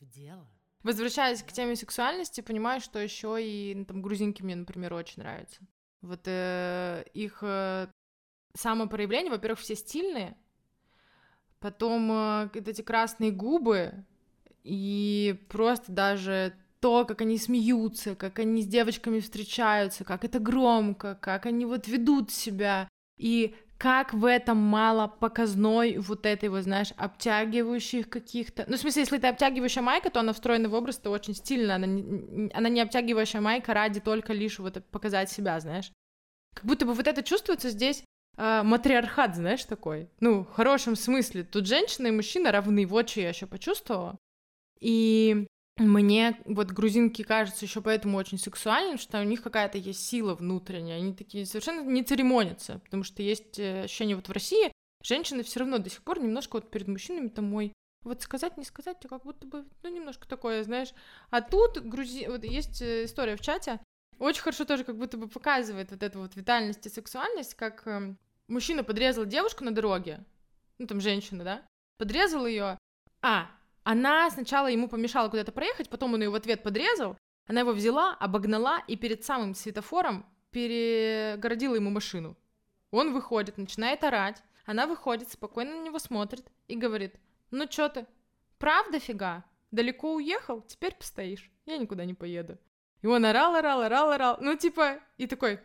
в 0.00 0.04
дело. 0.04 0.48
Возвращаясь 0.82 1.44
к 1.44 1.52
теме 1.52 1.76
сексуальности, 1.76 2.40
понимаю, 2.40 2.80
что 2.80 2.98
еще 2.98 3.38
и 3.40 3.72
ну, 3.76 3.84
там 3.84 4.02
грузинки 4.02 4.42
мне, 4.42 4.56
например, 4.56 4.94
очень 4.94 5.22
нравятся. 5.22 5.60
Вот 6.02 6.20
э, 6.24 7.04
их 7.12 7.38
э, 7.42 7.88
самопроявление, 8.54 9.30
во-первых, 9.30 9.60
все 9.60 9.76
стильные, 9.76 10.36
потом 11.58 12.10
э, 12.10 12.50
эти 12.54 12.82
красные 12.82 13.30
губы 13.30 14.04
и 14.64 15.44
просто 15.48 15.92
даже 15.92 16.54
то, 16.80 17.04
как 17.04 17.20
они 17.20 17.36
смеются, 17.36 18.14
как 18.14 18.38
они 18.38 18.62
с 18.62 18.66
девочками 18.66 19.20
встречаются, 19.20 20.04
как 20.04 20.24
это 20.24 20.38
громко, 20.38 21.14
как 21.20 21.44
они 21.46 21.66
вот 21.66 21.86
ведут 21.86 22.30
себя. 22.30 22.88
И 23.18 23.54
как 23.80 24.12
в 24.12 24.26
этом 24.26 24.58
мало 24.58 25.06
показной 25.06 25.96
вот 25.96 26.26
этой 26.26 26.50
вот, 26.50 26.64
знаешь, 26.64 26.92
обтягивающих 26.98 28.10
каких-то... 28.10 28.66
Ну, 28.68 28.76
в 28.76 28.78
смысле, 28.78 29.00
если 29.00 29.16
это 29.16 29.30
обтягивающая 29.30 29.82
майка, 29.82 30.10
то 30.10 30.20
она 30.20 30.34
встроена 30.34 30.68
в 30.68 30.74
образ, 30.74 30.98
это 30.98 31.08
очень 31.08 31.34
стильно, 31.34 31.76
она 31.76 31.86
не, 31.86 32.50
она 32.52 32.68
не 32.68 32.82
обтягивающая 32.82 33.40
майка 33.40 33.72
ради 33.72 34.00
только 34.00 34.34
лишь 34.34 34.58
вот 34.58 34.84
показать 34.90 35.30
себя, 35.30 35.58
знаешь. 35.60 35.92
Как 36.54 36.66
будто 36.66 36.84
бы 36.84 36.92
вот 36.92 37.06
это 37.06 37.22
чувствуется 37.22 37.70
здесь 37.70 38.04
э, 38.36 38.62
матриархат, 38.62 39.34
знаешь, 39.34 39.64
такой. 39.64 40.10
Ну, 40.20 40.44
в 40.44 40.52
хорошем 40.52 40.94
смысле. 40.94 41.42
Тут 41.42 41.66
женщина 41.66 42.08
и 42.08 42.10
мужчина 42.10 42.52
равны, 42.52 42.84
вот 42.84 43.08
что 43.08 43.22
я 43.22 43.30
еще 43.30 43.46
почувствовала. 43.46 44.18
И 44.78 45.46
мне 45.86 46.38
вот 46.44 46.70
грузинки 46.70 47.22
кажутся 47.22 47.64
еще 47.64 47.80
поэтому 47.80 48.18
очень 48.18 48.38
сексуальным, 48.38 48.98
что 48.98 49.20
у 49.20 49.24
них 49.24 49.42
какая-то 49.42 49.78
есть 49.78 50.06
сила 50.06 50.34
внутренняя, 50.34 50.98
они 50.98 51.14
такие 51.14 51.46
совершенно 51.46 51.80
не 51.80 52.02
церемонятся, 52.02 52.80
потому 52.84 53.02
что 53.02 53.22
есть 53.22 53.58
э, 53.58 53.84
ощущение 53.84 54.16
вот 54.16 54.28
в 54.28 54.32
России, 54.32 54.72
женщины 55.02 55.42
все 55.42 55.60
равно 55.60 55.78
до 55.78 55.88
сих 55.88 56.02
пор 56.02 56.20
немножко 56.20 56.56
вот 56.56 56.70
перед 56.70 56.86
мужчинами 56.86 57.28
там 57.28 57.46
мой 57.46 57.72
вот 58.02 58.22
сказать, 58.22 58.56
не 58.56 58.64
сказать, 58.64 58.96
как 59.08 59.22
будто 59.24 59.46
бы, 59.46 59.66
ну, 59.82 59.90
немножко 59.90 60.26
такое, 60.26 60.62
знаешь. 60.64 60.92
А 61.30 61.42
тут 61.42 61.78
грузи... 61.78 62.28
вот 62.28 62.44
есть 62.44 62.80
э, 62.82 63.04
история 63.04 63.36
в 63.36 63.40
чате, 63.40 63.80
очень 64.18 64.42
хорошо 64.42 64.64
тоже 64.64 64.84
как 64.84 64.96
будто 64.96 65.16
бы 65.16 65.28
показывает 65.28 65.90
вот 65.90 66.02
эту 66.02 66.20
вот 66.20 66.36
витальность 66.36 66.84
и 66.86 66.90
сексуальность, 66.90 67.54
как 67.54 67.86
э, 67.86 68.14
мужчина 68.48 68.84
подрезал 68.84 69.24
девушку 69.24 69.64
на 69.64 69.70
дороге, 69.70 70.24
ну, 70.78 70.86
там, 70.86 71.00
женщина, 71.00 71.44
да, 71.44 71.62
подрезал 71.98 72.46
ее, 72.46 72.78
а, 73.22 73.50
она 73.82 74.30
сначала 74.30 74.66
ему 74.66 74.88
помешала 74.88 75.28
куда-то 75.28 75.52
проехать, 75.52 75.88
потом 75.88 76.14
он 76.14 76.22
ее 76.22 76.30
в 76.30 76.34
ответ 76.34 76.62
подрезал, 76.62 77.16
она 77.46 77.60
его 77.60 77.72
взяла, 77.72 78.14
обогнала 78.14 78.82
и 78.86 78.96
перед 78.96 79.24
самым 79.24 79.54
светофором 79.54 80.26
перегородила 80.50 81.74
ему 81.74 81.90
машину. 81.90 82.36
Он 82.90 83.12
выходит, 83.12 83.58
начинает 83.58 84.04
орать, 84.04 84.42
она 84.66 84.86
выходит, 84.86 85.30
спокойно 85.30 85.76
на 85.76 85.84
него 85.84 85.98
смотрит 85.98 86.46
и 86.68 86.76
говорит, 86.76 87.16
ну 87.50 87.66
чё 87.66 87.88
ты, 87.88 88.06
правда 88.58 88.98
фига? 89.00 89.44
Далеко 89.70 90.14
уехал? 90.14 90.62
Теперь 90.62 90.94
постоишь, 90.94 91.50
я 91.66 91.78
никуда 91.78 92.04
не 92.04 92.14
поеду. 92.14 92.58
И 93.02 93.06
он 93.06 93.24
орал, 93.24 93.54
орал, 93.54 93.82
орал, 93.82 94.10
орал, 94.10 94.38
ну 94.40 94.56
типа, 94.56 95.00
и 95.16 95.26
такой, 95.26 95.60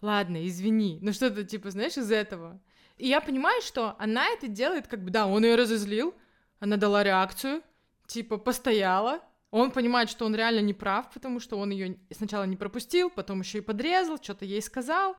ладно, 0.00 0.46
извини, 0.46 0.98
ну 1.02 1.12
что-то 1.12 1.44
типа, 1.44 1.70
знаешь, 1.70 1.96
из 1.96 2.10
этого. 2.10 2.60
И 2.96 3.06
я 3.08 3.20
понимаю, 3.20 3.60
что 3.62 3.94
она 3.98 4.26
это 4.28 4.48
делает, 4.48 4.88
как 4.88 5.04
бы, 5.04 5.10
да, 5.10 5.26
он 5.26 5.44
ее 5.44 5.54
разозлил, 5.54 6.14
она 6.58 6.76
дала 6.76 7.02
реакцию, 7.02 7.62
типа 8.06 8.38
постояла. 8.38 9.20
Он 9.50 9.70
понимает, 9.70 10.10
что 10.10 10.26
он 10.26 10.34
реально 10.34 10.60
не 10.60 10.74
прав, 10.74 11.10
потому 11.12 11.40
что 11.40 11.58
он 11.58 11.70
ее 11.70 11.98
сначала 12.10 12.44
не 12.44 12.56
пропустил, 12.56 13.10
потом 13.10 13.40
еще 13.40 13.58
и 13.58 13.62
подрезал, 13.62 14.18
что-то 14.20 14.44
ей 14.44 14.60
сказал. 14.60 15.16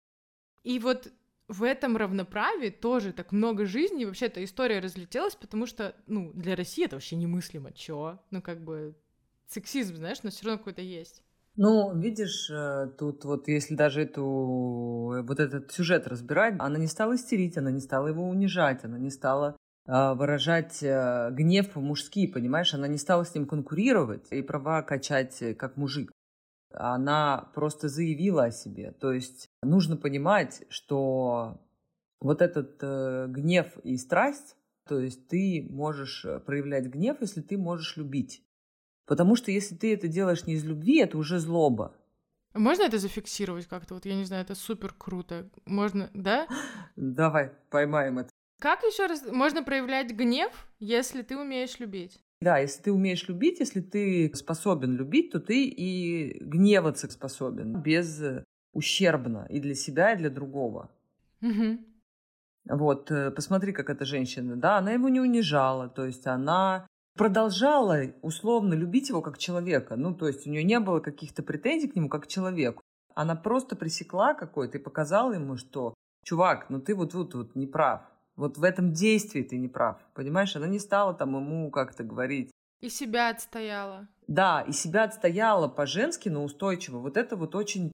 И 0.64 0.78
вот 0.80 1.12
в 1.48 1.64
этом 1.64 1.98
равноправии 1.98 2.70
тоже 2.70 3.12
так 3.12 3.32
много 3.32 3.66
жизней. 3.66 4.06
Вообще 4.06 4.28
эта 4.28 4.44
история 4.44 4.80
разлетелась, 4.80 5.36
потому 5.36 5.66
что, 5.66 5.96
ну, 6.06 6.32
для 6.34 6.56
России 6.56 6.86
это 6.86 6.96
вообще 6.96 7.16
немыслимо. 7.16 7.72
Чё? 7.74 8.20
Ну, 8.30 8.42
как 8.42 8.64
бы 8.64 8.96
сексизм, 9.48 9.96
знаешь, 9.96 10.22
но 10.22 10.30
все 10.30 10.46
равно 10.46 10.60
какой-то 10.60 10.84
есть. 10.84 11.24
Ну, 11.56 11.98
видишь, 12.00 12.50
э, 12.52 12.92
тут 12.98 13.26
вот 13.26 13.48
если 13.48 13.76
даже 13.76 14.04
эту, 14.04 14.24
вот 14.24 15.40
этот 15.40 15.72
сюжет 15.72 16.08
разбирать, 16.08 16.56
она 16.60 16.78
не 16.78 16.88
стала 16.88 17.16
истерить, 17.16 17.58
она 17.58 17.72
не 17.72 17.82
стала 17.82 18.08
его 18.08 18.24
унижать, 18.30 18.86
она 18.86 19.00
не 19.00 19.10
стала 19.10 19.58
выражать 19.90 20.84
э, 20.84 21.30
гнев 21.32 21.76
мужский, 21.76 22.28
понимаешь? 22.28 22.76
Она 22.76 22.88
не 22.88 23.00
стала 23.00 23.24
с 23.26 23.34
ним 23.34 23.48
конкурировать 23.48 24.28
и 24.32 24.44
права 24.44 24.84
качать 24.84 25.42
э, 25.42 25.56
как 25.56 25.78
мужик. 25.78 26.12
Она 26.72 27.50
просто 27.56 27.90
заявила 27.90 28.46
о 28.46 28.52
себе. 28.52 28.92
То 28.92 29.12
есть 29.12 29.48
нужно 29.64 29.98
понимать, 29.98 30.64
что 30.70 31.60
вот 32.22 32.44
этот 32.44 32.78
э, 32.82 33.26
гнев 33.30 33.78
и 33.84 33.98
страсть, 33.98 34.56
то 34.88 35.00
есть 35.00 35.28
ты 35.28 35.66
можешь 35.72 36.24
проявлять 36.46 36.86
гнев, 36.86 37.18
если 37.22 37.42
ты 37.42 37.58
можешь 37.58 37.98
любить. 37.98 38.44
Потому 39.08 39.36
что 39.36 39.50
если 39.50 39.76
ты 39.76 39.92
это 39.96 40.08
делаешь 40.08 40.46
не 40.46 40.54
из 40.54 40.64
любви, 40.66 41.00
это 41.00 41.18
уже 41.18 41.40
злоба. 41.40 41.96
Можно 42.54 42.84
это 42.84 43.00
зафиксировать 43.00 43.66
как-то? 43.66 43.96
Вот 43.96 44.06
я 44.06 44.16
не 44.16 44.26
знаю, 44.26 44.44
это 44.44 44.54
супер 44.54 44.94
круто. 44.96 45.50
Можно, 45.66 46.12
да? 46.14 46.48
Давай, 46.96 47.54
поймаем 47.72 48.20
это. 48.20 48.30
Как 48.60 48.84
еще 48.84 49.06
раз 49.06 49.24
можно 49.32 49.64
проявлять 49.64 50.12
гнев, 50.12 50.52
если 50.80 51.22
ты 51.22 51.38
умеешь 51.38 51.80
любить? 51.80 52.20
Да, 52.42 52.58
если 52.58 52.84
ты 52.84 52.92
умеешь 52.92 53.28
любить, 53.28 53.60
если 53.60 53.82
ты 53.82 54.32
способен 54.34 54.96
любить, 54.96 55.32
то 55.32 55.40
ты 55.40 55.66
и 55.66 56.44
гневаться 56.44 57.10
способен 57.10 57.82
без 57.82 58.22
ущербно 58.74 59.46
и 59.50 59.60
для 59.60 59.76
себя, 59.76 60.14
и 60.14 60.18
для 60.18 60.30
другого. 60.30 60.90
Угу. 61.42 61.80
Вот, 62.70 63.12
э, 63.12 63.32
посмотри, 63.32 63.72
как 63.72 63.90
эта 63.90 64.06
женщина, 64.06 64.56
да, 64.56 64.78
она 64.78 64.92
его 64.92 65.10
не 65.10 65.20
унижала, 65.20 65.90
то 65.90 66.06
есть 66.06 66.28
она 66.28 66.86
продолжала 67.18 68.14
условно 68.22 68.74
любить 68.74 69.10
его 69.10 69.22
как 69.22 69.38
человека. 69.38 69.96
Ну, 69.96 70.14
то 70.14 70.28
есть 70.28 70.46
у 70.48 70.50
нее 70.50 70.64
не 70.64 70.80
было 70.80 71.00
каких-то 71.00 71.44
претензий 71.44 71.88
к 71.88 71.96
нему 71.96 72.10
как 72.10 72.24
к 72.24 72.28
человеку. 72.28 72.82
Она 73.16 73.36
просто 73.36 73.76
пресекла 73.76 74.34
какой-то 74.34 74.78
и 74.78 74.82
показала 74.82 75.34
ему, 75.34 75.58
что, 75.58 75.94
чувак, 76.24 76.70
ну 76.70 76.80
ты 76.80 76.96
вот 76.96 77.12
тут 77.12 77.34
вот, 77.34 77.48
вот 77.48 77.56
не 77.56 77.68
прав. 77.68 78.02
Вот 78.40 78.58
в 78.58 78.64
этом 78.64 78.94
действии 78.94 79.44
ты 79.44 79.58
не 79.58 79.68
прав. 79.68 79.98
Понимаешь, 80.14 80.56
она 80.56 80.66
не 80.66 80.80
стала 80.80 81.14
там 81.14 81.36
ему 81.36 81.70
как-то 81.72 82.06
говорить. 82.06 82.52
И 82.80 82.90
себя 82.90 83.32
отстояла. 83.32 84.08
Да, 84.28 84.62
и 84.62 84.72
себя 84.72 85.04
отстояла 85.04 85.68
по-женски, 85.68 86.30
но 86.30 86.46
устойчиво. 86.46 87.00
Вот 87.00 87.18
это 87.18 87.36
вот 87.36 87.54
очень 87.54 87.92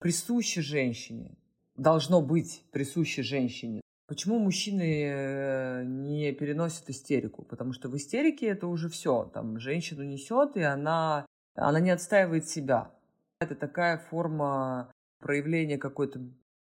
присуще 0.00 0.62
женщине. 0.62 1.36
Должно 1.76 2.20
быть 2.22 2.64
присуще 2.72 3.22
женщине. 3.22 3.82
Почему 4.08 4.40
мужчины 4.40 5.04
э, 5.04 5.84
не 5.84 6.32
переносят 6.32 6.90
истерику? 6.90 7.44
Потому 7.44 7.72
что 7.72 7.88
в 7.88 7.96
истерике 7.96 8.48
это 8.48 8.66
уже 8.66 8.88
все. 8.88 9.30
Там 9.32 9.60
женщину 9.60 10.02
несет, 10.02 10.56
и 10.56 10.62
она, 10.62 11.24
она 11.54 11.78
не 11.78 11.90
отстаивает 11.90 12.48
себя. 12.48 12.90
Это 13.38 13.54
такая 13.54 13.98
форма 13.98 14.90
проявления 15.20 15.78
какой-то 15.78 16.20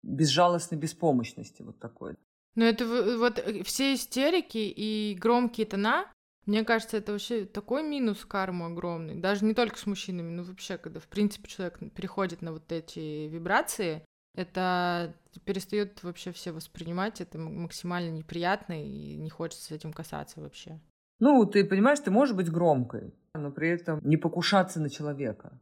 безжалостной 0.04 0.78
беспомощности. 0.78 1.62
Вот 1.62 1.80
такой. 1.80 2.14
Но 2.56 2.64
это 2.64 2.84
вот 3.18 3.38
э, 3.38 3.62
все 3.62 3.94
истерики 3.94 4.58
и 4.58 5.14
громкие 5.14 5.66
тона, 5.66 6.06
мне 6.46 6.64
кажется, 6.64 6.96
это 6.96 7.12
вообще 7.12 7.44
такой 7.44 7.82
минус 7.82 8.24
карму 8.24 8.66
огромный. 8.66 9.16
Даже 9.16 9.44
не 9.44 9.54
только 9.54 9.78
с 9.78 9.86
мужчинами, 9.86 10.30
но 10.30 10.42
вообще, 10.42 10.78
когда, 10.78 11.00
в 11.00 11.08
принципе, 11.08 11.48
человек 11.48 11.78
переходит 11.94 12.40
на 12.40 12.52
вот 12.52 12.70
эти 12.72 13.28
вибрации, 13.28 14.04
это 14.34 15.14
перестает 15.44 16.02
вообще 16.02 16.30
все 16.32 16.52
воспринимать, 16.52 17.20
это 17.20 17.38
максимально 17.38 18.10
неприятно 18.10 18.82
и 18.82 19.16
не 19.16 19.30
хочется 19.30 19.64
с 19.64 19.70
этим 19.70 19.92
касаться 19.92 20.40
вообще. 20.40 20.78
Ну, 21.18 21.44
ты 21.46 21.64
понимаешь, 21.64 22.00
ты 22.00 22.10
можешь 22.10 22.36
быть 22.36 22.50
громкой, 22.50 23.14
но 23.34 23.50
при 23.50 23.70
этом 23.70 24.00
не 24.02 24.16
покушаться 24.16 24.80
на 24.80 24.90
человека. 24.90 25.58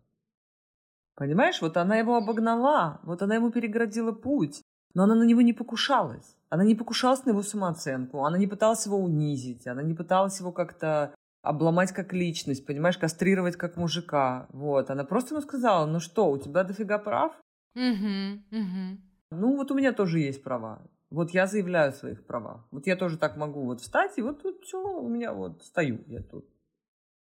Понимаешь, 1.14 1.62
вот 1.62 1.76
она 1.76 1.96
его 1.96 2.16
обогнала, 2.16 3.00
вот 3.04 3.22
она 3.22 3.36
ему 3.36 3.50
переградила 3.52 4.12
путь, 4.12 4.62
но 4.94 5.04
она 5.04 5.14
на 5.14 5.22
него 5.22 5.40
не 5.40 5.52
покушалась. 5.52 6.36
Она 6.54 6.62
не 6.62 6.76
покушалась 6.76 7.24
на 7.24 7.30
его 7.30 7.42
самооценку, 7.42 8.24
она 8.24 8.38
не 8.38 8.46
пыталась 8.46 8.86
его 8.86 8.96
унизить, 8.96 9.66
она 9.66 9.82
не 9.82 9.92
пыталась 9.92 10.38
его 10.38 10.52
как-то 10.52 11.12
обломать 11.42 11.90
как 11.90 12.12
личность, 12.12 12.64
понимаешь, 12.64 12.96
кастрировать 12.96 13.56
как 13.56 13.76
мужика. 13.76 14.46
Вот, 14.50 14.88
она 14.88 15.02
просто 15.02 15.34
ему 15.34 15.42
сказала, 15.42 15.84
ну 15.84 15.98
что, 15.98 16.30
у 16.30 16.38
тебя 16.38 16.62
дофига 16.62 16.98
прав, 16.98 17.32
Угу, 17.74 18.42
угу. 18.52 19.00
Ну, 19.32 19.56
вот 19.56 19.72
у 19.72 19.74
меня 19.74 19.92
тоже 19.92 20.20
есть 20.20 20.44
права. 20.44 20.88
Вот 21.10 21.30
я 21.30 21.48
заявляю 21.48 21.88
о 21.88 21.92
своих 21.92 22.24
правах. 22.24 22.64
Вот 22.70 22.86
я 22.86 22.94
тоже 22.94 23.18
так 23.18 23.36
могу 23.36 23.64
вот 23.64 23.80
встать, 23.80 24.16
и 24.16 24.22
вот 24.22 24.40
тут 24.40 24.62
все, 24.62 24.80
у 24.80 25.08
меня 25.08 25.32
вот 25.32 25.64
стою 25.64 26.04
я 26.06 26.22
тут. 26.22 26.48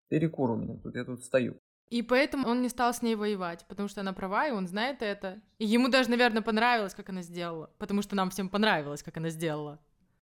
Перекур 0.09 0.51
у 0.51 0.57
меня 0.57 0.77
тут, 0.77 0.97
я 0.97 1.05
тут 1.05 1.23
стою. 1.23 1.60
И 1.91 2.03
поэтому 2.03 2.49
он 2.49 2.63
не 2.63 2.69
стал 2.69 2.95
с 2.95 3.03
ней 3.03 3.17
воевать, 3.17 3.65
потому 3.69 3.89
что 3.89 4.01
она 4.01 4.13
права, 4.13 4.47
и 4.47 4.53
он 4.53 4.69
знает 4.69 5.03
это. 5.03 5.41
И 5.59 5.67
ему 5.67 5.89
даже, 5.89 6.09
наверное, 6.09 6.41
понравилось, 6.41 6.95
как 6.95 7.09
она 7.09 7.23
сделала, 7.23 7.71
потому 7.79 8.03
что 8.03 8.15
нам 8.15 8.31
всем 8.31 8.49
понравилось, 8.49 9.03
как 9.03 9.17
она 9.17 9.31
сделала. 9.31 9.81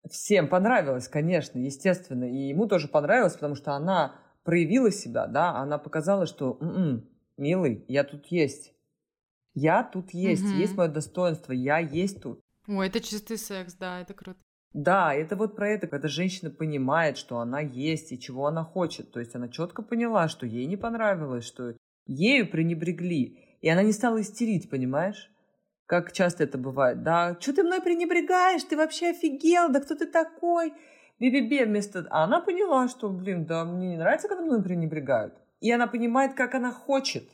Всем 0.10 0.48
понравилось, 0.48 1.10
конечно, 1.10 1.60
естественно. 1.60 2.24
И 2.24 2.48
ему 2.48 2.66
тоже 2.68 2.88
понравилось, 2.88 3.34
потому 3.34 3.56
что 3.56 3.74
она 3.74 4.16
проявила 4.44 4.90
себя, 4.90 5.28
да, 5.28 5.58
она 5.58 5.78
показала, 5.78 6.26
что, 6.26 6.58
м-м, 6.62 7.06
милый, 7.38 7.84
я 7.90 8.06
тут 8.06 8.28
есть. 8.28 8.74
Я 9.54 9.84
тут 9.84 10.12
есть, 10.12 10.46
угу. 10.46 10.54
есть 10.54 10.78
мое 10.78 10.88
достоинство, 10.88 11.52
я 11.52 11.80
есть 11.80 12.22
тут. 12.22 12.40
Ой, 12.68 12.88
это 12.88 13.02
чистый 13.02 13.38
секс, 13.38 13.74
да, 13.74 14.00
это 14.00 14.14
круто. 14.14 14.40
Да, 14.74 15.14
это 15.14 15.36
вот 15.36 15.56
про 15.56 15.70
это, 15.70 15.88
когда 15.88 16.08
женщина 16.08 16.52
понимает, 16.52 17.18
что 17.18 17.40
она 17.40 17.60
есть 17.60 18.12
и 18.12 18.20
чего 18.20 18.46
она 18.48 18.64
хочет. 18.64 19.12
То 19.12 19.20
есть 19.20 19.36
она 19.36 19.50
четко 19.50 19.82
поняла, 19.82 20.28
что 20.28 20.46
ей 20.46 20.66
не 20.68 20.78
понравилось, 20.78 21.46
что 21.46 21.76
ею 22.06 22.50
пренебрегли. 22.50 23.58
И 23.62 23.70
она 23.70 23.82
не 23.84 23.92
стала 23.92 24.22
истерить, 24.22 24.70
понимаешь? 24.70 25.32
Как 25.86 26.12
часто 26.12 26.44
это 26.44 26.60
бывает. 26.60 27.02
Да, 27.02 27.36
что 27.40 27.54
ты 27.54 27.64
мной 27.64 27.82
пренебрегаешь? 27.82 28.64
Ты 28.64 28.78
вообще 28.78 29.10
офигел? 29.10 29.70
Да 29.70 29.80
кто 29.80 29.96
ты 29.96 30.06
такой? 30.06 30.74
Би-би-би 31.20 31.66
вместо... 31.66 32.06
А 32.12 32.26
она 32.26 32.40
поняла, 32.40 32.88
что, 32.88 33.10
блин, 33.10 33.46
да 33.46 33.66
мне 33.66 33.90
не 33.90 33.98
нравится, 33.98 34.28
когда 34.28 34.44
мной 34.44 34.62
пренебрегают. 34.62 35.34
И 35.62 35.72
она 35.72 35.88
понимает, 35.88 36.36
как 36.36 36.54
она 36.54 36.72
хочет. 36.72 37.28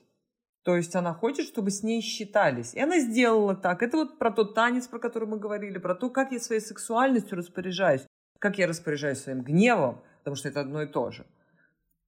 То 0.66 0.76
есть 0.76 0.96
она 0.96 1.14
хочет, 1.14 1.46
чтобы 1.46 1.70
с 1.70 1.84
ней 1.84 2.02
считались. 2.02 2.74
И 2.74 2.80
она 2.80 3.00
сделала 3.00 3.56
так. 3.56 3.84
Это 3.84 3.98
вот 3.98 4.18
про 4.18 4.32
тот 4.32 4.56
танец, 4.56 4.88
про 4.88 4.98
который 4.98 5.28
мы 5.28 5.38
говорили, 5.38 5.78
про 5.78 5.94
то, 5.94 6.10
как 6.10 6.32
я 6.32 6.40
своей 6.40 6.60
сексуальностью 6.60 7.38
распоряжаюсь, 7.38 8.02
как 8.40 8.58
я 8.58 8.66
распоряжаюсь 8.66 9.20
своим 9.20 9.44
гневом, 9.44 10.02
потому 10.20 10.36
что 10.36 10.50
это 10.50 10.62
одно 10.62 10.82
и 10.82 10.88
то 10.88 11.12
же. 11.12 11.28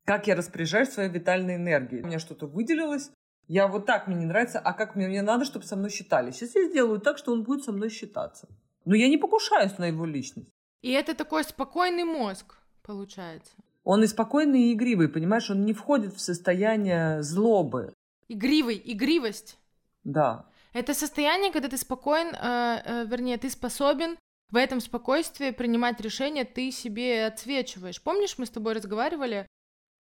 Как 0.06 0.26
я 0.26 0.36
распоряжаюсь 0.36 0.90
своей 0.90 1.10
витальной 1.10 1.58
энергией. 1.58 2.02
У 2.02 2.08
меня 2.08 2.18
что-то 2.18 2.48
выделилось, 2.48 3.12
я 3.48 3.68
вот 3.68 3.86
так 3.86 4.08
мне 4.08 4.16
не 4.18 4.26
нравится, 4.26 4.58
а 4.60 4.74
как 4.74 4.96
мне, 4.96 5.08
мне 5.08 5.22
надо, 5.22 5.46
чтобы 5.46 5.66
со 5.66 5.76
мной 5.76 5.92
считались. 5.92 6.38
Сейчас 6.38 6.56
я 6.56 6.68
сделаю 6.68 7.00
так, 7.00 7.20
что 7.20 7.34
он 7.34 7.44
будет 7.44 7.64
со 7.64 7.72
мной 7.72 7.90
считаться. 7.90 8.50
Но 8.86 8.96
я 8.96 9.08
не 9.08 9.18
покушаюсь 9.18 9.78
на 9.78 9.86
его 9.86 10.04
личность. 10.06 10.50
И 10.82 10.92
это 10.94 11.14
такой 11.14 11.44
спокойный 11.44 12.06
мозг, 12.06 12.56
получается. 12.82 13.52
Он 13.84 14.04
и 14.04 14.08
спокойный, 14.08 14.64
и 14.64 14.74
игривый, 14.74 15.10
понимаешь? 15.10 15.52
Он 15.52 15.64
не 15.64 15.74
входит 15.74 16.16
в 16.16 16.20
состояние 16.20 17.22
злобы. 17.22 17.94
Игривый, 18.30 18.82
игривость. 18.84 19.58
Да. 20.04 20.46
Это 20.74 20.94
состояние, 20.94 21.52
когда 21.52 21.70
ты 21.70 21.78
спокоен, 21.78 22.36
э, 22.36 22.82
э, 22.86 23.06
вернее, 23.06 23.38
ты 23.38 23.50
способен 23.50 24.18
в 24.50 24.56
этом 24.56 24.80
спокойствии 24.80 25.52
принимать 25.52 26.00
решения, 26.02 26.46
ты 26.46 26.72
себе 26.72 27.26
отсвечиваешь. 27.26 28.02
Помнишь, 28.02 28.38
мы 28.38 28.46
с 28.46 28.50
тобой 28.50 28.74
разговаривали? 28.74 29.48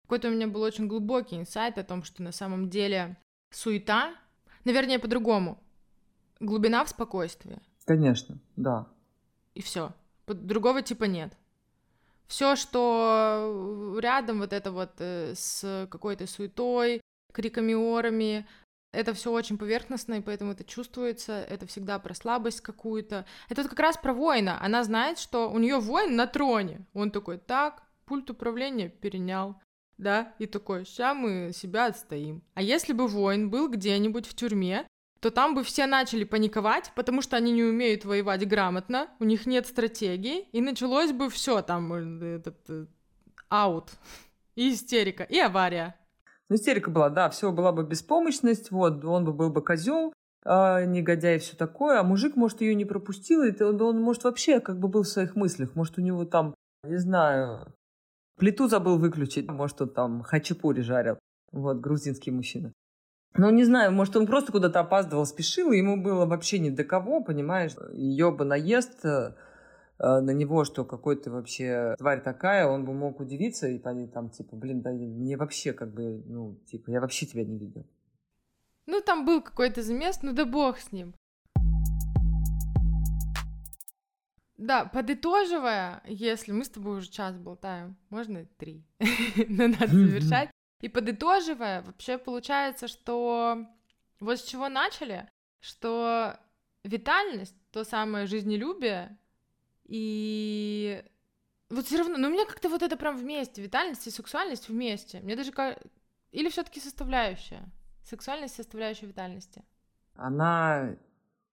Какой-то 0.03 0.29
у 0.29 0.31
меня 0.31 0.47
был 0.47 0.62
очень 0.62 0.87
глубокий 0.87 1.37
инсайт 1.37 1.79
о 1.79 1.85
том, 1.85 2.05
что 2.05 2.22
на 2.22 2.33
самом 2.33 2.70
деле 2.70 3.16
суета, 3.51 4.14
наверное, 4.64 4.99
по-другому. 4.99 5.59
Глубина 6.39 6.85
в 6.85 6.89
спокойствии. 6.89 7.59
Конечно, 7.87 8.39
да. 8.57 8.87
И 9.55 9.62
все. 9.62 9.93
Другого 10.27 10.83
типа 10.83 11.05
нет. 11.05 11.33
Все, 12.27 12.57
что 12.57 13.97
рядом 14.01 14.41
вот 14.41 14.53
это 14.53 14.72
вот 14.72 14.93
э, 14.99 15.35
с 15.35 15.89
какой-то 15.91 16.27
суетой, 16.27 17.01
криками, 17.37 17.74
орами. 17.74 18.47
Это 18.93 19.12
все 19.12 19.30
очень 19.30 19.59
поверхностно, 19.59 20.14
и 20.14 20.22
поэтому 20.22 20.53
это 20.53 20.64
чувствуется. 20.64 21.32
Это 21.32 21.66
всегда 21.66 21.99
про 21.99 22.14
слабость 22.14 22.62
какую-то. 22.62 23.26
Это 23.51 23.62
вот 23.62 23.70
как 23.70 23.80
раз 23.80 23.99
про 23.99 24.14
воина. 24.14 24.59
Она 24.62 24.82
знает, 24.84 25.18
что 25.18 25.51
у 25.51 25.59
нее 25.59 25.78
воин 25.78 26.16
на 26.16 26.26
троне. 26.26 26.87
Он 26.95 27.11
такой, 27.11 27.37
так, 27.39 27.82
пульт 28.07 28.30
управления 28.30 28.89
перенял 28.89 29.61
да, 29.99 30.34
и 30.39 30.47
такой, 30.47 30.84
сейчас 30.84 31.16
мы 31.16 31.53
себя 31.55 31.87
отстоим. 31.87 32.43
А 32.55 32.62
если 32.62 32.93
бы 32.93 33.09
воин 33.09 33.51
был 33.51 33.68
где-нибудь 33.68 34.26
в 34.26 34.34
тюрьме, 34.34 34.87
то 35.20 35.30
там 35.30 35.55
бы 35.55 35.64
все 35.64 35.87
начали 35.87 36.24
паниковать, 36.24 36.93
потому 36.95 37.22
что 37.22 37.37
они 37.37 37.53
не 37.53 37.64
умеют 37.64 38.05
воевать 38.05 38.47
грамотно, 38.47 39.09
у 39.18 39.24
них 39.24 39.47
нет 39.47 39.66
стратегии, 39.66 40.49
и 40.53 40.61
началось 40.61 41.12
бы 41.12 41.30
все 41.30 41.62
там 41.62 41.93
э, 41.93 42.37
этот 42.37 42.59
э, 42.68 42.87
аут, 43.49 43.91
и 44.55 44.72
истерика, 44.72 45.24
и 45.24 45.39
авария. 45.39 45.97
Ну, 46.49 46.57
истерика 46.57 46.90
была, 46.90 47.11
да, 47.11 47.28
все 47.30 47.51
была 47.51 47.72
бы 47.72 47.84
беспомощность, 47.84 48.70
вот, 48.70 49.05
он 49.05 49.24
бы 49.24 49.32
был 49.32 49.51
бы 49.51 49.62
козел, 49.62 50.12
а, 50.44 50.84
негодяй 50.84 51.36
и 51.36 51.38
все 51.40 51.57
такое, 51.57 51.99
а 51.99 52.05
мужик, 52.05 52.36
может, 52.36 52.61
ее 52.61 52.74
не 52.74 52.84
пропустил, 52.84 53.42
и 53.42 53.62
он, 53.62 53.80
он, 53.80 54.01
может, 54.01 54.24
вообще 54.24 54.61
как 54.61 54.78
бы 54.78 54.88
был 54.88 55.03
в 55.03 55.09
своих 55.09 55.34
мыслях, 55.34 55.74
может, 55.74 55.99
у 55.99 56.03
него 56.03 56.24
там, 56.24 56.55
не 56.84 56.99
знаю, 56.99 57.74
плиту 58.36 58.68
забыл 58.68 58.99
выключить, 58.99 59.51
может, 59.51 59.80
он 59.80 59.88
там 59.88 60.22
хачапури 60.22 60.82
жарил, 60.82 61.18
вот, 61.51 61.78
грузинский 61.78 62.30
мужчина. 62.30 62.72
Ну, 63.34 63.51
не 63.51 63.64
знаю, 63.64 63.92
может, 63.92 64.16
он 64.16 64.26
просто 64.26 64.53
куда-то 64.53 64.80
опаздывал, 64.80 65.26
спешил, 65.26 65.72
и 65.72 65.78
ему 65.78 66.01
было 66.01 66.26
вообще 66.26 66.59
не 66.59 66.70
до 66.70 66.84
кого, 66.84 67.22
понимаешь? 67.22 67.72
Ее 67.92 68.30
бы 68.30 68.47
наезд 68.47 69.05
э, 69.05 69.09
Э, 69.09 69.32
на 69.99 70.30
него, 70.30 70.64
что 70.64 70.84
какой 70.84 71.16
то 71.16 71.30
вообще 71.30 71.94
тварь 71.99 72.22
такая, 72.22 72.66
он 72.66 72.84
бы 72.84 72.92
мог 72.92 73.20
удивиться 73.20 73.68
и 73.68 73.78
понять 73.78 74.12
там, 74.12 74.30
типа, 74.30 74.57
блин, 74.57 74.82
да 74.82 74.90
мне 74.90 75.36
вообще 75.36 75.72
как 75.72 75.92
бы, 75.92 76.22
ну, 76.26 76.57
типа, 76.66 76.90
я 76.90 77.01
вообще 77.01 77.26
тебя 77.26 77.44
не 77.44 77.59
видел. 77.59 77.86
Ну, 78.86 79.01
там 79.01 79.24
был 79.24 79.42
какой-то 79.42 79.82
замес, 79.82 80.20
ну 80.22 80.32
да 80.32 80.44
бог 80.44 80.78
с 80.78 80.92
ним. 80.92 81.14
Да, 84.57 84.86
подытоживая, 84.86 86.03
если 86.07 86.53
мы 86.53 86.64
с 86.64 86.70
тобой 86.70 86.99
уже 86.99 87.11
час 87.11 87.36
болтаем, 87.36 87.97
можно 88.09 88.47
три, 88.57 88.84
но 89.49 89.68
надо 89.68 89.88
завершать. 89.88 90.51
И 90.80 90.88
подытоживая, 90.88 91.82
вообще 91.82 92.16
получается, 92.16 92.88
что 92.88 93.66
вот 94.20 94.38
с 94.38 94.42
чего 94.42 94.68
начали, 94.68 95.28
что 95.61 96.38
витальность, 96.84 97.57
то 97.70 97.84
самое 97.84 98.26
жизнелюбие, 98.26 99.18
и 99.89 101.03
вот 101.70 101.87
все 101.87 101.99
равно, 101.99 102.16
но 102.18 102.28
у 102.28 102.30
меня 102.30 102.45
как-то 102.45 102.68
вот 102.68 102.82
это 102.82 102.97
прям 102.97 103.16
вместе, 103.16 103.62
витальность 103.62 104.07
и 104.07 104.11
сексуальность 104.11 104.68
вместе. 104.68 105.20
Мне 105.20 105.37
даже 105.37 105.53
как... 105.53 105.78
Или 106.32 106.49
все 106.49 106.62
таки 106.62 106.80
составляющая? 106.80 107.64
Сексуальность 108.05 108.55
составляющая 108.55 109.07
витальности? 109.07 109.64
Она 110.14 110.97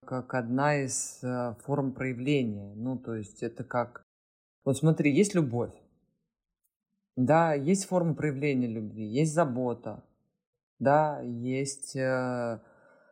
как 0.05 0.33
одна 0.33 0.83
из 0.83 1.23
э, 1.23 1.55
форм 1.63 1.93
проявления. 1.93 2.73
Ну, 2.75 2.97
то 2.97 3.15
есть 3.15 3.41
это 3.41 3.63
как... 3.63 4.03
Вот 4.65 4.77
смотри, 4.77 5.11
есть 5.11 5.33
любовь. 5.33 5.73
Да, 7.15 7.53
есть 7.53 7.85
форма 7.85 8.15
проявления 8.15 8.67
любви, 8.67 9.05
есть 9.05 9.33
забота, 9.33 10.03
да, 10.79 11.21
есть 11.21 11.95
э, 11.95 12.59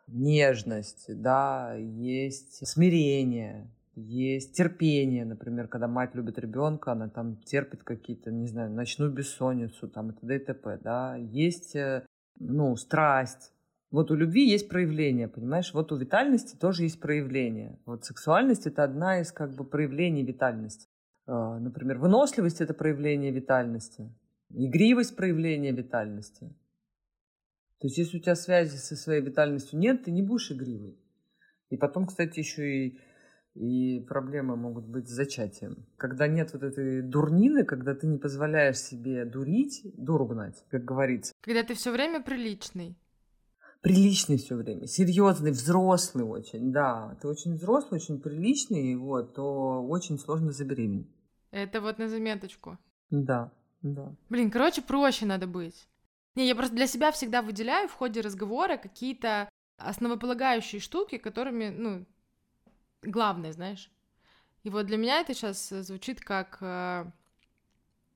нежность, 0.07 1.05
да, 1.07 1.75
есть 1.75 2.67
смирение, 2.67 3.69
есть 3.95 4.55
терпение, 4.55 5.25
например, 5.25 5.67
когда 5.67 5.87
мать 5.87 6.15
любит 6.15 6.39
ребенка, 6.39 6.93
она 6.93 7.09
там 7.09 7.37
терпит 7.37 7.83
какие-то, 7.83 8.31
не 8.31 8.47
знаю, 8.47 8.71
ночную 8.71 9.11
бессонницу, 9.11 9.87
там 9.87 10.11
и 10.11 10.13
т.д. 10.13 10.35
и 10.35 10.39
т.п., 10.39 10.79
да, 10.81 11.15
есть, 11.17 11.75
э, 11.75 12.05
ну, 12.39 12.75
страсть, 12.75 13.51
вот 13.91 14.09
у 14.09 14.15
любви 14.15 14.47
есть 14.47 14.69
проявление, 14.69 15.27
понимаешь? 15.27 15.73
Вот 15.73 15.91
у 15.91 15.97
витальности 15.97 16.55
тоже 16.55 16.83
есть 16.83 17.01
проявление. 17.01 17.77
Вот 17.85 18.05
сексуальность— 18.05 18.65
это 18.67 18.83
одна 18.85 19.19
из 19.19 19.33
как 19.33 19.53
бы 19.53 19.65
проявлений 19.65 20.23
витальности. 20.23 20.87
А, 21.27 21.59
например, 21.59 21.97
выносливость— 21.97 22.61
это 22.61 22.73
проявление 22.73 23.31
витальности. 23.31 24.09
Игривость— 24.49 25.15
проявление 25.17 25.73
витальности. 25.73 26.55
То 27.79 27.87
есть 27.87 27.97
если 27.97 28.17
у 28.17 28.21
тебя 28.21 28.35
связи 28.35 28.77
со 28.77 28.95
своей 28.95 29.21
витальностью 29.21 29.77
нет, 29.77 30.05
ты 30.05 30.11
не 30.11 30.21
будешь 30.21 30.51
игривый. 30.51 30.97
И 31.69 31.75
потом, 31.75 32.05
кстати, 32.05 32.39
еще 32.39 32.85
и, 32.85 32.99
и 33.55 33.99
проблемы 34.07 34.55
могут 34.55 34.85
быть 34.85 35.07
с 35.07 35.11
зачатием. 35.11 35.85
Когда 35.97 36.27
нет 36.27 36.53
вот 36.53 36.63
этой 36.63 37.01
дурнины, 37.01 37.65
когда 37.65 37.93
ты 37.93 38.07
не 38.07 38.17
позволяешь 38.17 38.77
себе 38.77 39.25
дурить, 39.25 39.81
дуру 39.95 40.25
гнать, 40.25 40.63
как 40.69 40.85
говорится. 40.85 41.33
Когда 41.41 41.63
ты 41.63 41.73
все 41.73 41.91
время 41.91 42.21
приличный 42.21 42.95
приличный 43.81 44.37
все 44.37 44.55
время, 44.55 44.87
серьезный, 44.87 45.51
взрослый 45.51 46.23
очень, 46.23 46.71
да. 46.71 47.17
Ты 47.21 47.27
очень 47.27 47.55
взрослый, 47.55 47.99
очень 47.99 48.21
приличный, 48.21 48.95
вот, 48.95 49.35
то 49.35 49.81
очень 49.83 50.17
сложно 50.19 50.51
забеременеть. 50.51 51.09
Это 51.51 51.81
вот 51.81 51.97
на 51.97 52.07
заметочку. 52.07 52.77
Да, 53.09 53.51
да. 53.81 54.15
Блин, 54.29 54.51
короче, 54.51 54.81
проще 54.81 55.25
надо 55.25 55.47
быть. 55.47 55.87
Не, 56.35 56.47
я 56.47 56.55
просто 56.55 56.75
для 56.75 56.87
себя 56.87 57.11
всегда 57.11 57.41
выделяю 57.41 57.89
в 57.89 57.93
ходе 57.93 58.21
разговора 58.21 58.77
какие-то 58.77 59.49
основополагающие 59.77 60.79
штуки, 60.79 61.17
которыми, 61.17 61.69
ну, 61.69 62.05
главное, 63.01 63.51
знаешь. 63.51 63.89
И 64.63 64.69
вот 64.69 64.85
для 64.85 64.97
меня 64.97 65.21
это 65.21 65.33
сейчас 65.33 65.69
звучит 65.69 66.21
как 66.21 66.57
э, 66.61 67.05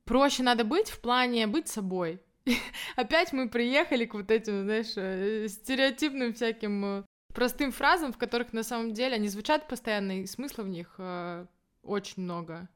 проще 0.05 0.43
надо 0.43 0.63
быть 0.63 0.89
в 0.89 0.99
плане 0.99 1.47
быть 1.47 1.67
собой. 1.67 2.21
опять 2.95 3.33
мы 3.33 3.49
приехали 3.49 4.05
к 4.05 4.13
вот 4.13 4.31
этим, 4.31 4.63
знаешь, 4.63 4.93
э, 4.95 5.47
стереотипным 5.47 6.33
всяким 6.33 6.85
э, 6.85 7.03
простым 7.33 7.71
фразам, 7.71 8.13
в 8.13 8.17
которых 8.17 8.53
на 8.53 8.63
самом 8.63 8.93
деле 8.93 9.15
они 9.15 9.27
звучат 9.27 9.67
постоянно, 9.67 10.21
и 10.21 10.25
смысла 10.25 10.63
в 10.63 10.69
них 10.69 10.95
э, 10.97 11.45
очень 11.83 12.23
много. 12.23 12.69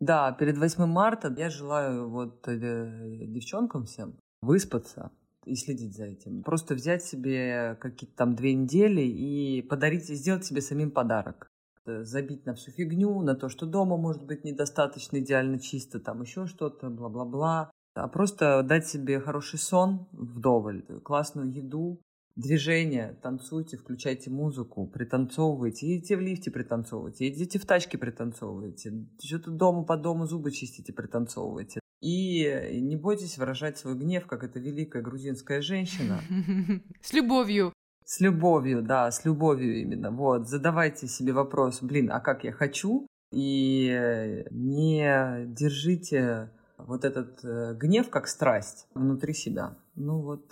Да, 0.00 0.32
перед 0.32 0.58
8 0.58 0.84
марта 0.86 1.32
я 1.36 1.48
желаю 1.48 2.08
вот 2.08 2.46
э, 2.48 3.26
девчонкам 3.26 3.84
всем 3.84 4.18
выспаться 4.40 5.12
и 5.44 5.54
следить 5.54 5.94
за 5.94 6.06
этим. 6.06 6.42
Просто 6.42 6.74
взять 6.74 7.04
себе 7.04 7.76
какие-то 7.80 8.16
там 8.16 8.34
две 8.34 8.54
недели 8.54 9.02
и 9.02 9.62
подарить, 9.62 10.06
сделать 10.06 10.44
себе 10.44 10.60
самим 10.60 10.90
подарок. 10.90 11.51
Забить 11.84 12.46
на 12.46 12.54
всю 12.54 12.70
фигню, 12.70 13.22
на 13.22 13.34
то, 13.34 13.48
что 13.48 13.66
дома 13.66 13.96
может 13.96 14.24
быть 14.24 14.44
недостаточно 14.44 15.18
идеально 15.18 15.58
чисто, 15.58 16.00
там 16.00 16.22
еще 16.22 16.46
что-то, 16.46 16.90
бла-бла-бла 16.90 17.70
а 17.94 18.08
просто 18.08 18.62
дать 18.62 18.86
себе 18.86 19.20
хороший 19.20 19.58
сон 19.58 20.08
вдоволь, 20.12 20.82
классную 21.04 21.52
еду, 21.52 22.00
движение, 22.36 23.18
танцуйте, 23.22 23.76
включайте 23.76 24.30
музыку, 24.30 24.86
пританцовывайте, 24.86 25.86
идите 25.86 26.16
в 26.16 26.20
лифте 26.20 26.50
пританцовывайте, 26.50 27.28
идите 27.28 27.58
в 27.58 27.66
тачке 27.66 27.98
пританцовывайте, 27.98 29.06
что-то 29.22 29.50
дома 29.50 29.84
по 29.84 29.96
дому 29.96 30.26
зубы 30.26 30.50
чистите, 30.52 30.92
пританцовывайте. 30.92 31.80
И 32.00 32.80
не 32.80 32.96
бойтесь 32.96 33.38
выражать 33.38 33.78
свой 33.78 33.94
гнев, 33.94 34.26
как 34.26 34.42
эта 34.42 34.58
великая 34.58 35.02
грузинская 35.02 35.60
женщина. 35.60 36.20
С 37.00 37.12
любовью. 37.12 37.72
С 38.12 38.20
любовью, 38.20 38.82
да, 38.82 39.10
с 39.10 39.24
любовью 39.24 39.80
именно. 39.80 40.10
Вот, 40.10 40.46
задавайте 40.46 41.08
себе 41.08 41.32
вопрос, 41.32 41.80
блин, 41.80 42.12
а 42.12 42.20
как 42.20 42.44
я 42.44 42.52
хочу? 42.52 43.06
И 43.32 44.44
не 44.50 45.46
держите 45.46 46.50
вот 46.76 47.06
этот 47.06 47.42
э, 47.42 47.74
гнев 47.74 48.10
как 48.10 48.28
страсть 48.28 48.86
внутри 48.92 49.32
себя. 49.32 49.78
Ну 49.94 50.20
вот 50.20 50.42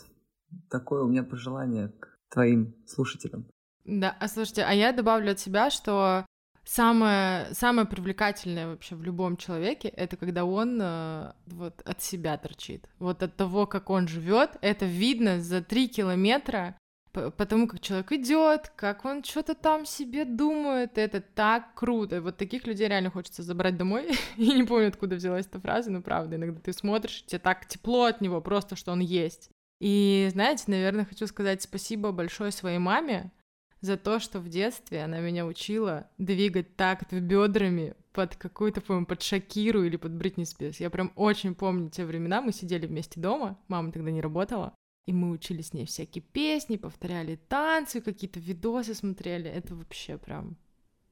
такое 0.70 1.02
у 1.02 1.08
меня 1.08 1.22
пожелание 1.22 1.88
к 1.88 2.16
твоим 2.30 2.74
слушателям. 2.86 3.44
Да, 3.84 4.16
а 4.18 4.28
слушайте, 4.28 4.62
а 4.62 4.72
я 4.72 4.94
добавлю 4.94 5.32
от 5.32 5.38
себя, 5.38 5.68
что 5.68 6.24
самое, 6.64 7.52
самое 7.52 7.86
привлекательное 7.86 8.68
вообще 8.68 8.94
в 8.94 9.02
любом 9.02 9.36
человеке 9.36 9.88
это 9.88 10.16
когда 10.16 10.46
он 10.46 10.80
э, 10.80 11.32
вот 11.44 11.82
от 11.84 12.00
себя 12.00 12.38
торчит. 12.38 12.88
Вот 12.98 13.22
от 13.22 13.36
того, 13.36 13.66
как 13.66 13.90
он 13.90 14.08
живет, 14.08 14.56
это 14.62 14.86
видно 14.86 15.42
за 15.42 15.62
три 15.62 15.88
километра 15.88 16.74
потому 17.12 17.66
как 17.66 17.80
человек 17.80 18.12
идет, 18.12 18.72
как 18.76 19.04
он 19.04 19.24
что-то 19.24 19.54
там 19.54 19.84
себе 19.84 20.24
думает, 20.24 20.98
это 20.98 21.20
так 21.20 21.74
круто. 21.74 22.20
Вот 22.22 22.36
таких 22.36 22.66
людей 22.66 22.88
реально 22.88 23.10
хочется 23.10 23.42
забрать 23.42 23.76
домой. 23.76 24.10
Я 24.36 24.54
не 24.54 24.64
помню, 24.64 24.88
откуда 24.88 25.16
взялась 25.16 25.46
эта 25.46 25.60
фраза, 25.60 25.90
но 25.90 26.02
правда, 26.02 26.36
иногда 26.36 26.60
ты 26.60 26.72
смотришь, 26.72 27.24
тебе 27.26 27.38
так 27.38 27.66
тепло 27.66 28.04
от 28.04 28.20
него, 28.20 28.40
просто 28.40 28.76
что 28.76 28.92
он 28.92 29.00
есть. 29.00 29.50
И 29.80 30.28
знаете, 30.32 30.64
наверное, 30.66 31.06
хочу 31.06 31.26
сказать 31.26 31.62
спасибо 31.62 32.12
большое 32.12 32.52
своей 32.52 32.78
маме 32.78 33.32
за 33.80 33.96
то, 33.96 34.20
что 34.20 34.40
в 34.40 34.48
детстве 34.48 35.02
она 35.02 35.20
меня 35.20 35.46
учила 35.46 36.08
двигать 36.18 36.76
такт 36.76 37.12
бедрами 37.12 37.94
под 38.12 38.36
какую-то, 38.36 38.80
по-моему, 38.80 39.06
под 39.06 39.22
Шакиру 39.22 39.82
или 39.84 39.96
под 39.96 40.12
Бритни 40.12 40.44
Спирс. 40.44 40.80
Я 40.80 40.90
прям 40.90 41.12
очень 41.16 41.54
помню 41.54 41.90
те 41.90 42.04
времена, 42.04 42.42
мы 42.42 42.52
сидели 42.52 42.86
вместе 42.86 43.20
дома, 43.20 43.58
мама 43.68 43.92
тогда 43.92 44.10
не 44.10 44.20
работала, 44.20 44.74
и 45.10 45.12
мы 45.12 45.30
учили 45.30 45.60
с 45.60 45.72
ней 45.72 45.86
всякие 45.86 46.22
песни, 46.22 46.76
повторяли 46.76 47.34
танцы, 47.34 48.00
какие-то 48.00 48.38
видосы 48.38 48.94
смотрели. 48.94 49.50
Это 49.50 49.74
вообще 49.74 50.16
прям... 50.18 50.56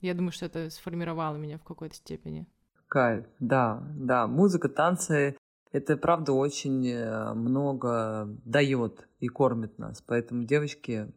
Я 0.00 0.14
думаю, 0.14 0.30
что 0.30 0.46
это 0.46 0.70
сформировало 0.70 1.36
меня 1.36 1.58
в 1.58 1.64
какой-то 1.64 1.96
степени. 1.96 2.46
Кайф, 2.86 3.26
да, 3.40 3.82
да. 3.96 4.28
Музыка, 4.28 4.68
танцы— 4.68 5.36
это, 5.72 5.96
правда, 5.96 6.32
очень 6.32 6.88
э, 6.88 7.34
много 7.34 8.28
дает 8.44 9.08
и 9.18 9.26
кормит 9.26 9.78
нас. 9.78 10.00
Поэтому, 10.00 10.44
девочки, 10.44 11.12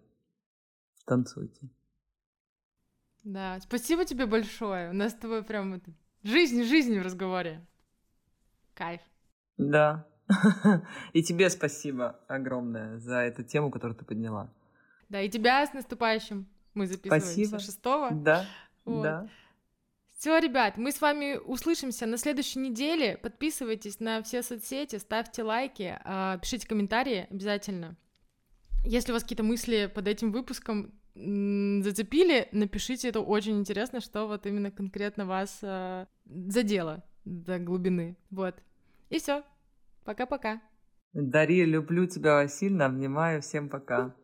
танцуйте. 1.05 1.69
Да, 3.23 3.59
спасибо 3.59 4.05
тебе 4.05 4.25
большое. 4.25 4.89
У 4.89 4.93
нас 4.93 5.11
с 5.11 5.15
тобой 5.17 5.43
прям 5.43 5.75
это... 5.75 5.91
жизнь, 6.23 6.63
жизнь 6.63 6.97
в 6.97 7.03
разговоре. 7.03 7.63
Кайф. 8.73 9.01
Да, 9.59 10.07
И 11.13 11.23
тебе 11.23 11.49
спасибо 11.49 12.19
огромное 12.27 12.99
за 12.99 13.19
эту 13.19 13.43
тему, 13.43 13.71
которую 13.71 13.97
ты 13.97 14.05
подняла. 14.05 14.49
Да, 15.09 15.21
и 15.21 15.29
тебя 15.29 15.65
с 15.65 15.73
наступающим. 15.73 16.47
Мы 16.73 16.87
записываемся. 16.87 17.59
6 17.59 17.81
Да, 18.23 18.45
вот. 18.85 19.03
да. 19.03 19.27
Все, 20.17 20.37
ребят, 20.37 20.77
мы 20.77 20.91
с 20.91 21.01
вами 21.01 21.37
услышимся 21.37 22.05
на 22.05 22.17
следующей 22.17 22.59
неделе. 22.59 23.17
Подписывайтесь 23.17 23.99
на 23.99 24.21
все 24.21 24.43
соцсети, 24.43 24.97
ставьте 24.97 25.43
лайки, 25.43 25.99
а, 26.03 26.37
пишите 26.37 26.67
комментарии 26.67 27.27
обязательно. 27.29 27.97
Если 28.85 29.11
у 29.11 29.15
вас 29.15 29.23
какие-то 29.23 29.43
мысли 29.43 29.91
под 29.93 30.07
этим 30.07 30.31
выпуском 30.31 30.93
зацепили, 31.13 32.47
напишите, 32.51 33.09
это 33.09 33.19
очень 33.19 33.59
интересно, 33.59 33.99
что 33.99 34.27
вот 34.27 34.45
именно 34.45 34.71
конкретно 34.71 35.25
вас 35.25 35.59
а, 35.63 36.07
задело 36.25 37.03
до 37.25 37.59
глубины. 37.59 38.15
Вот. 38.29 38.55
И 39.09 39.19
все. 39.19 39.43
Пока-пока. 40.03 40.61
Дарья, 41.13 41.65
люблю 41.65 42.07
тебя 42.07 42.47
сильно, 42.47 42.85
обнимаю, 42.85 43.41
всем 43.41 43.69
пока. 43.69 44.15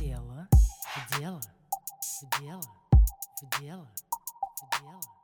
Дело, 0.00 0.48
дело, 1.18 1.40
дело, 2.40 2.62
в 3.42 3.60
дело, 3.60 3.88
в 4.62 4.80
дело. 4.80 5.15